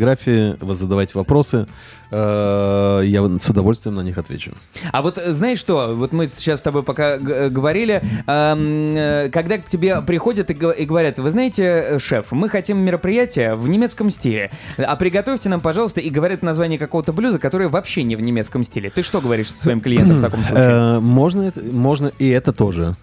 вы 0.60 0.74
задавайте 0.74 1.12
вопросы. 1.18 1.66
Э, 2.10 3.02
Я 3.04 3.22
с 3.38 3.48
удовольствием 3.48 3.96
на 3.96 4.00
них 4.02 4.18
отвечу. 4.18 4.52
А 4.92 5.02
вот 5.02 5.18
э, 5.18 5.32
знаешь 5.32 5.58
что, 5.58 5.94
вот 5.94 6.12
мы 6.12 6.28
сейчас 6.28 6.60
с 6.60 6.62
тобой 6.62 6.82
пока 6.82 7.16
э, 7.16 7.48
говорили, 7.48 8.02
эм, 8.26 9.30
когда 9.30 9.58
к 9.58 9.64
тебе 9.64 10.00
приходят 10.02 10.50
и, 10.50 10.54
го- 10.54 10.70
и 10.70 10.84
говорят, 10.84 11.18
вы 11.18 11.30
знаете, 11.30 11.98
шеф, 11.98 12.32
мы 12.32 12.48
хотим 12.48 12.78
мероприятие 12.78 13.54
в 13.54 13.68
немецком 13.68 14.10
стиле, 14.10 14.50
а 14.78 14.96
приготовьте 14.96 15.48
нам, 15.48 15.60
пожалуйста, 15.60 16.00
и 16.00 16.10
говорят 16.10 16.42
название 16.42 16.78
какого-то 16.78 17.12
блюда, 17.12 17.38
которое 17.38 17.68
вообще 17.68 18.02
не 18.02 18.16
в 18.16 18.22
немецком 18.22 18.62
стиле. 18.64 18.90
Ты 18.90 19.02
что 19.02 19.20
говоришь 19.20 19.48
своим 19.52 19.80
клиентам 19.80 20.18
в 20.18 20.22
таком 20.22 20.42
случае? 20.42 21.00
Можно, 21.00 21.52
можно 21.72 22.12
и 22.18 22.28
это 22.28 22.52
тоже. 22.52 22.96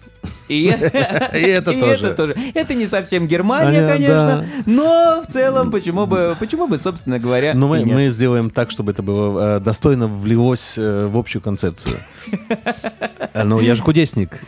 И 0.48 0.64
это 1.32 1.72
тоже. 2.16 2.36
это 2.54 2.74
не 2.74 2.86
совсем 2.86 3.26
Германия, 3.26 3.86
конечно, 3.86 4.46
но 4.66 5.22
в 5.22 5.30
целом, 5.30 5.70
почему 5.70 6.06
бы, 6.06 6.36
почему 6.38 6.66
бы, 6.66 6.78
собственно 6.78 7.18
говоря, 7.18 7.54
Но 7.54 7.68
мы, 7.68 8.10
сделаем 8.10 8.50
так, 8.50 8.70
чтобы 8.70 8.92
это 8.92 9.02
было 9.02 9.56
э, 9.56 9.60
достойно 9.60 10.06
влилось 10.06 10.74
э, 10.76 11.06
в 11.06 11.16
общую 11.16 11.42
концепцию. 11.42 11.96
Ну, 13.42 13.58
я 13.58 13.74
же 13.74 13.82
кудесник. 13.82 14.40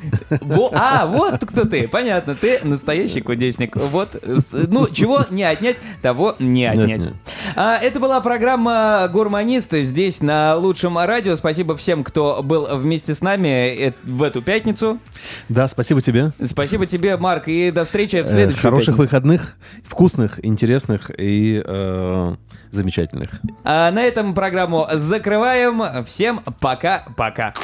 А, 0.73 1.07
вот 1.07 1.45
кто 1.45 1.65
ты, 1.65 1.89
понятно, 1.89 2.37
ты 2.37 2.61
настоящий 2.63 3.21
кудесник. 3.21 3.75
Вот, 3.75 4.23
ну, 4.53 4.87
чего 4.89 5.25
не 5.31 5.43
отнять, 5.43 5.77
того 6.03 6.37
не 6.39 6.67
отнять. 6.67 6.89
Нет, 6.89 7.01
нет. 7.01 7.15
А, 7.57 7.77
это 7.79 7.99
была 7.99 8.21
программа 8.21 9.09
«Гурманисты» 9.13 9.83
здесь 9.83 10.23
на 10.23 10.55
Лучшем 10.57 10.99
радио. 10.99 11.35
Спасибо 11.35 11.77
всем, 11.77 12.05
кто 12.05 12.43
был 12.45 12.67
вместе 12.77 13.15
с 13.15 13.23
нами 13.23 13.89
э, 13.89 13.93
в 14.05 14.23
эту 14.23 14.41
пятницу. 14.41 15.01
Да, 15.49 15.67
спасибо 15.67 15.86
тебе. 15.95 16.33
Спасибо 16.45 16.87
тебе, 16.87 17.17
Марк, 17.17 17.49
и 17.49 17.71
до 17.71 17.85
встречи 17.85 18.17
в 18.23 18.25
Э, 18.25 18.29
следующую 18.29 18.63
Хороших 18.63 18.87
пятницу. 18.97 19.03
выходных, 19.03 19.57
вкусных, 19.89 20.45
интересных 20.45 21.11
и 21.19 21.63
э, 21.65 22.35
замечательных. 22.71 23.31
А 23.65 23.91
на 23.91 24.03
этом 24.03 24.35
программу 24.35 24.87
закрываем. 24.93 26.05
Всем 26.05 26.41
пока-пока. 26.61 27.55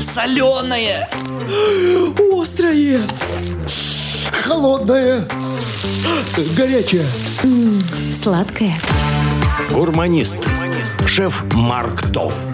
Соленое! 0.00 1.08
Острое! 2.32 3.00
Холодное! 4.42 5.24
Горячее! 6.56 7.04
Сладкое. 8.22 8.74
Гурманист. 9.70 10.48
Шеф 11.06 11.44
Марк 11.54 12.02
Тоф. 12.12 12.46